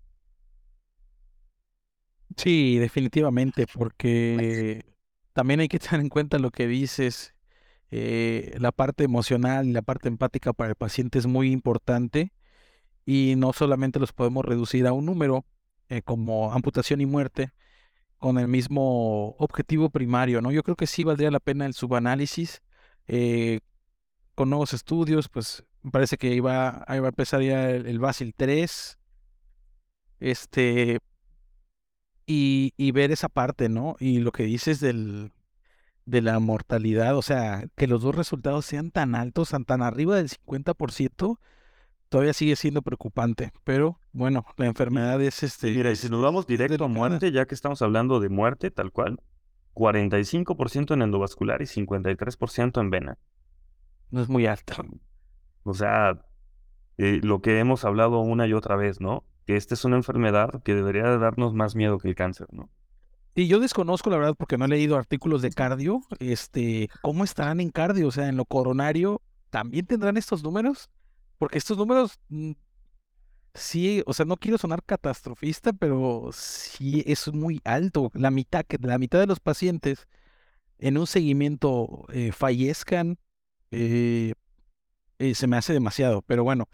Sí, 2.37 2.77
definitivamente, 2.79 3.65
porque 3.67 4.83
también 5.33 5.59
hay 5.59 5.67
que 5.67 5.79
tener 5.79 6.01
en 6.01 6.09
cuenta 6.09 6.39
lo 6.39 6.51
que 6.51 6.67
dices. 6.67 7.33
Eh, 7.91 8.55
la 8.59 8.71
parte 8.71 9.03
emocional 9.03 9.67
y 9.67 9.71
la 9.71 9.81
parte 9.81 10.07
empática 10.09 10.53
para 10.53 10.71
el 10.71 10.75
paciente 10.75 11.19
es 11.19 11.27
muy 11.27 11.51
importante 11.51 12.33
y 13.05 13.35
no 13.37 13.53
solamente 13.53 13.99
los 13.99 14.11
podemos 14.11 14.43
reducir 14.43 14.87
a 14.87 14.93
un 14.93 15.05
número 15.05 15.45
eh, 15.89 16.01
como 16.01 16.51
amputación 16.51 17.01
y 17.01 17.05
muerte, 17.05 17.51
con 18.17 18.39
el 18.39 18.47
mismo 18.47 19.35
objetivo 19.37 19.89
primario, 19.89 20.41
¿no? 20.41 20.51
Yo 20.51 20.63
creo 20.63 20.75
que 20.75 20.87
sí 20.87 21.03
valdría 21.03 21.31
la 21.31 21.39
pena 21.39 21.65
el 21.65 21.73
subanálisis. 21.73 22.63
Eh, 23.07 23.59
con 24.35 24.49
nuevos 24.49 24.73
estudios, 24.73 25.29
pues 25.29 25.63
me 25.83 25.91
parece 25.91 26.17
que 26.17 26.33
iba, 26.33 26.83
a 26.87 26.95
empezar 26.97 27.41
ya 27.41 27.69
el, 27.69 27.85
el 27.87 27.99
Basil 27.99 28.33
3. 28.35 28.97
Este. 30.19 30.99
Y, 32.25 32.73
y 32.77 32.91
ver 32.91 33.11
esa 33.11 33.29
parte, 33.29 33.69
¿no? 33.69 33.95
Y 33.99 34.19
lo 34.19 34.31
que 34.31 34.43
dices 34.43 34.79
del, 34.79 35.31
de 36.05 36.21
la 36.21 36.39
mortalidad, 36.39 37.17
o 37.17 37.21
sea, 37.21 37.65
que 37.75 37.87
los 37.87 38.01
dos 38.01 38.15
resultados 38.15 38.65
sean 38.65 38.91
tan 38.91 39.15
altos, 39.15 39.49
tan, 39.49 39.65
tan 39.65 39.81
arriba 39.81 40.15
del 40.15 40.29
50%, 40.29 41.39
todavía 42.09 42.33
sigue 42.33 42.55
siendo 42.55 42.81
preocupante. 42.81 43.51
Pero 43.63 43.99
bueno, 44.13 44.45
la 44.57 44.67
enfermedad 44.67 45.21
es 45.21 45.43
este. 45.43 45.71
Mira, 45.71 45.91
y 45.91 45.95
si 45.95 46.09
nos 46.09 46.21
vamos 46.21 46.47
directo 46.47 46.85
a 46.85 46.87
muerte, 46.87 47.31
ya 47.31 47.45
que 47.45 47.55
estamos 47.55 47.81
hablando 47.81 48.19
de 48.19 48.29
muerte, 48.29 48.71
tal 48.71 48.91
cual, 48.91 49.19
45% 49.73 50.93
en 50.93 51.01
endovascular 51.01 51.61
y 51.61 51.65
53% 51.65 52.79
en 52.79 52.89
vena. 52.89 53.17
No 54.11 54.21
es 54.21 54.29
muy 54.29 54.45
alto. 54.45 54.85
O 55.63 55.73
sea, 55.73 56.21
eh, 56.97 57.19
lo 57.23 57.41
que 57.41 57.59
hemos 57.59 57.83
hablado 57.83 58.19
una 58.19 58.47
y 58.47 58.53
otra 58.53 58.75
vez, 58.75 59.01
¿no? 59.01 59.25
Que 59.45 59.55
esta 59.55 59.73
es 59.73 59.85
una 59.85 59.95
enfermedad 59.95 60.63
que 60.63 60.73
debería 60.73 61.03
de 61.03 61.17
darnos 61.17 61.53
más 61.53 61.75
miedo 61.75 61.99
que 61.99 62.09
el 62.09 62.15
cáncer, 62.15 62.47
¿no? 62.51 62.69
Y 63.37 63.47
yo 63.47 63.59
desconozco, 63.59 64.09
la 64.09 64.17
verdad, 64.17 64.35
porque 64.37 64.57
no 64.57 64.63
he 64.63 64.69
leído 64.69 64.95
artículos 64.95 65.41
de 65.41 65.51
cardio, 65.51 66.01
este, 66.19 66.89
¿cómo 67.01 67.25
estarán 67.25 67.59
en 67.59 67.69
cardio? 67.69 68.07
O 68.07 68.11
sea, 68.11 68.29
en 68.29 68.37
lo 68.37 68.45
coronario, 68.45 69.21
¿también 69.49 69.85
tendrán 69.85 70.15
estos 70.15 70.41
números? 70.41 70.89
Porque 71.37 71.57
estos 71.57 71.77
números, 71.77 72.17
mm, 72.29 72.51
sí, 73.53 74.03
o 74.05 74.13
sea, 74.13 74.25
no 74.25 74.37
quiero 74.37 74.57
sonar 74.57 74.83
catastrofista, 74.83 75.73
pero 75.73 76.29
sí 76.31 77.03
es 77.05 77.31
muy 77.33 77.61
alto. 77.65 78.09
La 78.13 78.31
mitad, 78.31 78.63
que 78.65 78.77
la 78.79 78.97
mitad 78.97 79.19
de 79.19 79.27
los 79.27 79.41
pacientes 79.41 80.07
en 80.79 80.97
un 80.97 81.05
seguimiento 81.05 82.05
eh, 82.13 82.31
fallezcan, 82.31 83.17
eh, 83.71 84.33
eh, 85.19 85.35
se 85.35 85.47
me 85.47 85.57
hace 85.57 85.73
demasiado. 85.73 86.21
Pero 86.21 86.45
bueno, 86.45 86.69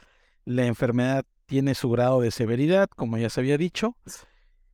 la 0.46 0.66
enfermedad 0.68 1.26
tiene 1.52 1.76
su 1.76 1.90
grado 1.90 2.22
de 2.22 2.32
severidad, 2.32 2.90
como 2.96 3.18
ya 3.18 3.30
se 3.30 3.42
había 3.42 3.58
dicho, 3.58 3.98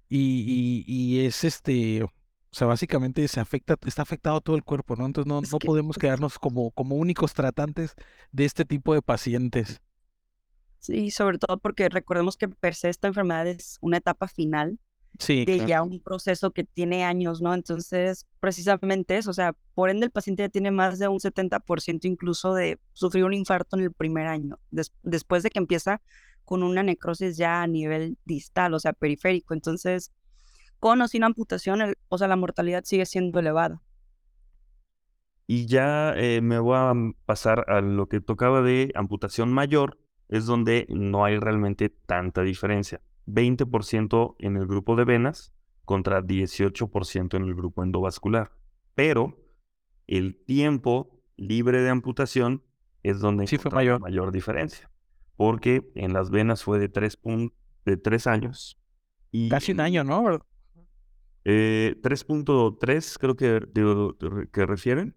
y, 0.07 0.83
y, 0.85 1.25
es 1.25 1.43
este, 1.43 2.03
o 2.03 2.11
sea, 2.51 2.67
básicamente 2.67 3.27
se 3.27 3.39
afecta, 3.39 3.75
está 3.83 4.03
afectado 4.03 4.41
todo 4.41 4.55
el 4.55 4.63
cuerpo, 4.63 4.95
¿no? 4.95 5.07
Entonces 5.07 5.27
no, 5.27 5.41
no 5.41 5.57
podemos 5.57 5.97
quedarnos 5.97 6.37
como, 6.37 6.69
como 6.69 6.95
únicos 6.95 7.33
tratantes 7.33 7.95
de 8.31 8.45
este 8.45 8.63
tipo 8.63 8.93
de 8.93 9.01
pacientes. 9.01 9.81
Sí, 10.77 11.09
sobre 11.09 11.39
todo 11.39 11.57
porque 11.57 11.89
recordemos 11.89 12.37
que 12.37 12.47
per 12.47 12.75
se 12.75 12.89
esta 12.89 13.07
enfermedad 13.07 13.47
es 13.47 13.79
una 13.81 13.97
etapa 13.97 14.27
final 14.27 14.77
sí, 15.17 15.45
de 15.45 15.65
ya 15.65 15.81
un 15.81 15.99
proceso 15.99 16.51
que 16.51 16.63
tiene 16.63 17.05
años, 17.05 17.41
¿no? 17.41 17.55
Entonces, 17.55 18.27
precisamente 18.39 19.17
eso, 19.17 19.31
o 19.31 19.33
sea, 19.33 19.55
por 19.73 19.89
ende 19.89 20.05
el 20.05 20.11
paciente 20.11 20.43
ya 20.43 20.49
tiene 20.49 20.69
más 20.69 20.99
de 20.99 21.07
un 21.07 21.17
70% 21.17 22.05
incluso 22.05 22.53
de 22.53 22.79
sufrir 22.93 23.23
un 23.23 23.33
infarto 23.33 23.77
en 23.77 23.85
el 23.85 23.91
primer 23.93 24.27
año, 24.27 24.59
después 25.01 25.41
de 25.41 25.49
que 25.49 25.57
empieza 25.57 26.03
con 26.47 26.63
una 26.63 26.81
necrosis 26.81 27.35
ya 27.35 27.61
a 27.61 27.67
nivel 27.67 28.17
distal, 28.23 28.73
o 28.73 28.79
sea, 28.79 28.93
periférico. 28.93 29.53
Entonces, 29.53 30.13
con 30.79 31.01
o 31.01 31.07
sin 31.09 31.25
amputación, 31.25 31.93
o 32.07 32.17
sea, 32.17 32.29
la 32.29 32.37
mortalidad 32.37 32.85
sigue 32.85 33.05
siendo 33.05 33.37
elevada. 33.41 33.81
Y 35.45 35.65
ya 35.65 36.13
eh, 36.15 36.39
me 36.39 36.57
voy 36.57 36.77
a 36.77 36.93
pasar 37.25 37.69
a 37.69 37.81
lo 37.81 38.07
que 38.07 38.21
tocaba 38.21 38.61
de 38.61 38.93
amputación 38.95 39.51
mayor, 39.51 39.99
es 40.29 40.45
donde 40.45 40.85
no 40.87 41.25
hay 41.25 41.37
realmente 41.37 41.89
tanta 41.89 42.43
diferencia. 42.43 43.01
20% 43.25 44.35
en 44.39 44.55
el 44.55 44.67
grupo 44.67 44.95
de 44.95 45.03
venas 45.03 45.51
contra 45.83 46.21
18% 46.21 47.35
en 47.35 47.43
el 47.43 47.55
grupo 47.55 47.83
endovascular. 47.83 48.53
Pero 48.95 49.37
el 50.07 50.41
tiempo 50.45 51.19
libre 51.35 51.81
de 51.81 51.89
amputación 51.89 52.63
es 53.03 53.19
donde 53.19 53.47
sí 53.47 53.57
fue 53.57 53.71
mayor. 53.71 53.99
mayor 53.99 54.31
diferencia 54.31 54.89
porque 55.37 55.89
en 55.95 56.11
las 56.11 56.29
venas 56.29 56.63
fue 56.63 56.79
de 56.79 56.89
tres, 56.89 57.17
de 57.85 57.97
tres 57.97 58.27
años. 58.27 58.77
Y, 59.31 59.49
Casi 59.49 59.71
un 59.71 59.79
año, 59.79 60.03
¿no? 60.03 60.45
Eh, 61.45 61.95
3.3 62.01 63.17
creo 63.19 63.35
que, 63.37 64.49
que 64.51 64.65
refieren. 64.65 65.15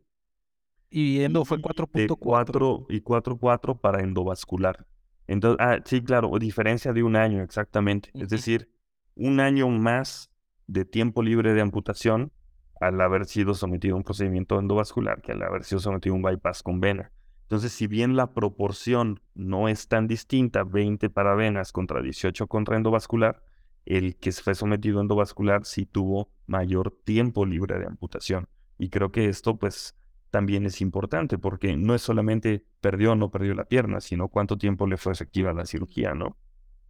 Y 0.90 1.22
endo 1.22 1.44
fue 1.44 1.58
4.4. 1.58 2.86
Y 2.88 3.00
4.4 3.00 3.80
para 3.80 4.00
endovascular. 4.00 4.86
Entonces, 5.26 5.58
ah, 5.60 5.78
sí, 5.84 6.02
claro, 6.02 6.30
diferencia 6.38 6.92
de 6.92 7.02
un 7.02 7.16
año 7.16 7.42
exactamente. 7.42 8.10
Es 8.14 8.28
decir, 8.28 8.68
un 9.14 9.40
año 9.40 9.68
más 9.68 10.30
de 10.66 10.84
tiempo 10.84 11.22
libre 11.22 11.54
de 11.54 11.60
amputación 11.60 12.32
al 12.80 13.00
haber 13.00 13.26
sido 13.26 13.54
sometido 13.54 13.94
a 13.94 13.98
un 13.98 14.04
procedimiento 14.04 14.58
endovascular 14.58 15.20
que 15.22 15.32
al 15.32 15.42
haber 15.42 15.64
sido 15.64 15.80
sometido 15.80 16.14
a 16.14 16.16
un 16.16 16.22
bypass 16.22 16.62
con 16.62 16.80
vena. 16.80 17.12
Entonces, 17.50 17.72
si 17.72 17.88
bien 17.88 18.14
la 18.14 18.32
proporción 18.32 19.20
no 19.34 19.66
es 19.66 19.88
tan 19.88 20.06
distinta, 20.06 20.62
20 20.62 21.10
para 21.10 21.34
venas 21.34 21.72
contra 21.72 22.00
18 22.00 22.46
contra 22.46 22.76
endovascular, 22.76 23.42
el 23.86 24.14
que 24.14 24.30
fue 24.30 24.54
sometido 24.54 25.00
a 25.00 25.02
endovascular 25.02 25.64
sí 25.64 25.84
tuvo 25.84 26.30
mayor 26.46 26.96
tiempo 27.02 27.44
libre 27.44 27.80
de 27.80 27.86
amputación. 27.86 28.48
Y 28.78 28.88
creo 28.88 29.10
que 29.10 29.28
esto, 29.28 29.58
pues, 29.58 29.96
también 30.30 30.64
es 30.64 30.80
importante 30.80 31.38
porque 31.38 31.76
no 31.76 31.96
es 31.96 32.02
solamente 32.02 32.64
perdió 32.80 33.12
o 33.12 33.16
no 33.16 33.32
perdió 33.32 33.52
la 33.54 33.64
pierna, 33.64 34.00
sino 34.00 34.28
cuánto 34.28 34.56
tiempo 34.56 34.86
le 34.86 34.96
fue 34.96 35.12
efectiva 35.12 35.52
la 35.52 35.66
cirugía, 35.66 36.14
¿no? 36.14 36.36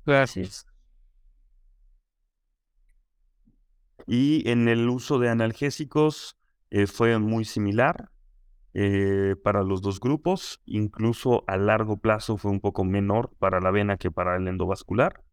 Gracias. 0.05 0.67
Y 4.07 4.47
en 4.47 4.69
el 4.69 4.91
uso 4.91 5.19
de 5.19 5.31
analgésicos 5.31 6.37
eh, 6.69 6.87
fue 6.87 7.19
muy 7.19 7.47
similar. 7.47 8.11
Eh, 8.73 9.35
para 9.43 9.63
los 9.63 9.83
dos 9.83 9.99
grupos, 9.99 10.63
incluso 10.65 11.43
a 11.49 11.57
largo 11.57 11.97
plazo 11.97 12.37
fue 12.37 12.51
un 12.51 12.61
poco 12.61 12.85
menor 12.85 13.31
para 13.39 13.61
la 13.61 13.71
vena 13.71 13.97
que 13.97 14.11
para 14.11 14.37
el 14.37 14.47
endovascular. 14.47 15.25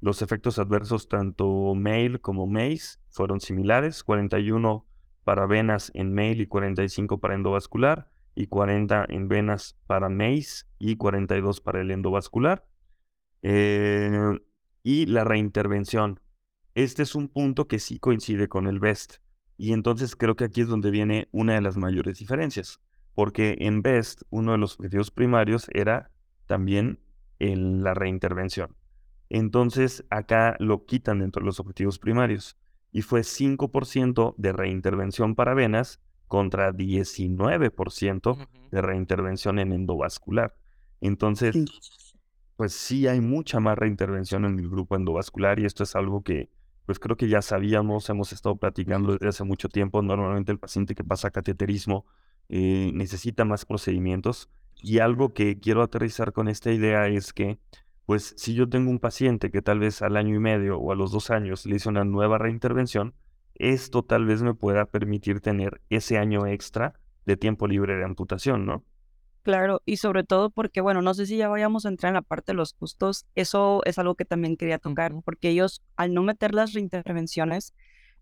Los 0.00 0.22
efectos 0.22 0.58
adversos 0.58 1.08
tanto 1.08 1.74
MAIL 1.74 2.20
como 2.20 2.46
MACE 2.46 2.98
fueron 3.10 3.40
similares, 3.40 4.02
41 4.02 4.86
para 5.24 5.46
venas 5.46 5.92
en 5.94 6.14
MAIL 6.14 6.40
y 6.40 6.46
45 6.46 7.20
para 7.20 7.34
endovascular, 7.34 8.10
y 8.34 8.46
40 8.46 9.06
en 9.08 9.28
venas 9.28 9.76
para 9.86 10.08
MACE 10.08 10.64
y 10.78 10.96
42 10.96 11.60
para 11.60 11.80
el 11.82 11.90
endovascular. 11.90 12.66
Eh, 13.42 14.38
y 14.82 15.06
la 15.06 15.24
reintervención. 15.24 16.20
Este 16.74 17.02
es 17.02 17.14
un 17.14 17.28
punto 17.28 17.68
que 17.68 17.78
sí 17.78 17.98
coincide 17.98 18.48
con 18.48 18.66
el 18.66 18.80
BEST. 18.80 19.16
Y 19.60 19.74
entonces 19.74 20.16
creo 20.16 20.36
que 20.36 20.44
aquí 20.44 20.62
es 20.62 20.68
donde 20.68 20.90
viene 20.90 21.28
una 21.32 21.52
de 21.52 21.60
las 21.60 21.76
mayores 21.76 22.18
diferencias, 22.18 22.80
porque 23.14 23.56
en 23.58 23.82
BEST 23.82 24.22
uno 24.30 24.52
de 24.52 24.58
los 24.58 24.76
objetivos 24.76 25.10
primarios 25.10 25.66
era 25.74 26.10
también 26.46 26.98
en 27.38 27.82
la 27.82 27.92
reintervención. 27.92 28.74
Entonces 29.28 30.06
acá 30.08 30.56
lo 30.60 30.86
quitan 30.86 31.18
dentro 31.18 31.40
de 31.40 31.46
los 31.46 31.60
objetivos 31.60 31.98
primarios 31.98 32.56
y 32.90 33.02
fue 33.02 33.20
5% 33.20 34.34
de 34.38 34.52
reintervención 34.54 35.34
para 35.34 35.52
venas 35.52 36.00
contra 36.26 36.72
19% 36.72 38.48
de 38.70 38.80
reintervención 38.80 39.58
en 39.58 39.72
endovascular. 39.72 40.56
Entonces, 41.02 41.54
pues 42.56 42.72
sí 42.72 43.08
hay 43.08 43.20
mucha 43.20 43.60
más 43.60 43.76
reintervención 43.76 44.46
en 44.46 44.58
el 44.58 44.70
grupo 44.70 44.96
endovascular 44.96 45.60
y 45.60 45.66
esto 45.66 45.82
es 45.82 45.94
algo 45.96 46.22
que 46.22 46.48
pues 46.90 46.98
creo 46.98 47.16
que 47.16 47.28
ya 47.28 47.40
sabíamos, 47.40 48.10
hemos 48.10 48.32
estado 48.32 48.56
platicando 48.56 49.12
desde 49.12 49.28
hace 49.28 49.44
mucho 49.44 49.68
tiempo. 49.68 50.02
Normalmente 50.02 50.50
el 50.50 50.58
paciente 50.58 50.96
que 50.96 51.04
pasa 51.04 51.30
cateterismo 51.30 52.04
eh, 52.48 52.90
necesita 52.92 53.44
más 53.44 53.64
procedimientos. 53.64 54.50
Y 54.82 54.98
algo 54.98 55.32
que 55.32 55.60
quiero 55.60 55.82
aterrizar 55.82 56.32
con 56.32 56.48
esta 56.48 56.72
idea 56.72 57.06
es 57.06 57.32
que, 57.32 57.60
pues 58.06 58.34
si 58.36 58.54
yo 58.54 58.68
tengo 58.68 58.90
un 58.90 58.98
paciente 58.98 59.52
que 59.52 59.62
tal 59.62 59.78
vez 59.78 60.02
al 60.02 60.16
año 60.16 60.34
y 60.34 60.40
medio 60.40 60.78
o 60.78 60.90
a 60.90 60.96
los 60.96 61.12
dos 61.12 61.30
años 61.30 61.64
le 61.64 61.76
hice 61.76 61.88
una 61.88 62.02
nueva 62.02 62.38
reintervención, 62.38 63.14
esto 63.54 64.02
tal 64.02 64.26
vez 64.26 64.42
me 64.42 64.54
pueda 64.54 64.86
permitir 64.86 65.38
tener 65.38 65.82
ese 65.90 66.18
año 66.18 66.48
extra 66.48 66.94
de 67.24 67.36
tiempo 67.36 67.68
libre 67.68 67.94
de 67.98 68.04
amputación, 68.04 68.66
¿no? 68.66 68.82
Claro, 69.42 69.80
y 69.86 69.96
sobre 69.96 70.22
todo 70.22 70.50
porque, 70.50 70.82
bueno, 70.82 71.00
no 71.00 71.14
sé 71.14 71.24
si 71.24 71.38
ya 71.38 71.48
vayamos 71.48 71.86
a 71.86 71.88
entrar 71.88 72.10
en 72.10 72.14
la 72.14 72.22
parte 72.22 72.52
de 72.52 72.56
los 72.56 72.74
costos, 72.74 73.24
eso 73.34 73.80
es 73.86 73.98
algo 73.98 74.14
que 74.14 74.26
también 74.26 74.56
quería 74.58 74.78
tocar, 74.78 75.14
porque 75.24 75.48
ellos 75.48 75.82
al 75.96 76.12
no 76.12 76.22
meter 76.22 76.54
las 76.54 76.74
reintervenciones, 76.74 77.72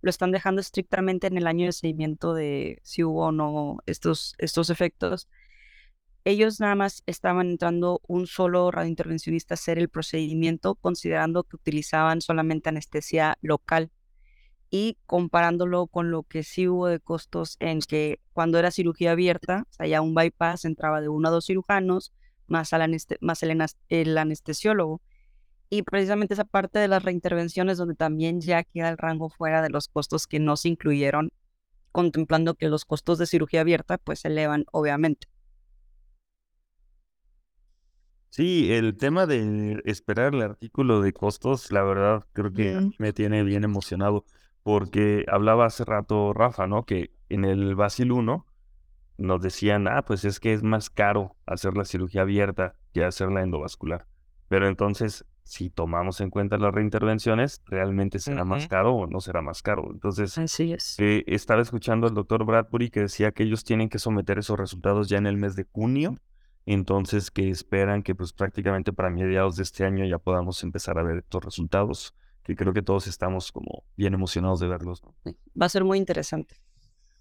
lo 0.01 0.11
están 0.11 0.31
dejando 0.31 0.61
estrictamente 0.61 1.27
en 1.27 1.37
el 1.37 1.49
año 1.49 1.66
de 1.66 1.73
seguimiento 1.73 2.35
de 2.35 2.79
si 2.85 3.03
hubo 3.03 3.27
o 3.27 3.33
no 3.33 3.79
estos, 3.87 4.35
estos 4.39 4.71
efectos. 4.71 5.29
Ellos 6.25 6.61
nada 6.61 6.77
más 6.77 7.03
estaban 7.07 7.49
entrando 7.51 8.01
un 8.07 8.27
solo 8.29 8.71
radiointervencionista 8.71 9.55
a 9.55 9.57
hacer 9.57 9.79
el 9.79 9.89
procedimiento, 9.89 10.77
considerando 10.77 11.43
que 11.45 11.57
utilizaban 11.57 12.21
solamente 12.21 12.69
anestesia 12.69 13.39
local 13.41 13.91
y 14.71 14.99
comparándolo 15.07 15.87
con 15.87 16.11
lo 16.11 16.25
que 16.25 16.43
sí 16.43 16.69
hubo 16.69 16.87
de 16.89 17.01
costos 17.01 17.57
en 17.61 17.81
que 17.81 18.21
cuando 18.33 18.59
era 18.59 18.71
cirugía 18.71 19.12
abierta, 19.12 19.64
o 19.71 19.73
sea, 19.73 19.87
ya 19.87 20.01
un 20.01 20.14
bypass 20.14 20.64
entraba 20.64 21.01
de 21.01 21.09
uno 21.09 21.29
a 21.29 21.31
dos 21.31 21.47
cirujanos, 21.47 22.12
más, 22.47 22.71
más 23.21 23.43
el, 23.43 23.64
el, 23.89 24.19
anestesiólogo. 24.19 25.01
Y 25.71 25.83
precisamente 25.83 26.35
esa 26.35 26.45
parte 26.45 26.79
de 26.79 26.89
las 26.89 27.03
reintervenciones 27.03 27.79
donde 27.79 27.95
también 27.95 28.41
ya 28.41 28.64
queda 28.64 28.89
el 28.89 28.99
rango 28.99 29.29
fuera 29.29 29.62
de 29.62 29.71
los 29.71 29.89
costos 29.89 30.27
que 30.27 30.39
no 30.39 30.57
se 30.57 30.69
incluyeron, 30.69 31.31
contemplando 31.93 32.55
que 32.55 32.69
los 32.69 32.85
costos 32.85 33.19
de 33.19 33.27
cirugía 33.27 33.62
abierta 33.62 33.99
pues 33.99 34.21
se 34.21 34.29
elevan 34.29 34.64
obviamente. 34.73 35.29
Sí, 38.31 38.73
el 38.73 38.97
tema 38.97 39.27
de 39.27 39.83
esperar 39.85 40.35
el 40.35 40.43
artículo 40.43 41.01
de 41.01 41.12
costos, 41.12 41.73
la 41.73 41.83
verdad, 41.83 42.25
creo 42.33 42.53
que 42.53 42.91
me 42.99 43.12
tiene 43.12 43.43
bien 43.43 43.64
emocionado, 43.64 44.25
porque 44.69 45.25
hablaba 45.29 45.64
hace 45.64 45.83
rato 45.83 46.35
Rafa, 46.35 46.66
¿no? 46.66 46.85
Que 46.85 47.11
en 47.31 47.47
el 47.47 47.75
Basil 47.75 48.12
1 48.12 48.45
nos 49.16 49.41
decían, 49.41 49.89
ah, 49.89 50.03
pues 50.03 50.27
es 50.27 50.41
que 50.41 50.53
es 50.53 50.62
más 50.62 50.91
caro 50.91 51.37
hacer 51.47 51.75
la 51.75 51.87
cirugía 51.87 52.21
abierta 52.21 52.75
que 52.93 53.03
hacer 53.03 53.31
la 53.31 53.41
endovascular. 53.41 54.07
Pero 54.47 54.69
entonces, 54.69 55.25
si 55.43 55.71
tomamos 55.71 56.21
en 56.21 56.29
cuenta 56.29 56.59
las 56.59 56.75
reintervenciones, 56.75 57.62
¿realmente 57.64 58.19
será 58.19 58.45
más 58.45 58.69
caro 58.69 58.95
o 58.95 59.07
no 59.07 59.21
será 59.21 59.41
más 59.41 59.62
caro? 59.62 59.89
Entonces, 59.91 60.37
Así 60.37 60.75
es. 60.75 60.97
eh, 60.99 61.25
estaba 61.29 61.62
escuchando 61.62 62.07
al 62.07 62.12
doctor 62.12 62.45
Bradbury 62.45 62.91
que 62.91 63.01
decía 63.01 63.33
que 63.33 63.45
ellos 63.45 63.64
tienen 63.64 63.89
que 63.89 63.99
someter 63.99 64.39
esos 64.39 64.59
resultados 64.59 65.09
ya 65.09 65.16
en 65.16 65.27
el 65.27 65.39
mes 65.39 65.57
de 65.57 65.64
junio 65.73 66.16
entonces 66.66 67.31
que 67.31 67.49
esperan 67.49 68.03
que 68.03 68.14
pues 68.14 68.35
prácticamente 68.35 68.93
para 68.93 69.09
mediados 69.09 69.57
de 69.57 69.62
este 69.62 69.87
año 69.87 70.05
ya 70.05 70.19
podamos 70.19 70.62
empezar 70.62 70.99
a 70.99 71.03
ver 71.03 71.16
estos 71.16 71.43
resultados, 71.43 72.14
que 72.49 72.57
creo 72.57 72.73
que 72.73 72.81
todos 72.81 73.07
estamos 73.07 73.53
como 73.53 73.85
bien 73.95 74.15
emocionados 74.15 74.59
de 74.59 74.69
verlos. 74.69 75.03
Va 75.61 75.67
a 75.67 75.69
ser 75.69 75.85
muy 75.85 75.99
interesante. 75.99 76.57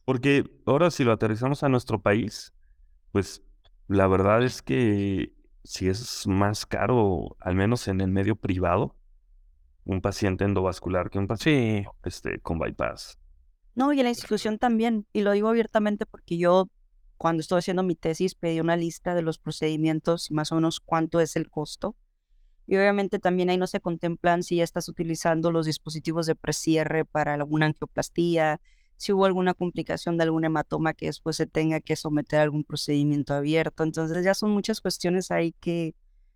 Porque 0.05 0.45
ahora 0.65 0.89
si 0.89 1.03
lo 1.03 1.11
aterrizamos 1.11 1.63
a 1.63 1.69
nuestro 1.69 2.01
país, 2.01 2.53
pues 3.11 3.43
la 3.89 4.07
verdad 4.07 4.41
es 4.43 4.61
que 4.61 5.33
si 5.65 5.89
es 5.89 6.25
más 6.27 6.65
caro, 6.65 7.35
al 7.41 7.55
menos 7.55 7.89
en 7.89 7.99
el 7.99 8.09
medio 8.09 8.37
privado, 8.37 8.95
un 9.83 9.99
paciente 9.99 10.45
endovascular 10.45 11.09
que 11.09 11.19
un 11.19 11.27
paciente 11.27 11.89
este, 12.05 12.39
con 12.39 12.57
bypass. 12.57 13.19
No, 13.75 13.91
y 13.91 13.99
en 13.99 14.05
la 14.05 14.11
institución 14.11 14.57
también, 14.57 15.07
y 15.11 15.23
lo 15.23 15.33
digo 15.33 15.49
abiertamente 15.49 16.05
porque 16.05 16.37
yo 16.37 16.69
cuando 17.17 17.41
estoy 17.41 17.59
haciendo 17.59 17.83
mi 17.83 17.95
tesis 17.95 18.33
pedí 18.33 18.61
una 18.61 18.77
lista 18.77 19.13
de 19.13 19.23
los 19.23 19.39
procedimientos 19.39 20.31
y 20.31 20.35
más 20.35 20.53
o 20.53 20.55
menos 20.55 20.79
cuánto 20.79 21.19
es 21.19 21.35
el 21.35 21.49
costo. 21.49 21.97
Y 22.67 22.75
obviamente 22.75 23.17
también 23.17 23.49
ahí 23.49 23.57
no 23.57 23.65
se 23.65 23.79
contemplan 23.79 24.43
si 24.43 24.57
ya 24.57 24.63
estás 24.65 24.89
utilizando 24.89 25.51
los 25.51 25.65
dispositivos 25.65 26.25
de 26.25 26.35
precierre 26.35 27.05
para 27.05 27.33
alguna 27.33 27.65
angioplastía, 27.65 28.59
si 28.97 29.13
hubo 29.13 29.25
alguna 29.25 29.53
complicación 29.53 30.17
de 30.17 30.23
algún 30.23 30.43
hematoma 30.43 30.93
que 30.93 31.05
después 31.05 31.37
se 31.37 31.47
tenga 31.47 31.79
que 31.79 31.95
someter 31.95 32.39
a 32.39 32.43
algún 32.43 32.65
procedimiento 32.65 33.33
abierto. 33.33 33.83
Entonces 33.83 34.23
ya 34.25 34.33
son 34.33 34.51
muchas 34.51 34.81
cuestiones 34.81 35.31
ahí 35.31 35.53
que 35.61 35.95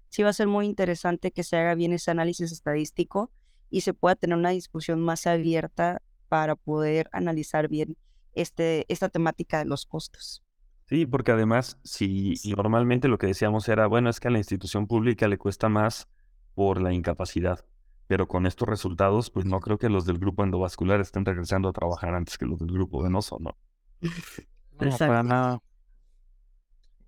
sí 0.09 0.23
va 0.23 0.29
a 0.29 0.33
ser 0.33 0.47
muy 0.47 0.67
interesante 0.67 1.31
que 1.31 1.43
se 1.43 1.57
haga 1.57 1.75
bien 1.75 1.91
ese 1.91 2.11
análisis 2.11 2.51
estadístico 2.51 3.29
y 3.69 3.81
se 3.81 3.93
pueda 3.93 4.15
tener 4.15 4.37
una 4.37 4.51
discusión 4.51 5.01
más 5.01 5.27
abierta 5.27 6.01
para 6.29 6.55
poder 6.55 7.09
analizar 7.11 7.67
bien 7.67 7.97
este, 8.33 8.85
esta 8.87 9.09
temática 9.09 9.59
de 9.59 9.65
los 9.65 9.85
costos. 9.85 10.43
Sí, 10.85 11.05
porque 11.05 11.31
además, 11.31 11.77
si 11.83 12.35
normalmente 12.55 13.07
lo 13.07 13.17
que 13.17 13.27
decíamos 13.27 13.67
era, 13.69 13.87
bueno, 13.87 14.09
es 14.09 14.19
que 14.19 14.27
a 14.27 14.31
la 14.31 14.37
institución 14.37 14.87
pública 14.87 15.27
le 15.27 15.37
cuesta 15.37 15.69
más 15.69 16.07
por 16.53 16.81
la 16.81 16.93
incapacidad, 16.93 17.65
pero 18.07 18.27
con 18.27 18.45
estos 18.45 18.67
resultados, 18.67 19.29
pues 19.29 19.45
no 19.45 19.59
creo 19.59 19.77
que 19.77 19.89
los 19.89 20.05
del 20.05 20.19
grupo 20.19 20.43
endovascular 20.43 20.99
estén 20.99 21.25
regresando 21.25 21.69
a 21.69 21.73
trabajar 21.73 22.13
antes 22.13 22.37
que 22.37 22.45
los 22.45 22.59
del 22.59 22.71
grupo 22.71 23.01
venoso, 23.01 23.37
¿no? 23.39 23.57
No, 24.79 24.97
para 24.97 25.21
nada. 25.21 25.61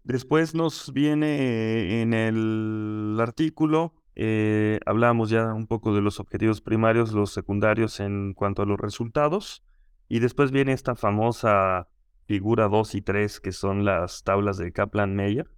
Después 0.03 0.53
nos 0.53 0.93
viene 0.93 2.01
en 2.01 2.13
el 2.13 3.17
artículo, 3.19 3.95
eh, 4.15 4.79
hablamos 4.85 5.29
ya 5.29 5.53
un 5.53 5.65
poco 5.65 5.95
de 5.95 6.01
los 6.01 6.19
objetivos 6.19 6.61
primarios, 6.61 7.13
los 7.13 7.31
secundarios 7.31 7.99
en 7.99 8.33
cuanto 8.33 8.61
a 8.61 8.65
los 8.65 8.79
resultados, 8.79 9.63
y 10.07 10.19
después 10.19 10.51
viene 10.51 10.73
esta 10.73 10.95
famosa 10.95 11.87
figura 12.25 12.67
2 12.67 12.95
y 12.95 13.01
3, 13.01 13.39
que 13.39 13.51
son 13.51 13.85
las 13.85 14.23
tablas 14.23 14.57
de 14.57 14.71
Kaplan-Meier, 14.71 15.49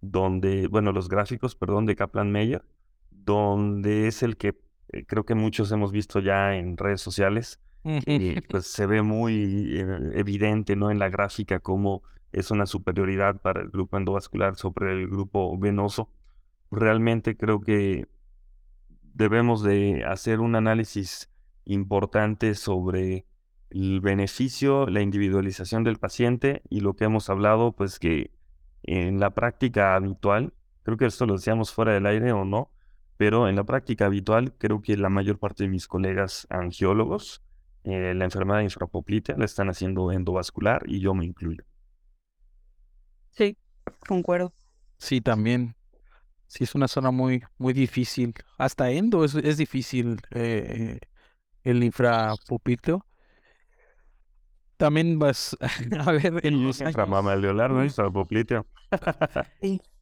donde, 0.00 0.66
bueno, 0.68 0.92
los 0.92 1.08
gráficos, 1.08 1.54
perdón, 1.54 1.86
de 1.86 1.96
Kaplan-Meier, 1.96 2.64
donde 3.24 4.08
es 4.08 4.22
el 4.22 4.36
que 4.36 4.56
eh, 4.92 5.04
creo 5.06 5.24
que 5.24 5.34
muchos 5.34 5.72
hemos 5.72 5.92
visto 5.92 6.20
ya 6.20 6.56
en 6.56 6.76
redes 6.76 7.00
sociales, 7.00 7.60
y 7.84 8.40
pues 8.48 8.66
se 8.66 8.86
ve 8.86 9.02
muy 9.02 9.78
eh, 9.78 10.10
evidente, 10.14 10.76
¿no? 10.76 10.90
En 10.90 10.98
la 10.98 11.08
gráfica 11.08 11.60
cómo 11.60 12.02
es 12.32 12.50
una 12.50 12.66
superioridad 12.66 13.40
para 13.40 13.60
el 13.60 13.68
grupo 13.68 13.96
endovascular 13.96 14.56
sobre 14.56 14.92
el 14.92 15.08
grupo 15.08 15.56
venoso. 15.58 16.10
Realmente 16.70 17.36
creo 17.36 17.60
que 17.60 18.08
debemos 19.14 19.62
de 19.62 20.04
hacer 20.04 20.40
un 20.40 20.56
análisis 20.56 21.30
importante 21.64 22.54
sobre 22.54 23.26
el 23.70 24.00
beneficio, 24.00 24.86
la 24.86 25.00
individualización 25.00 25.84
del 25.84 25.98
paciente 25.98 26.62
y 26.68 26.80
lo 26.80 26.94
que 26.94 27.04
hemos 27.04 27.30
hablado, 27.30 27.72
pues 27.72 27.98
que 27.98 28.32
en 28.82 29.20
la 29.20 29.30
práctica 29.30 29.94
habitual, 29.94 30.52
creo 30.82 30.96
que 30.96 31.06
esto 31.06 31.26
lo 31.26 31.34
decíamos 31.34 31.72
fuera 31.72 31.92
del 31.92 32.06
aire 32.06 32.32
o 32.32 32.44
no, 32.44 32.70
pero 33.16 33.48
en 33.48 33.56
la 33.56 33.64
práctica 33.64 34.06
habitual 34.06 34.52
creo 34.58 34.82
que 34.82 34.96
la 34.96 35.08
mayor 35.08 35.38
parte 35.38 35.64
de 35.64 35.70
mis 35.70 35.86
colegas 35.86 36.46
angiólogos, 36.50 37.42
eh, 37.84 38.14
la 38.14 38.24
enfermedad 38.24 38.58
de 38.58 38.64
infrapoplite 38.64 39.36
la 39.36 39.44
están 39.44 39.68
haciendo 39.68 40.10
endovascular 40.12 40.82
y 40.86 41.00
yo 41.00 41.14
me 41.14 41.24
incluyo. 41.24 41.64
Sí, 43.30 43.56
concuerdo. 44.06 44.52
Sí, 44.98 45.20
también. 45.20 45.74
Sí, 46.46 46.64
es 46.64 46.74
una 46.74 46.88
zona 46.88 47.10
muy, 47.10 47.42
muy 47.58 47.72
difícil. 47.72 48.34
Hasta 48.58 48.90
endo 48.90 49.24
es, 49.24 49.34
es 49.34 49.56
difícil 49.56 50.20
eh, 50.30 50.98
el 51.64 51.82
infrapupilio 51.82 53.04
también 54.76 55.18
vas 55.18 55.56
a 56.00 56.12
ver 56.12 56.46
en 56.46 56.64
los 56.64 56.80
años. 56.80 56.96
Leonardo, 57.40 57.82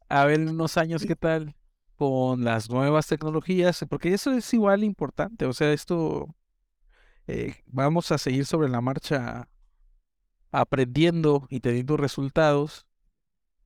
a 0.09 0.25
ver 0.25 0.41
en 0.41 0.49
unos 0.49 0.77
años 0.77 1.05
qué 1.05 1.15
tal 1.15 1.55
con 1.97 2.43
las 2.43 2.69
nuevas 2.69 3.07
tecnologías, 3.07 3.85
porque 3.89 4.13
eso 4.13 4.31
es 4.31 4.53
igual 4.53 4.83
importante. 4.83 5.45
O 5.45 5.53
sea, 5.53 5.71
esto 5.73 6.35
eh, 7.27 7.55
vamos 7.67 8.11
a 8.11 8.17
seguir 8.17 8.45
sobre 8.45 8.69
la 8.69 8.81
marcha 8.81 9.47
aprendiendo 10.51 11.47
y 11.49 11.61
teniendo 11.61 11.97
resultados 11.97 12.85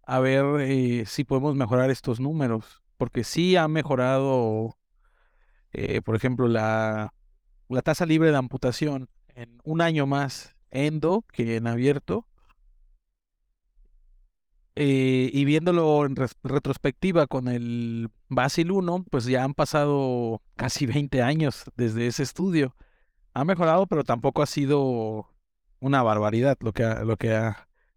a 0.04 0.20
ver 0.20 0.62
eh, 0.62 1.06
si 1.06 1.24
podemos 1.24 1.56
mejorar 1.56 1.90
estos 1.90 2.20
números, 2.20 2.82
porque 2.98 3.24
sí 3.24 3.56
ha 3.56 3.68
mejorado, 3.68 4.78
eh, 5.74 6.02
por 6.02 6.16
ejemplo, 6.16 6.48
la, 6.48 7.14
la 7.68 7.82
tasa 7.82 8.06
libre 8.06 8.32
de 8.32 8.38
amputación 8.38 9.10
en 9.36 9.60
un 9.64 9.82
año 9.82 10.06
más 10.08 10.56
endo 10.72 11.26
que 11.32 11.58
en 11.58 11.68
abierto. 11.68 12.28
Y 14.80 15.44
viéndolo 15.46 16.06
en 16.06 16.16
retrospectiva 16.16 17.26
con 17.26 17.48
el 17.48 18.12
Basil 18.30 18.72
1, 18.72 19.06
pues 19.10 19.26
ya 19.26 19.44
han 19.44 19.54
pasado 19.54 20.42
casi 20.56 20.86
20 20.86 21.22
años 21.22 21.66
desde 21.76 22.08
ese 22.08 22.24
estudio. 22.24 22.76
Ha 23.34 23.46
mejorado, 23.46 23.88
pero 23.88 24.04
tampoco 24.04 24.42
ha 24.42 24.46
sido 24.48 25.30
una 25.80 26.04
barbaridad 26.04 26.58
lo 26.62 26.74
que 26.74 26.84
lo 27.06 27.18
que 27.18 27.54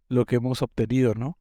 lo 0.09 0.27
que 0.27 0.37
hemos 0.37 0.63
obtenido, 0.63 1.15
¿no? 1.15 1.39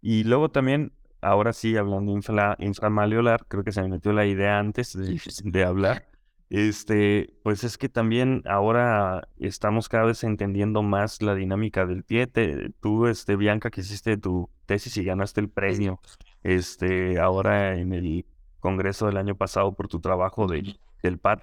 Y 0.00 0.24
luego 0.24 0.50
también, 0.50 0.92
ahora 1.20 1.52
sí, 1.52 1.76
hablando 1.76 2.12
infra, 2.12 2.56
inframaleolar, 2.60 3.46
creo 3.48 3.64
que 3.64 3.72
se 3.72 3.82
me 3.82 3.88
metió 3.88 4.12
la 4.12 4.26
idea 4.26 4.58
antes 4.58 4.96
de 4.96 5.64
hablar. 5.64 6.06
Este, 6.48 7.34
pues 7.42 7.64
es 7.64 7.76
que 7.76 7.88
también 7.88 8.42
ahora 8.46 9.28
estamos 9.38 9.88
cada 9.88 10.04
vez 10.04 10.22
entendiendo 10.22 10.82
más 10.82 11.20
la 11.22 11.34
dinámica 11.34 11.86
del 11.86 12.04
pie. 12.04 12.28
tú, 12.80 13.06
este, 13.06 13.36
Bianca, 13.36 13.70
que 13.70 13.80
hiciste 13.80 14.16
tu 14.16 14.48
tesis 14.66 14.96
y 14.96 15.04
ganaste 15.04 15.40
el 15.40 15.48
premio, 15.48 16.00
este, 16.42 17.18
ahora 17.18 17.76
en 17.76 17.92
el 17.92 18.26
congreso 18.60 19.06
del 19.06 19.16
año 19.16 19.36
pasado 19.36 19.74
por 19.74 19.88
tu 19.88 20.00
trabajo 20.00 20.46
de, 20.46 20.76
del 21.02 21.18
PAD, 21.18 21.40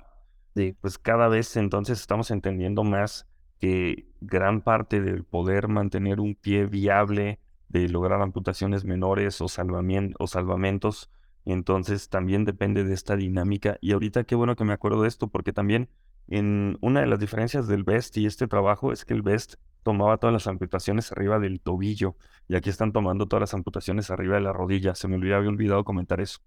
pues 0.82 0.98
cada 0.98 1.28
vez 1.28 1.56
entonces 1.58 2.00
estamos 2.00 2.32
entendiendo 2.32 2.84
más 2.84 3.28
que 3.60 4.08
gran 4.22 4.62
parte 4.62 5.02
del 5.02 5.24
poder 5.24 5.68
mantener 5.68 6.20
un 6.20 6.36
pie 6.36 6.66
viable, 6.66 7.40
de 7.70 7.90
lograr 7.90 8.22
amputaciones 8.22 8.86
menores 8.86 9.42
o, 9.42 9.46
o 9.46 10.28
salvamentos, 10.28 11.10
entonces 11.46 12.10
también 12.10 12.46
depende 12.46 12.84
de 12.84 12.94
esta 12.94 13.16
dinámica. 13.16 13.78
Y 13.82 13.92
ahorita 13.94 14.24
qué 14.24 14.36
bueno 14.36 14.56
que 14.56 14.64
me 14.64 14.74
acuerdo 14.74 15.02
de 15.02 15.08
esto, 15.08 15.28
porque 15.28 15.54
también 15.54 15.90
en 16.28 16.78
una 16.82 17.02
de 17.02 17.08
las 17.08 17.20
diferencias 17.20 17.68
del 17.68 17.84
BEST 17.84 18.18
y 18.18 18.26
este 18.26 18.48
trabajo 18.48 18.92
es 18.92 19.06
que 19.06 19.14
el 19.14 19.22
BEST 19.22 19.56
tomaba 19.84 20.18
todas 20.18 20.34
las 20.34 20.48
amputaciones 20.48 21.12
arriba 21.12 21.40
del 21.40 21.60
tobillo 21.60 22.16
y 22.48 22.56
aquí 22.56 22.70
están 22.70 22.94
tomando 22.94 23.28
todas 23.28 23.42
las 23.42 23.54
amputaciones 23.54 24.10
arriba 24.10 24.36
de 24.36 24.42
la 24.42 24.54
rodilla. 24.54 24.96
Se 24.96 25.08
me 25.08 25.16
había 25.16 25.38
olvidado 25.38 25.84
comentar 25.84 26.22
eso. 26.22 26.40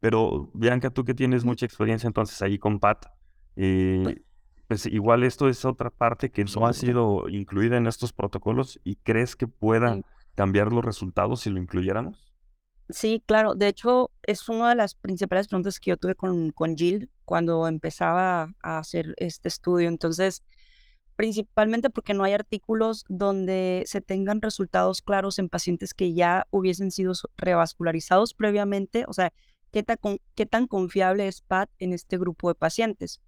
Pero 0.00 0.50
Bianca, 0.52 0.90
tú 0.90 1.04
que 1.04 1.14
tienes 1.14 1.44
mucha 1.44 1.64
experiencia 1.64 2.06
entonces 2.06 2.42
ahí 2.42 2.58
con 2.58 2.80
Pat, 2.80 3.06
eh, 3.56 4.22
pues 4.66 4.86
igual 4.86 5.22
esto 5.22 5.48
es 5.48 5.64
otra 5.64 5.90
parte 5.90 6.30
que 6.30 6.44
no 6.44 6.66
ha 6.66 6.72
sido 6.72 7.28
incluida 7.28 7.76
en 7.76 7.86
estos 7.86 8.12
protocolos 8.12 8.80
y 8.84 8.96
crees 8.96 9.36
que 9.36 9.46
pueda 9.46 10.00
cambiar 10.34 10.72
los 10.72 10.84
resultados 10.84 11.40
si 11.40 11.50
lo 11.50 11.58
incluyéramos. 11.58 12.31
Sí, 12.92 13.22
claro. 13.26 13.54
De 13.54 13.68
hecho, 13.68 14.10
es 14.22 14.48
una 14.48 14.68
de 14.70 14.74
las 14.74 14.94
principales 14.94 15.48
preguntas 15.48 15.80
que 15.80 15.90
yo 15.90 15.96
tuve 15.96 16.14
con, 16.14 16.50
con 16.50 16.76
Jill 16.76 17.10
cuando 17.24 17.66
empezaba 17.66 18.54
a 18.62 18.78
hacer 18.78 19.14
este 19.16 19.48
estudio. 19.48 19.88
Entonces, 19.88 20.42
principalmente 21.16 21.88
porque 21.88 22.12
no 22.12 22.24
hay 22.24 22.34
artículos 22.34 23.04
donde 23.08 23.84
se 23.86 24.02
tengan 24.02 24.42
resultados 24.42 25.00
claros 25.00 25.38
en 25.38 25.48
pacientes 25.48 25.94
que 25.94 26.12
ya 26.12 26.46
hubiesen 26.50 26.90
sido 26.90 27.14
revascularizados 27.38 28.34
previamente. 28.34 29.04
O 29.08 29.14
sea, 29.14 29.32
¿qué 29.70 29.82
tan, 29.82 29.96
qué 30.34 30.44
tan 30.44 30.66
confiable 30.66 31.28
es 31.28 31.40
PAT 31.40 31.70
en 31.78 31.94
este 31.94 32.18
grupo 32.18 32.48
de 32.48 32.56
pacientes? 32.56 33.22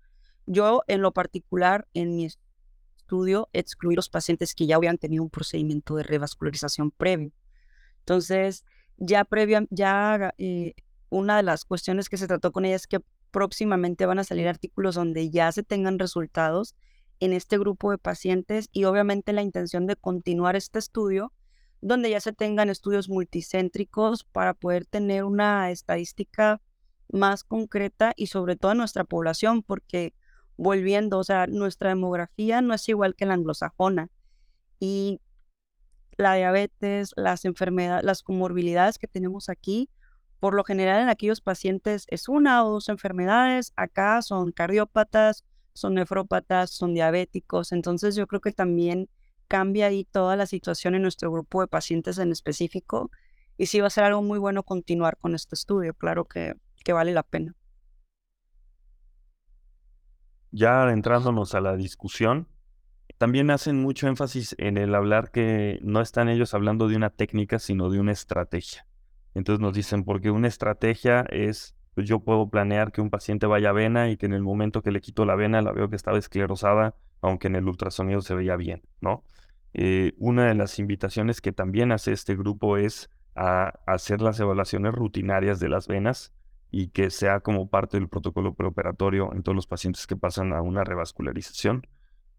Yo, 0.47 0.83
en 0.89 1.01
lo 1.01 1.13
particular, 1.13 1.89
en 1.95 2.17
mi 2.17 2.27
estudio, 2.27 3.49
excluí 3.55 3.95
los 3.95 4.11
pacientes 4.11 4.55
que 4.55 4.67
ya 4.67 4.77
habían 4.77 4.99
tenido 4.99 5.23
un 5.23 5.31
procedimiento 5.31 5.97
de 5.97 6.03
revascularización 6.03 6.91
previo. 6.91 7.33
Entonces, 8.01 8.67
ya 8.97 9.25
previo, 9.25 9.67
ya 9.71 10.35
eh, 10.39 10.75
una 11.11 11.37
de 11.37 11.43
las 11.43 11.65
cuestiones 11.65 12.09
que 12.09 12.17
se 12.17 12.27
trató 12.27 12.53
con 12.53 12.65
ella 12.65 12.77
es 12.77 12.87
que 12.87 13.01
próximamente 13.31 14.07
van 14.07 14.19
a 14.19 14.25
salir 14.25 14.49
artículos 14.49 14.95
donde 14.95 15.31
ya 15.31 15.51
se 15.53 15.63
tengan 15.63 15.99
resultados 15.99 16.75
en 17.21 17.33
este 17.33 17.59
grupo 17.59 17.91
de 17.91 17.99
pacientes 17.99 18.69
y 18.73 18.85
obviamente 18.85 19.33
la 19.33 19.43
intención 19.43 19.87
de 19.87 19.97
continuar 19.97 20.57
este 20.57 20.79
estudio 20.79 21.33
donde 21.85 22.09
ya 22.09 22.21
se 22.21 22.33
tengan 22.33 22.71
estudios 22.71 23.11
multicéntricos 23.11 24.25
para 24.25 24.55
poder 24.55 24.87
tener 24.87 25.25
una 25.25 25.71
estadística 25.71 26.63
más 27.13 27.45
concreta 27.45 28.15
y 28.17 28.29
sobre 28.29 28.57
todo 28.57 28.73
en 28.73 28.79
nuestra 28.79 29.05
población, 29.05 29.63
porque 29.63 30.15
volviendo, 30.57 31.19
o 31.19 31.25
sea, 31.25 31.47
nuestra 31.47 31.91
demografía 31.91 32.63
no 32.63 32.73
es 32.73 32.89
igual 32.89 33.15
que 33.15 33.27
la 33.27 33.35
anglosajona. 33.35 34.09
Y 34.81 35.21
la 36.17 36.35
diabetes, 36.35 37.13
las 37.17 37.45
enfermedades, 37.45 38.05
las 38.05 38.23
comorbilidades 38.23 38.99
que 38.99 39.07
tenemos 39.07 39.49
aquí, 39.49 39.89
por 40.41 40.55
lo 40.55 40.65
general 40.65 41.03
en 41.03 41.09
aquellos 41.09 41.41
pacientes 41.41 42.07
es 42.09 42.29
una 42.29 42.65
o 42.65 42.71
dos 42.71 42.89
enfermedades, 42.89 43.73
acá 43.77 44.21
son 44.23 44.53
cardiópatas, 44.53 45.45
son 45.73 45.95
nefrópatas, 45.95 46.71
son 46.71 46.95
diabéticos, 46.95 47.73
entonces 47.73 48.15
yo 48.15 48.27
creo 48.27 48.41
que 48.41 48.53
también 48.53 49.09
cambia 49.49 49.87
ahí 49.87 50.05
toda 50.05 50.37
la 50.37 50.47
situación 50.47 50.95
en 50.95 51.03
nuestro 51.03 51.31
grupo 51.31 51.61
de 51.61 51.67
pacientes 51.67 52.19
en 52.19 52.33
específico 52.33 53.11
y 53.57 53.67
sí 53.67 53.81
va 53.81 53.87
a 53.87 53.91
ser 53.91 54.05
algo 54.05 54.23
muy 54.23 54.39
bueno 54.39 54.63
continuar 54.63 55.17
con 55.17 55.35
este 55.35 55.55
estudio, 55.55 55.95
claro 55.95 56.25
que, 56.25 56.55
que 56.85 56.93
vale 56.93 57.13
la 57.13 57.23
pena. 57.23 57.55
Ya 60.51 60.91
entrándonos 60.91 61.55
a 61.55 61.61
la 61.61 61.75
discusión, 61.75 62.47
también 63.25 63.51
hacen 63.51 63.81
mucho 63.81 64.07
énfasis 64.07 64.55
en 64.59 64.77
el 64.77 64.95
hablar 64.95 65.31
que 65.31 65.79
no 65.81 66.03
están 66.03 66.29
ellos 66.29 66.53
hablando 66.53 66.89
de 66.89 66.97
una 66.97 67.09
técnica, 67.09 67.59
sino 67.59 67.89
de 67.89 67.99
una 67.99 68.13
estrategia. 68.13 68.87
Entonces 69.33 69.63
nos 69.63 69.73
dicen, 69.73 70.05
porque 70.05 70.31
una 70.31 70.47
estrategia 70.47 71.23
es, 71.31 71.75
pues 71.95 72.07
yo 72.07 72.21
puedo 72.21 72.51
planear 72.51 72.93
que 72.93 73.01
un 73.01 73.09
paciente 73.09 73.47
vaya 73.47 73.71
a 73.71 73.73
vena 73.73 74.11
y 74.11 74.19
que 74.19 74.27
en 74.27 74.35
el 74.35 74.43
momento 74.43 74.83
que 74.83 74.91
le 74.91 75.01
quito 75.01 75.25
la 75.25 75.37
vena 75.37 75.63
la 75.63 75.73
veo 75.73 75.89
que 75.89 75.97
estaba 75.97 76.19
esclerosada, 76.19 76.97
aunque 77.23 77.47
en 77.47 77.57
el 77.57 77.67
ultrasonido 77.67 78.21
se 78.21 78.35
veía 78.35 78.57
bien, 78.57 78.83
¿no? 79.01 79.25
Eh, 79.73 80.13
una 80.19 80.47
de 80.49 80.55
las 80.55 80.79
invitaciones 80.79 81.41
que 81.41 81.53
también 81.53 81.93
hace 81.93 82.13
este 82.13 82.37
grupo 82.37 82.77
es 82.77 83.09
a 83.35 83.73
hacer 83.87 84.21
las 84.21 84.39
evaluaciones 84.39 84.93
rutinarias 84.93 85.61
de 85.61 85.71
las 85.71 85.89
venas 85.89 86.35
y 86.71 86.89
que 86.89 87.09
sea 87.09 87.41
como 87.41 87.71
parte 87.71 87.97
del 87.97 88.11
protocolo 88.11 88.53
preoperatorio 88.53 89.33
en 89.33 89.43
todos 89.43 89.57
los 89.57 89.67
pacientes 89.67 90.07
que 90.07 90.15
pasan 90.15 90.53
a 90.53 90.61
una 90.61 90.85
revascularización. 90.85 91.87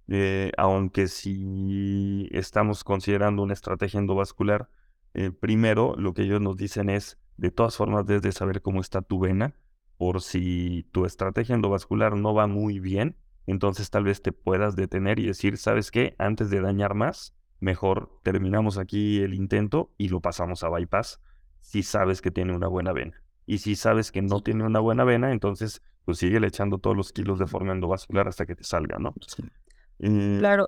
Eh, 0.08 0.52
aunque 0.58 1.08
si 1.08 2.28
estamos 2.32 2.84
considerando 2.84 3.44
una 3.44 3.54
estrategia 3.54 4.00
endovascular, 4.00 4.70
eh, 5.14 5.32
primero 5.32 5.96
lo 5.98 6.14
que 6.14 6.24
ellos 6.24 6.42
nos 6.42 6.58
dicen 6.58 6.90
es, 6.90 7.18
de 7.38 7.52
todas 7.52 7.76
formas, 7.76 8.06
desde 8.06 8.32
saber 8.32 8.62
cómo 8.62 8.82
está 8.82 9.02
tu 9.02 9.20
vena, 9.20 9.56
por 9.98 10.22
si 10.22 10.88
tu 10.92 11.06
estrategia 11.06 11.56
endovascular 11.56 12.16
no 12.16 12.34
va 12.34 12.48
muy 12.48 12.80
bien, 12.80 13.18
entonces 13.48 13.90
tal 13.90 14.04
vez 14.04 14.22
te 14.22 14.32
puedas 14.32 14.76
detener 14.76 15.20
y 15.20 15.28
decir, 15.28 15.58
¿sabes 15.58 15.92
qué? 15.92 16.16
Antes 16.18 16.50
de 16.50 16.62
dañar 16.62 16.96
más, 16.96 17.36
mejor 17.60 18.20
terminamos 18.24 18.78
aquí 18.78 19.22
el 19.22 19.34
intento 19.34 19.94
y 19.98 20.10
lo 20.10 20.22
pasamos 20.22 20.64
a 20.64 20.70
bypass 20.70 21.20
si 21.62 21.82
sabes 21.84 22.22
que 22.22 22.32
tiene 22.32 22.56
una 22.56 22.68
buena 22.68 22.94
vena. 22.94 23.22
Y 23.48 23.60
si 23.60 23.76
sabes 23.76 24.12
que 24.12 24.22
no 24.22 24.42
tiene 24.42 24.64
una 24.64 24.80
buena 24.80 25.04
vena, 25.04 25.32
entonces 25.32 25.82
pues 26.04 26.20
sigue 26.20 26.46
echando 26.46 26.78
todos 26.78 26.96
los 26.96 27.12
kilos 27.12 27.40
de 27.40 27.48
forma 27.48 27.74
endovascular 27.74 28.28
hasta 28.28 28.46
que 28.46 28.56
te 28.56 28.64
salga, 28.64 29.00
¿no? 29.00 29.14
Claro. 30.00 30.66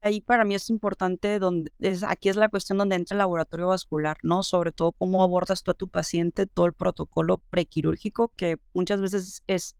Ahí 0.00 0.20
para 0.20 0.44
mí 0.44 0.54
es 0.54 0.68
importante 0.68 1.38
donde 1.38 1.72
es, 1.78 2.02
aquí 2.02 2.28
es 2.28 2.36
la 2.36 2.50
cuestión 2.50 2.76
donde 2.76 2.96
entra 2.96 3.14
el 3.14 3.18
laboratorio 3.18 3.68
vascular, 3.68 4.18
¿no? 4.22 4.42
Sobre 4.42 4.70
todo 4.70 4.92
cómo 4.92 5.22
abordas 5.22 5.62
tú 5.62 5.70
a 5.70 5.74
tu 5.74 5.88
paciente 5.88 6.46
todo 6.46 6.66
el 6.66 6.74
protocolo 6.74 7.38
prequirúrgico, 7.38 8.32
que 8.36 8.58
muchas 8.74 9.00
veces 9.00 9.42
es 9.46 9.76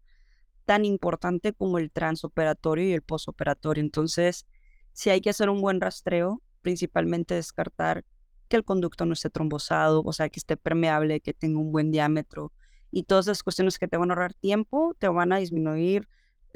tan 0.65 0.83
importante 0.83 1.53
como 1.53 1.77
el 1.77 1.91
transoperatorio 1.91 2.89
y 2.89 2.93
el 2.93 3.03
posoperatorio. 3.03 3.83
Entonces, 3.83 4.47
si 4.93 5.11
hay 5.11 5.21
que 5.21 5.29
hacer 5.29 5.49
un 5.49 5.61
buen 5.61 5.79
rastreo, 5.79 6.41
principalmente 6.63 7.35
descartar 7.35 8.03
que 8.47 8.57
el 8.57 8.63
conducto 8.63 9.05
no 9.05 9.13
esté 9.13 9.29
trombosado, 9.29 10.01
o 10.03 10.13
sea, 10.13 10.29
que 10.29 10.39
esté 10.39 10.57
permeable, 10.57 11.19
que 11.21 11.33
tenga 11.33 11.59
un 11.59 11.71
buen 11.71 11.91
diámetro 11.91 12.51
y 12.89 13.03
todas 13.03 13.27
esas 13.27 13.43
cuestiones 13.43 13.77
que 13.77 13.87
te 13.87 13.97
van 13.97 14.09
a 14.09 14.13
ahorrar 14.13 14.33
tiempo, 14.33 14.95
te 14.97 15.07
van 15.07 15.33
a 15.33 15.37
disminuir 15.37 16.07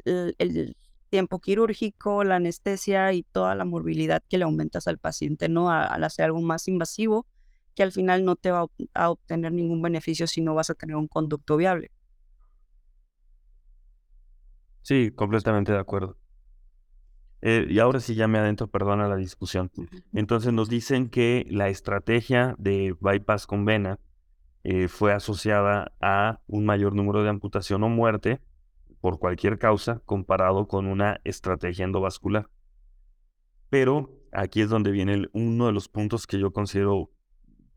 el 0.04 0.76
tiempo 1.10 1.40
quirúrgico, 1.40 2.24
la 2.24 2.36
anestesia 2.36 3.12
y 3.12 3.24
toda 3.24 3.54
la 3.54 3.64
morbilidad 3.64 4.22
que 4.28 4.38
le 4.38 4.44
aumentas 4.44 4.86
al 4.86 4.98
paciente, 4.98 5.48
¿no? 5.48 5.70
Al 5.70 6.02
hacer 6.04 6.24
algo 6.24 6.40
más 6.40 6.68
invasivo, 6.68 7.26
que 7.74 7.82
al 7.82 7.92
final 7.92 8.24
no 8.24 8.36
te 8.36 8.50
va 8.50 8.66
a 8.94 9.10
obtener 9.10 9.52
ningún 9.52 9.82
beneficio 9.82 10.26
si 10.26 10.40
no 10.40 10.54
vas 10.54 10.70
a 10.70 10.74
tener 10.74 10.96
un 10.96 11.08
conducto 11.08 11.56
viable. 11.56 11.90
Sí, 14.82 15.10
completamente 15.10 15.72
de 15.72 15.78
acuerdo. 15.78 16.16
Eh, 17.42 17.66
y 17.68 17.78
ahora 17.78 18.00
sí 18.00 18.14
ya 18.14 18.28
me 18.28 18.38
adentro, 18.38 18.66
perdona 18.68 19.08
la 19.08 19.16
discusión. 19.16 19.70
Entonces 20.12 20.52
nos 20.52 20.68
dicen 20.68 21.08
que 21.08 21.46
la 21.48 21.68
estrategia 21.68 22.54
de 22.58 22.94
bypass 23.00 23.46
con 23.46 23.64
vena 23.64 23.98
eh, 24.62 24.88
fue 24.88 25.12
asociada 25.12 25.92
a 26.00 26.40
un 26.46 26.66
mayor 26.66 26.94
número 26.94 27.22
de 27.22 27.30
amputación 27.30 27.82
o 27.82 27.88
muerte 27.88 28.40
por 29.00 29.18
cualquier 29.18 29.58
causa 29.58 30.00
comparado 30.04 30.68
con 30.68 30.86
una 30.86 31.20
estrategia 31.24 31.84
endovascular. 31.84 32.50
Pero 33.68 34.10
aquí 34.32 34.60
es 34.60 34.68
donde 34.68 34.90
viene 34.90 35.28
uno 35.32 35.66
de 35.66 35.72
los 35.72 35.88
puntos 35.88 36.26
que 36.26 36.38
yo 36.38 36.52
considero 36.52 37.10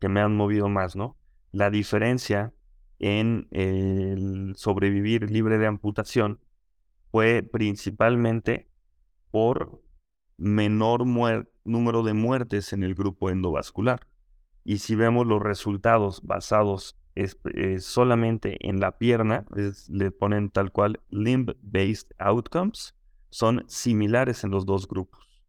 que 0.00 0.08
me 0.08 0.20
han 0.20 0.36
movido 0.36 0.68
más, 0.68 0.96
¿no? 0.96 1.16
La 1.52 1.70
diferencia 1.70 2.52
en 2.98 3.48
el 3.50 4.54
sobrevivir 4.56 5.30
libre 5.30 5.58
de 5.58 5.66
amputación 5.66 6.40
fue 7.10 7.42
principalmente 7.42 8.68
por 9.30 9.82
menor 10.36 11.06
número 11.64 12.02
de 12.02 12.12
muertes 12.12 12.72
en 12.72 12.82
el 12.82 12.94
grupo 12.94 13.30
endovascular. 13.30 14.06
Y 14.64 14.78
si 14.78 14.94
vemos 14.94 15.26
los 15.26 15.42
resultados 15.42 16.22
basados 16.22 16.96
es, 17.14 17.38
eh, 17.54 17.78
solamente 17.80 18.68
en 18.68 18.80
la 18.80 18.98
pierna, 18.98 19.46
le 19.88 20.10
ponen 20.10 20.50
tal 20.50 20.72
cual 20.72 21.00
limb-based 21.10 22.14
outcomes, 22.18 22.94
son 23.30 23.64
similares 23.66 24.44
en 24.44 24.50
los 24.50 24.66
dos 24.66 24.86
grupos. 24.88 25.44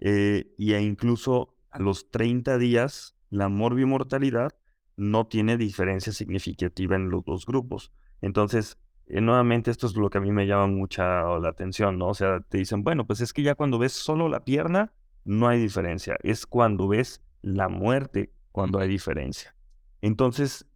Eh, 0.00 0.54
y 0.56 0.74
e 0.74 0.80
incluso 0.80 1.56
a 1.70 1.80
los 1.80 2.10
30 2.10 2.58
días, 2.58 3.16
la 3.30 3.48
morbimortalidad 3.48 4.54
no 4.96 5.26
tiene 5.26 5.56
diferencia 5.56 6.12
significativa 6.12 6.96
en 6.96 7.10
los 7.10 7.24
dos 7.24 7.46
grupos. 7.46 7.92
Entonces, 8.20 8.78
eh, 9.06 9.20
nuevamente 9.20 9.70
esto 9.70 9.86
es 9.86 9.96
lo 9.96 10.10
que 10.10 10.18
a 10.18 10.20
mí 10.20 10.32
me 10.32 10.46
llama 10.46 10.66
mucha 10.66 11.22
la 11.38 11.48
atención, 11.48 11.98
¿no? 11.98 12.08
O 12.08 12.14
sea, 12.14 12.40
te 12.40 12.58
dicen, 12.58 12.82
bueno, 12.82 13.06
pues 13.06 13.20
es 13.20 13.32
que 13.32 13.42
ya 13.42 13.54
cuando 13.54 13.78
ves 13.78 13.92
solo 13.92 14.28
la 14.28 14.44
pierna, 14.44 14.92
no 15.24 15.48
hay 15.48 15.60
diferencia. 15.60 16.16
Es 16.22 16.46
cuando 16.46 16.88
ves 16.88 17.22
la 17.42 17.68
muerte 17.68 18.32
cuando 18.52 18.78
hay 18.78 18.88
diferencia. 18.88 19.54
Entonces, 20.00 20.66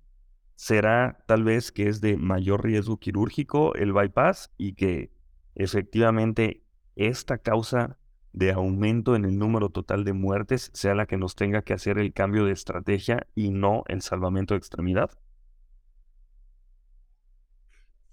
será 0.57 1.25
tal 1.27 1.45
vez 1.45 1.73
que 1.73 1.89
es 1.89 2.01
de 2.01 2.17
mayor 2.17 2.65
riesgo 2.65 2.99
quirúrgico 2.99 3.75
el 3.75 3.93
bypass 3.93 4.51
y 4.57 4.75
que 4.75 5.13
efectivamente 5.55 6.63
esta 6.97 7.39
causa 7.39 7.99
de 8.33 8.53
aumento 8.53 9.15
en 9.15 9.25
el 9.25 9.39
número 9.39 9.69
total 9.69 10.05
de 10.05 10.13
muertes 10.13 10.71
sea 10.73 10.95
la 10.95 11.07
que 11.07 11.19
nos 11.19 11.37
tenga 11.37 11.63
que 11.63 11.75
hacer 11.75 11.99
el 11.99 12.13
cambio 12.13 12.45
de 12.45 12.53
estrategia 12.53 13.27
y 13.35 13.51
no 13.51 13.85
el 13.89 14.03
salvamento 14.03 14.55
de 14.55 14.59
extremidad. 14.59 15.11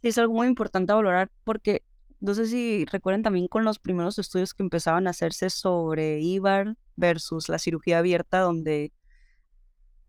Es 0.02 0.18
algo 0.18 0.34
muy 0.34 0.48
importante 0.48 0.94
valorar 0.94 1.30
porque 1.44 1.84
no 2.22 2.34
sé 2.34 2.48
si 2.48 2.86
recuerden 2.86 3.24
también 3.24 3.48
con 3.48 3.64
los 3.64 3.80
primeros 3.80 4.20
estudios 4.20 4.54
que 4.54 4.64
empezaban 4.64 5.08
a 5.08 5.12
hacerse 5.12 5.50
sobre 5.50 6.20
IVAR 6.20 6.76
versus 6.96 7.48
la 7.48 7.60
cirugía 7.60 8.00
abierta, 8.00 8.40
donde 8.40 8.92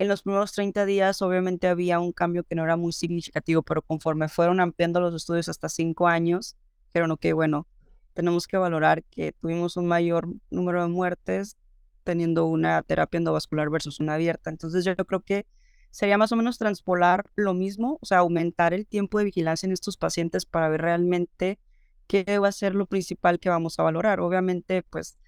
en 0.01 0.09
los 0.09 0.23
primeros 0.23 0.53
30 0.53 0.87
días 0.87 1.21
obviamente 1.21 1.69
había 1.69 2.01
un 2.01 2.13
cambio 2.13 2.43
que 2.43 2.55
no 2.55 2.65
era 2.65 2.79
muy 2.79 2.91
significativo, 2.91 3.63
pero 3.63 3.83
conforme 3.83 4.31
fueron 4.31 4.59
ampliando 4.59 4.99
los 4.99 5.15
estudios 5.15 5.51
hasta 5.51 5.69
5 5.69 6.09
años, 6.09 6.57
dijeron, 6.87 7.11
ok, 7.11 7.27
bueno, 7.35 7.67
tenemos 8.15 8.47
que 8.47 8.57
valorar 8.57 9.05
que 9.05 9.33
tuvimos 9.33 9.77
un 9.77 9.87
mayor 9.87 10.27
número 10.49 10.81
de 10.81 10.89
muertes 10.89 11.59
teniendo 12.03 12.47
una 12.47 12.83
terapia 12.83 13.19
endovascular 13.19 13.69
versus 13.69 14.01
una 14.01 14.15
abierta. 14.15 14.49
Entonces 14.49 14.87
yo 14.87 14.97
creo 14.97 15.21
que 15.21 15.47
sería 15.91 16.17
más 16.17 16.33
o 16.33 16.37
menos 16.37 16.57
transpolar 16.57 17.27
lo 17.35 17.53
mismo, 17.53 17.99
o 18.01 18.07
sea, 18.07 18.21
aumentar 18.21 18.73
el 18.73 18.87
tiempo 18.87 19.19
de 19.19 19.25
vigilancia 19.25 19.67
en 19.67 19.73
estos 19.73 19.99
pacientes 19.99 20.47
para 20.47 20.71
ver 20.71 20.81
realmente 20.81 21.59
qué 22.07 22.39
va 22.39 22.49
a 22.49 22.53
ser 22.53 22.75
lo 22.75 22.87
principal 22.87 23.39
que 23.39 23.51
vamos 23.51 23.79
a 23.79 23.83
valorar. 23.83 24.21
Obviamente, 24.21 24.83
pues 24.83 25.19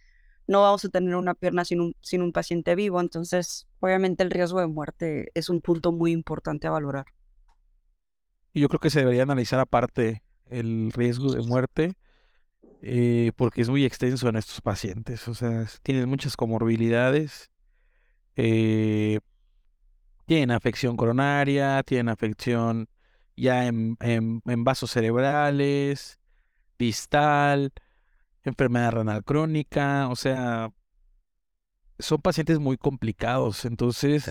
no 0.53 0.63
vamos 0.63 0.85
a 0.85 0.89
tener 0.89 1.17
una 1.17 1.35
pierna 1.35 1.65
sin 1.65 1.81
un, 1.81 1.97
sin 2.01 2.23
un 2.23 2.33
paciente 2.33 2.75
vivo, 2.77 3.01
entonces 3.01 3.67
obviamente 3.81 4.23
el 4.23 4.31
riesgo 4.31 4.61
de 4.61 4.69
muerte 4.69 5.31
es 5.35 5.49
un 5.49 5.61
punto 5.61 5.91
muy 5.91 6.13
importante 6.13 6.69
a 6.69 6.71
valorar. 6.71 7.07
Y 8.53 8.61
yo 8.61 8.69
creo 8.69 8.79
que 8.79 8.91
se 8.91 9.01
debería 9.01 9.25
analizar 9.25 9.59
aparte 9.59 10.23
el 10.47 10.93
riesgo 10.93 11.33
de 11.33 11.41
muerte 11.43 11.95
eh, 12.83 13.33
porque 13.37 13.63
es 13.63 13.69
muy 13.69 13.85
extenso 13.85 14.29
en 14.29 14.37
estos 14.37 14.61
pacientes, 14.61 15.27
o 15.29 15.35
sea, 15.35 15.67
tienen 15.83 16.09
muchas 16.09 16.37
comorbilidades. 16.37 17.51
Eh, 18.37 19.21
tienen 20.27 20.51
afección 20.51 20.97
coronaria, 20.97 21.83
tienen 21.83 22.09
afección 22.09 22.89
ya 23.37 23.67
en, 23.67 23.97
en, 24.01 24.41
en 24.47 24.65
vasos 24.65 24.91
cerebrales, 24.91 26.19
distal, 26.79 27.73
enfermedad 28.45 28.93
renal 28.93 29.25
crónica, 29.25 30.09
o 30.09 30.17
sea, 30.17 30.71
son 31.99 32.21
pacientes 32.21 32.59
muy 32.59 32.77
complicados, 32.77 33.65
entonces 33.65 34.31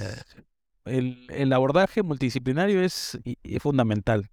el, 0.86 1.28
el 1.30 1.53
abordaje 1.53 2.03
multidisciplinario 2.03 2.82
es, 2.82 3.20
fundamental. 3.59 4.30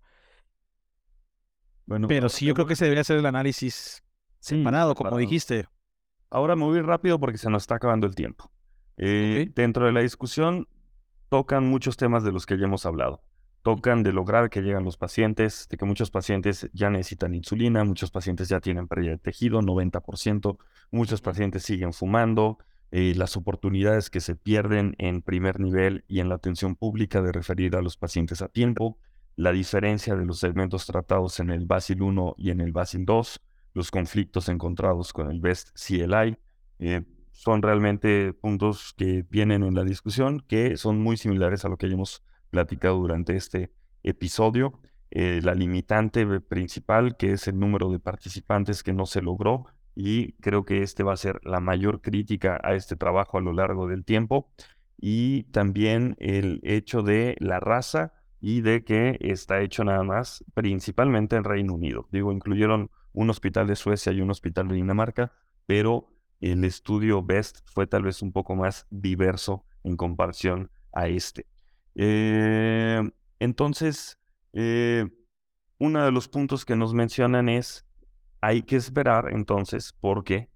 Bueno, 1.87 2.09
Pero 2.09 2.29
sí, 2.29 2.45
yo 2.45 2.55
creo 2.55 2.67
que 2.67 2.77
se 2.77 2.85
debería 2.85 3.01
hacer 3.03 3.17
el 3.17 3.27
análisis 3.27 4.03
separado, 4.41 4.95
como 4.95 5.17
dijiste. 5.17 5.67
Ahora 6.31 6.55
me 6.55 6.65
voy 6.65 6.83
rápido 6.83 7.19
porque 7.19 7.39
se 7.39 7.49
nos 7.49 7.63
está 7.63 7.77
acabando 7.77 8.07
el 8.07 8.15
tiempo. 8.15 8.51
Eh, 8.99 9.51
dentro 9.55 9.87
de 9.87 9.93
la 9.93 10.01
discusión 10.01 10.69
tocan 11.31 11.67
muchos 11.67 11.97
temas 11.97 12.25
de 12.25 12.33
los 12.33 12.45
que 12.45 12.59
ya 12.59 12.65
hemos 12.65 12.85
hablado 12.85 13.23
tocan 13.69 14.03
de 14.03 14.15
lograr 14.15 14.49
que 14.49 14.63
lleguen 14.63 14.83
los 14.83 14.97
pacientes, 14.97 15.69
de 15.69 15.77
que 15.77 15.85
muchos 15.85 16.11
pacientes 16.11 16.71
ya 16.73 16.89
necesitan 16.89 17.35
insulina, 17.35 17.85
muchos 17.85 18.11
pacientes 18.11 18.49
ya 18.49 18.61
tienen 18.61 18.89
pérdida 18.89 19.11
de 19.11 19.19
tejido, 19.19 19.61
90%, 19.61 20.57
muchos 20.91 21.21
pacientes 21.21 21.65
siguen 21.65 21.93
fumando, 21.93 22.57
eh, 22.93 23.13
las 23.15 23.37
oportunidades 23.37 24.09
que 24.09 24.21
se 24.21 24.37
pierden 24.37 24.95
en 24.97 25.21
primer 25.21 25.61
nivel 25.61 26.03
y 26.09 26.21
en 26.21 26.31
la 26.31 26.37
atención 26.37 26.77
pública 26.77 27.21
de 27.21 27.31
referir 27.31 27.77
a 27.77 27.83
los 27.83 27.99
pacientes 27.99 28.41
a 28.41 28.49
tiempo, 28.49 28.97
la 29.37 29.53
diferencia 29.53 30.17
de 30.17 30.25
los 30.25 30.39
segmentos 30.39 30.87
tratados 30.87 31.39
en 31.39 31.51
el 31.51 31.67
BASIL 31.67 32.01
1 32.01 32.37
y 32.39 32.49
en 32.49 32.63
el 32.63 32.73
BASIL 32.73 33.05
2, 33.05 33.41
los 33.75 33.91
conflictos 33.91 34.49
encontrados 34.49 35.13
con 35.13 35.31
el 35.31 35.41
BEST 35.41 35.77
CLI, 35.77 36.39
eh, 36.79 37.03
son 37.33 37.61
realmente 37.61 38.33
puntos 38.33 38.95
que 38.97 39.27
vienen 39.29 39.63
en 39.63 39.75
la 39.75 39.85
discusión 39.85 40.41
que 40.49 40.79
son 40.79 41.03
muy 41.03 41.19
similares 41.19 41.67
a 41.67 41.69
lo 41.69 41.77
que 41.77 41.89
ya 41.89 41.97
hemos 41.97 42.23
platicado 42.51 42.99
durante 42.99 43.37
este 43.37 43.73
episodio. 44.03 44.81
Eh, 45.11 45.41
la 45.43 45.55
limitante 45.55 46.41
principal, 46.41 47.17
que 47.17 47.33
es 47.33 47.49
el 47.49 47.59
número 47.59 47.91
de 47.91 47.99
participantes 47.99 48.83
que 48.83 48.93
no 48.93 49.07
se 49.07 49.23
logró, 49.23 49.67
y 49.95 50.33
creo 50.35 50.65
que 50.65 50.83
este 50.83 51.03
va 51.03 51.15
a 51.15 51.17
ser 51.17 51.41
la 51.45 51.61
mayor 51.61 52.01
crítica 52.03 52.61
a 52.63 52.75
este 52.75 52.95
trabajo 52.95 53.39
a 53.39 53.41
lo 53.41 53.53
largo 53.53 53.89
del 53.89 54.05
tiempo, 54.05 54.51
y 55.01 55.45
también 55.45 56.17
el 56.19 56.61
hecho 56.63 57.03
de 57.03 57.37
la 57.41 57.61
raza 57.61 58.13
y 58.41 58.61
de 58.61 58.85
que 58.85 59.19
está 59.21 59.61
hecho 59.61 59.85
nada 59.85 60.03
más 60.03 60.45
principalmente 60.55 61.37
en 61.37 61.45
Reino 61.45 61.75
Unido. 61.75 62.07
Digo, 62.13 62.33
incluyeron 62.33 62.91
un 63.13 63.31
hospital 63.31 63.67
de 63.67 63.77
Suecia 63.77 64.13
y 64.13 64.21
un 64.21 64.31
hospital 64.31 64.69
de 64.69 64.77
Dinamarca, 64.77 65.33
pero 65.67 66.09
el 66.41 66.65
estudio 66.65 67.23
BEST 67.23 67.61
fue 67.67 67.87
tal 67.87 68.03
vez 68.05 68.23
un 68.23 68.33
poco 68.33 68.55
más 68.55 68.87
diverso 68.91 69.65
en 69.83 69.97
comparación 69.97 70.71
a 70.93 71.09
este. 71.09 71.47
Eh, 72.01 73.03
entonces, 73.41 74.19
eh, 74.53 75.09
uno 75.79 76.05
de 76.05 76.13
los 76.13 76.29
puntos 76.29 76.65
que 76.65 76.77
nos 76.77 76.95
mencionan 76.95 77.49
es, 77.49 77.85
hay 78.41 78.63
que 78.63 78.77
esperar 78.77 79.31
entonces 79.33 79.95
porque 80.01 80.49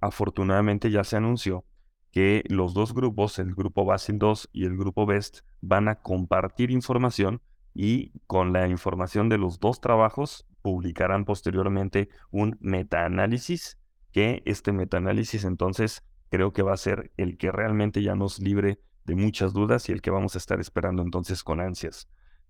afortunadamente 0.00 0.90
ya 0.92 1.02
se 1.02 1.16
anunció 1.16 1.64
que 2.12 2.44
los 2.48 2.74
dos 2.74 2.94
grupos, 2.94 3.40
el 3.40 3.54
grupo 3.54 3.84
Basil 3.84 4.18
2 4.18 4.50
y 4.52 4.64
el 4.64 4.76
grupo 4.76 5.04
BEST, 5.04 5.40
van 5.62 5.88
a 5.88 5.96
compartir 5.96 6.70
información 6.70 7.40
y 7.74 8.12
con 8.28 8.52
la 8.52 8.68
información 8.68 9.28
de 9.28 9.38
los 9.38 9.58
dos 9.58 9.80
trabajos 9.80 10.46
publicarán 10.60 11.24
posteriormente 11.24 12.08
un 12.30 12.56
metaanálisis, 12.60 13.78
que 14.12 14.42
este 14.44 14.70
metaanálisis 14.72 15.44
entonces 15.44 16.04
creo 16.28 16.52
que 16.52 16.62
va 16.62 16.74
a 16.74 16.76
ser 16.76 17.10
el 17.16 17.36
que 17.36 17.50
realmente 17.50 18.02
ya 18.02 18.14
nos 18.14 18.38
libre 18.38 18.78
de 19.04 19.16
muchas 19.16 19.52
dudas 19.52 19.88
y 19.88 19.92
el 19.92 20.02
que 20.02 20.10
vamos 20.10 20.34
a 20.34 20.38
estar 20.38 20.60
esperando 20.60 21.02
entonces 21.02 21.42
con 21.42 21.60
ansias. 21.60 22.08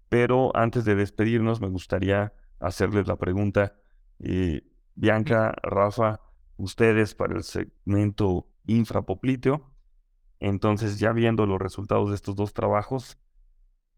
Pero 0.09 0.55
antes 0.57 0.85
de 0.85 0.95
despedirnos, 0.95 1.61
me 1.61 1.69
gustaría 1.69 2.33
hacerles 2.61 3.07
la 3.07 3.17
pregunta, 3.17 3.75
eh, 4.19 4.63
Bianca, 4.95 5.55
Rafa, 5.63 6.21
ustedes 6.57 7.15
para 7.15 7.35
el 7.35 7.43
segmento 7.43 8.49
infrapopliteo, 8.67 9.73
entonces 10.39 10.99
ya 10.99 11.13
viendo 11.13 11.47
los 11.47 11.61
resultados 11.61 12.11
de 12.11 12.17
estos 12.17 12.37
dos 12.37 12.53
trabajos, 12.53 13.19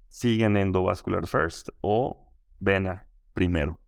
¿siguen 0.08 0.56
endovascular 0.56 1.26
first 1.26 1.70
o 1.80 2.32
vena 2.60 3.06
primero? 3.32 3.80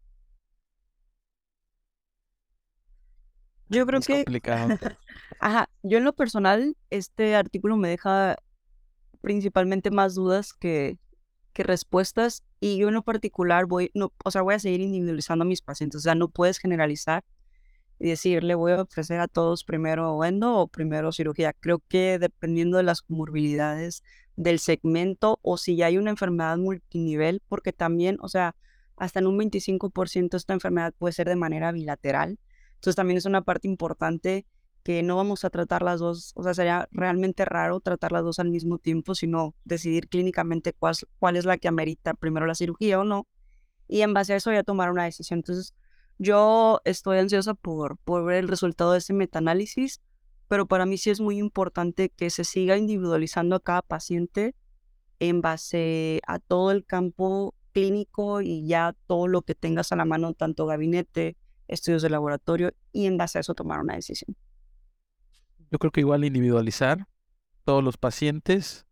Yo 3.69 3.87
creo 3.87 4.01
que... 4.01 4.25
Ajá, 5.41 5.69
yo 5.83 5.99
en 5.99 6.05
lo 6.05 6.13
personal, 6.13 6.77
este 6.91 7.35
artículo 7.35 7.77
me 7.77 7.89
deja 7.89 8.37
principalmente 9.21 9.91
más 9.91 10.15
dudas 10.15 10.53
que, 10.53 10.99
que 11.53 11.63
respuestas 11.63 12.45
y 12.61 12.79
yo 12.79 12.89
en 12.89 12.95
lo 12.95 13.03
particular 13.03 13.67
voy, 13.67 13.91
no, 13.95 14.13
o 14.25 14.31
sea, 14.31 14.43
voy 14.43 14.55
a 14.55 14.59
seguir 14.59 14.81
individualizando 14.81 15.43
a 15.45 15.47
mis 15.49 15.63
pacientes, 15.63 16.01
o 16.01 16.03
sea, 16.03 16.15
no 16.15 16.29
puedes 16.29 16.59
generalizar 16.59 17.25
y 17.99 18.09
decir, 18.09 18.45
le 18.45 18.55
voy 18.55 18.73
a 18.73 18.83
ofrecer 18.83 19.21
a 19.21 19.29
todos 19.29 19.65
primero 19.65 20.23
endo 20.25 20.55
o 20.55 20.69
primero 20.69 21.13
cirugía. 21.13 21.55
Creo 21.55 21.83
que 21.89 22.19
dependiendo 22.19 22.77
de 22.77 22.83
las 22.83 23.03
comorbilidades 23.03 24.03
del 24.37 24.59
segmento 24.59 25.39
o 25.43 25.57
si 25.57 25.77
ya 25.77 25.87
hay 25.87 25.99
una 25.99 26.11
enfermedad 26.11 26.59
multinivel, 26.59 27.43
porque 27.49 27.73
también, 27.73 28.19
o 28.21 28.29
sea, 28.29 28.55
hasta 28.97 29.21
en 29.21 29.27
un 29.27 29.39
25% 29.39 30.37
esta 30.37 30.53
enfermedad 30.53 30.95
puede 30.99 31.13
ser 31.13 31.29
de 31.29 31.37
manera 31.37 31.73
bilateral. 31.73 32.39
Entonces 32.75 32.97
también 32.97 33.19
es 33.19 33.25
una 33.25 33.43
parte 33.43 33.69
importante 33.69 34.47
que 34.87 35.03
no 35.03 35.17
vamos 35.17 35.45
a 35.45 35.51
tratar 35.51 35.83
las 35.83 35.99
dos, 35.99 36.31
o 36.37 36.45
sea, 36.45 36.55
sería 36.55 36.89
realmente 36.93 37.45
raro 37.45 37.81
tratar 37.81 38.13
las 38.13 38.23
dos 38.23 38.39
al 38.39 38.51
mismo 38.51 38.79
tiempo, 38.79 39.17
sino 39.17 39.53
decidir 39.65 40.09
clínicamente 40.09 40.73
cuál, 40.73 40.95
cuál 41.19 41.35
es 41.35 41.45
la 41.45 41.59
que 41.59 41.67
amerita 41.67 42.15
primero 42.15 42.47
la 42.47 42.55
cirugía 42.55 43.01
o 43.01 43.03
no, 43.03 43.27
y 43.89 44.03
en 44.03 44.15
base 44.15 44.33
a 44.33 44.37
eso 44.37 44.53
ya 44.53 44.63
tomar 44.63 44.93
una 44.93 45.03
decisión. 45.03 45.41
Entonces, 45.41 45.75
yo 46.19 46.81
estoy 46.85 47.19
ansiosa 47.19 47.55
por, 47.55 47.99
por 47.99 48.25
ver 48.25 48.37
el 48.37 48.47
resultado 48.47 48.93
de 48.93 48.99
ese 48.99 49.13
metaanálisis, 49.13 50.01
pero 50.47 50.67
para 50.67 50.87
mí 50.87 50.99
sí 50.99 51.11
es 51.11 51.21
muy 51.21 51.39
importante 51.39 52.11
que 52.11 52.31
se 52.31 52.45
siga 52.45 52.77
individualizando 52.77 53.57
a 53.57 53.61
cada 53.61 53.83
paciente 53.83 54.55
en 55.19 55.41
base 55.41 56.21
a 56.29 56.39
todo 56.39 56.71
el 56.71 56.87
campo 56.87 57.57
clínico 57.73 58.41
y 58.41 58.65
ya 58.69 58.95
todo 59.09 59.27
lo 59.27 59.43
que 59.43 59.57
tengas 59.57 59.91
a 59.91 59.97
la 59.97 60.05
mano, 60.05 60.33
tanto 60.35 60.65
gabinete, 60.65 61.37
estudios 61.67 62.03
de 62.03 62.11
laboratorio, 62.11 62.71
y 62.93 63.07
en 63.07 63.17
base 63.17 63.39
a 63.39 63.41
eso 63.41 63.57
tomar 63.57 63.81
una 63.81 63.97
decisión. 63.97 64.37
Yo 65.71 65.79
creo 65.79 65.91
que 65.91 66.01
igual 66.01 66.25
individualizar 66.25 67.07
todos 67.65 67.83
los 67.83 67.97
pacientes 67.97 68.87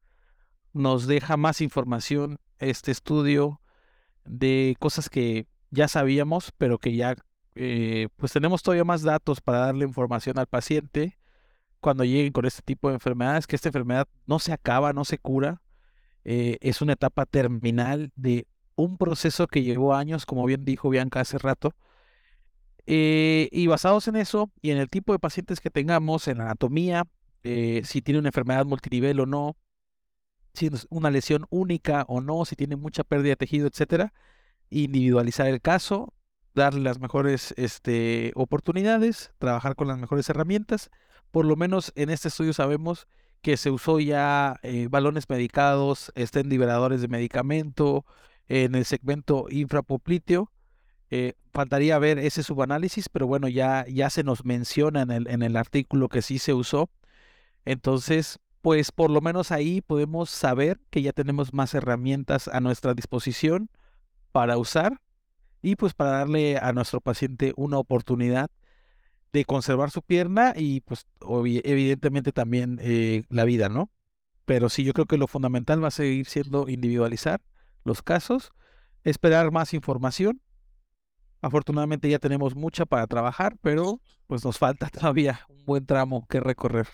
nos 0.73 1.07
deja 1.07 1.37
más 1.37 1.61
información 1.61 2.39
este 2.59 2.91
estudio 2.91 3.61
de 4.25 4.77
cosas 4.81 5.09
que 5.09 5.47
ya 5.71 5.89
sabíamos, 5.89 6.53
pero 6.59 6.79
que 6.79 6.97
ya 6.97 7.17
eh, 7.55 8.09
pues 8.17 8.33
tenemos 8.33 8.63
todavía 8.63 8.85
más 8.85 9.03
datos 9.03 9.41
para 9.41 9.59
darle 9.59 9.85
información 9.85 10.39
al 10.39 10.47
paciente 10.47 11.19
cuando 11.81 12.05
lleguen 12.05 12.33
con 12.33 12.47
este 12.47 12.63
tipo 12.63 12.89
de 12.89 12.95
enfermedades, 12.95 13.47
que 13.47 13.57
esta 13.57 13.69
enfermedad 13.69 14.09
no 14.27 14.39
se 14.39 14.53
acaba, 14.53 14.93
no 14.93 15.05
se 15.05 15.19
cura, 15.19 15.61
eh, 16.25 16.57
es 16.63 16.81
una 16.81 16.95
etapa 16.95 17.27
terminal 17.27 18.11
de 18.17 18.47
un 18.75 18.97
proceso 18.97 19.47
que 19.47 19.63
llevó 19.63 19.95
años, 19.95 20.25
como 20.27 20.47
bien 20.47 20.65
dijo 20.65 20.89
Bianca 20.89 21.21
hace 21.21 21.39
rato, 21.39 21.75
eh, 22.87 23.49
y 23.51 23.67
basados 23.67 24.09
en 24.09 24.17
eso 24.17 24.51
y 24.61 24.71
en 24.71 24.79
el 24.79 24.89
tipo 24.89 25.13
de 25.13 25.19
pacientes 25.19 25.61
que 25.61 25.71
tengamos, 25.71 26.29
en 26.29 26.41
anatomía, 26.41 27.07
eh, 27.43 27.83
si 27.85 28.03
tiene 28.03 28.21
una 28.21 28.29
enfermedad 28.29 28.67
multinivel 28.67 29.21
o 29.21 29.27
no, 29.27 29.57
si 30.53 30.67
es 30.67 30.87
una 30.91 31.11
lesión 31.11 31.47
única 31.51 32.05
o 32.09 32.21
no, 32.21 32.45
si 32.45 32.57
tiene 32.57 32.77
mucha 32.77 33.05
pérdida 33.05 33.31
de 33.31 33.37
tejido, 33.37 33.67
etcétera, 33.67 34.13
individualizar 34.71 35.47
el 35.47 35.61
caso, 35.61 36.13
darle 36.55 36.81
las 36.81 37.01
mejores 37.01 37.55
este, 37.57 38.33
oportunidades, 38.35 39.33
trabajar 39.39 39.75
con 39.77 39.89
las 39.89 39.99
mejores 39.99 40.29
herramientas. 40.29 40.91
Por 41.31 41.47
lo 41.47 41.57
menos 41.57 41.93
en 41.97 42.11
este 42.11 42.29
estudio 42.29 42.53
sabemos 42.53 43.09
que 43.43 43.57
se 43.57 43.71
usó 43.71 43.99
ya 44.01 44.57
eh, 44.63 44.89
balones 44.89 45.29
medicados, 45.29 46.13
estén 46.15 46.49
liberadores 46.49 47.01
de 47.01 47.09
medicamento 47.09 48.07
en 48.49 48.75
el 48.75 48.85
segmento 48.85 49.47
infrapopliteo 49.51 50.54
eh, 51.17 51.35
faltaría 51.53 51.97
ver 52.01 52.19
ese 52.19 52.43
subanálisis, 52.43 53.09
pero 53.09 53.29
bueno, 53.29 53.47
ya, 53.47 53.87
ya 53.89 54.11
se 54.11 54.25
nos 54.25 54.45
menciona 54.45 55.03
en 55.03 55.13
el, 55.13 55.29
en 55.29 55.43
el 55.45 55.57
artículo 55.57 56.09
que 56.09 56.23
sí 56.23 56.41
se 56.41 56.55
usó. 56.55 56.91
Entonces, 57.65 58.41
pues 58.63 58.91
por 58.91 59.11
lo 59.11 59.21
menos 59.21 59.53
ahí 59.53 59.81
podemos 59.81 60.29
saber 60.29 60.81
que 60.91 61.03
ya 61.03 61.13
tenemos 61.13 61.55
más 61.55 61.73
herramientas 61.75 62.49
a 62.49 62.59
nuestra 62.59 62.95
disposición 62.95 63.71
para 64.33 64.59
usar 64.59 65.01
y 65.63 65.77
pues 65.77 65.95
para 65.95 66.11
darle 66.11 66.59
a 66.59 66.73
nuestro 66.73 67.01
paciente 67.01 67.53
una 67.57 67.79
oportunidad 67.79 68.51
de 69.33 69.45
conservar 69.45 69.93
su 69.93 70.03
pierna 70.03 70.53
y 70.57 70.81
pues 70.81 71.07
evidentemente 71.63 72.33
también 72.33 72.81
eh, 72.83 73.23
la 73.29 73.45
vida, 73.45 73.69
¿no? 73.69 73.89
Pero 74.47 74.69
sí, 74.69 74.83
yo 74.83 74.93
creo 74.93 75.07
que 75.07 75.17
lo 75.17 75.29
fundamental 75.29 75.83
va 75.83 75.89
a 75.89 75.93
seguir 75.93 76.27
siendo 76.27 76.69
individualizar 76.69 77.41
los 77.85 78.03
casos, 78.03 78.51
esperar 79.05 79.53
más 79.53 79.75
información. 79.75 80.41
Afortunadamente 81.45 82.09
ya 82.09 82.19
tenemos 82.19 82.57
mucha 82.57 82.87
para 82.87 83.07
trabajar, 83.07 83.59
pero 83.61 84.01
pues 84.27 84.43
nos 84.47 84.57
falta 84.57 84.89
todavía 84.93 85.41
un 85.51 85.63
buen 85.67 85.85
tramo 85.85 86.27
que 86.27 86.41
recorrer. 86.41 86.89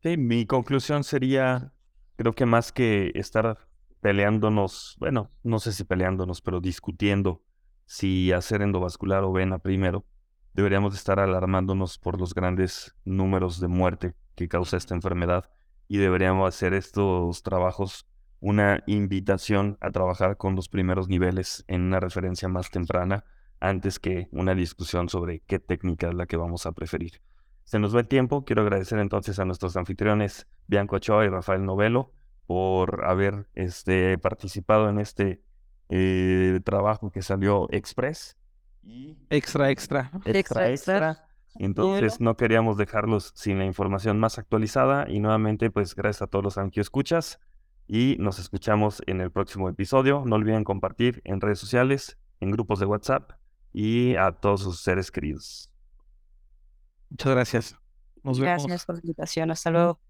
Sí, 0.00 0.16
mi 0.16 0.46
conclusión 0.46 1.02
sería, 1.02 1.72
creo 2.14 2.34
que 2.34 2.46
más 2.46 2.70
que 2.70 3.10
estar 3.16 3.66
peleándonos, 4.00 4.96
bueno, 5.00 5.28
no 5.42 5.58
sé 5.58 5.72
si 5.72 5.82
peleándonos, 5.82 6.40
pero 6.40 6.60
discutiendo 6.60 7.42
si 7.84 8.30
hacer 8.30 8.62
endovascular 8.62 9.24
o 9.24 9.32
vena 9.32 9.58
primero, 9.58 10.06
deberíamos 10.54 10.94
estar 10.94 11.18
alarmándonos 11.18 11.98
por 11.98 12.16
los 12.16 12.32
grandes 12.32 12.94
números 13.04 13.58
de 13.58 13.66
muerte 13.66 14.14
que 14.36 14.46
causa 14.46 14.76
esta 14.76 14.94
enfermedad 14.94 15.50
y 15.88 15.96
deberíamos 15.96 16.46
hacer 16.46 16.74
estos 16.74 17.42
trabajos 17.42 18.06
una 18.40 18.82
invitación 18.86 19.76
a 19.80 19.90
trabajar 19.90 20.36
con 20.36 20.56
los 20.56 20.68
primeros 20.68 21.08
niveles 21.08 21.64
en 21.68 21.82
una 21.82 22.00
referencia 22.00 22.48
más 22.48 22.70
temprana 22.70 23.24
antes 23.60 23.98
que 23.98 24.28
una 24.32 24.54
discusión 24.54 25.08
sobre 25.08 25.40
qué 25.40 25.58
técnica 25.58 26.08
es 26.08 26.14
la 26.14 26.26
que 26.26 26.36
vamos 26.36 26.66
a 26.66 26.72
preferir. 26.72 27.20
Se 27.64 27.78
nos 27.78 27.94
va 27.94 28.00
el 28.00 28.08
tiempo. 28.08 28.44
Quiero 28.44 28.62
agradecer 28.62 28.98
entonces 28.98 29.38
a 29.38 29.44
nuestros 29.44 29.76
anfitriones 29.76 30.48
Bianco 30.66 30.96
Ochoa 30.96 31.24
y 31.24 31.28
Rafael 31.28 31.64
Novelo 31.64 32.12
por 32.46 33.04
haber 33.04 33.48
este, 33.54 34.18
participado 34.18 34.88
en 34.88 34.98
este 34.98 35.42
eh, 35.90 36.58
trabajo 36.64 37.10
que 37.12 37.22
salió 37.22 37.68
express. 37.70 38.36
Y 38.82 39.18
extra, 39.28 39.70
extra. 39.70 40.10
Extra, 40.24 40.70
extra. 40.70 41.26
Entonces 41.56 42.20
no 42.20 42.36
queríamos 42.36 42.76
dejarlos 42.76 43.32
sin 43.34 43.58
la 43.58 43.66
información 43.66 44.18
más 44.18 44.38
actualizada 44.38 45.08
y 45.08 45.20
nuevamente 45.20 45.70
pues 45.70 45.94
gracias 45.94 46.22
a 46.22 46.26
todos 46.26 46.44
los 46.44 46.76
escuchas 46.76 47.40
y 47.92 48.16
nos 48.20 48.38
escuchamos 48.38 49.02
en 49.08 49.20
el 49.20 49.32
próximo 49.32 49.68
episodio. 49.68 50.22
No 50.24 50.36
olviden 50.36 50.62
compartir 50.62 51.20
en 51.24 51.40
redes 51.40 51.58
sociales, 51.58 52.18
en 52.38 52.52
grupos 52.52 52.78
de 52.78 52.86
WhatsApp 52.86 53.32
y 53.72 54.14
a 54.14 54.30
todos 54.30 54.62
sus 54.62 54.80
seres 54.80 55.10
queridos. 55.10 55.72
Muchas 57.08 57.32
gracias. 57.32 57.76
Nos 58.22 58.38
vemos. 58.38 58.62
Gracias 58.62 58.86
por 58.86 58.94
la 58.94 59.00
invitación. 59.00 59.50
Hasta 59.50 59.72
luego. 59.72 60.00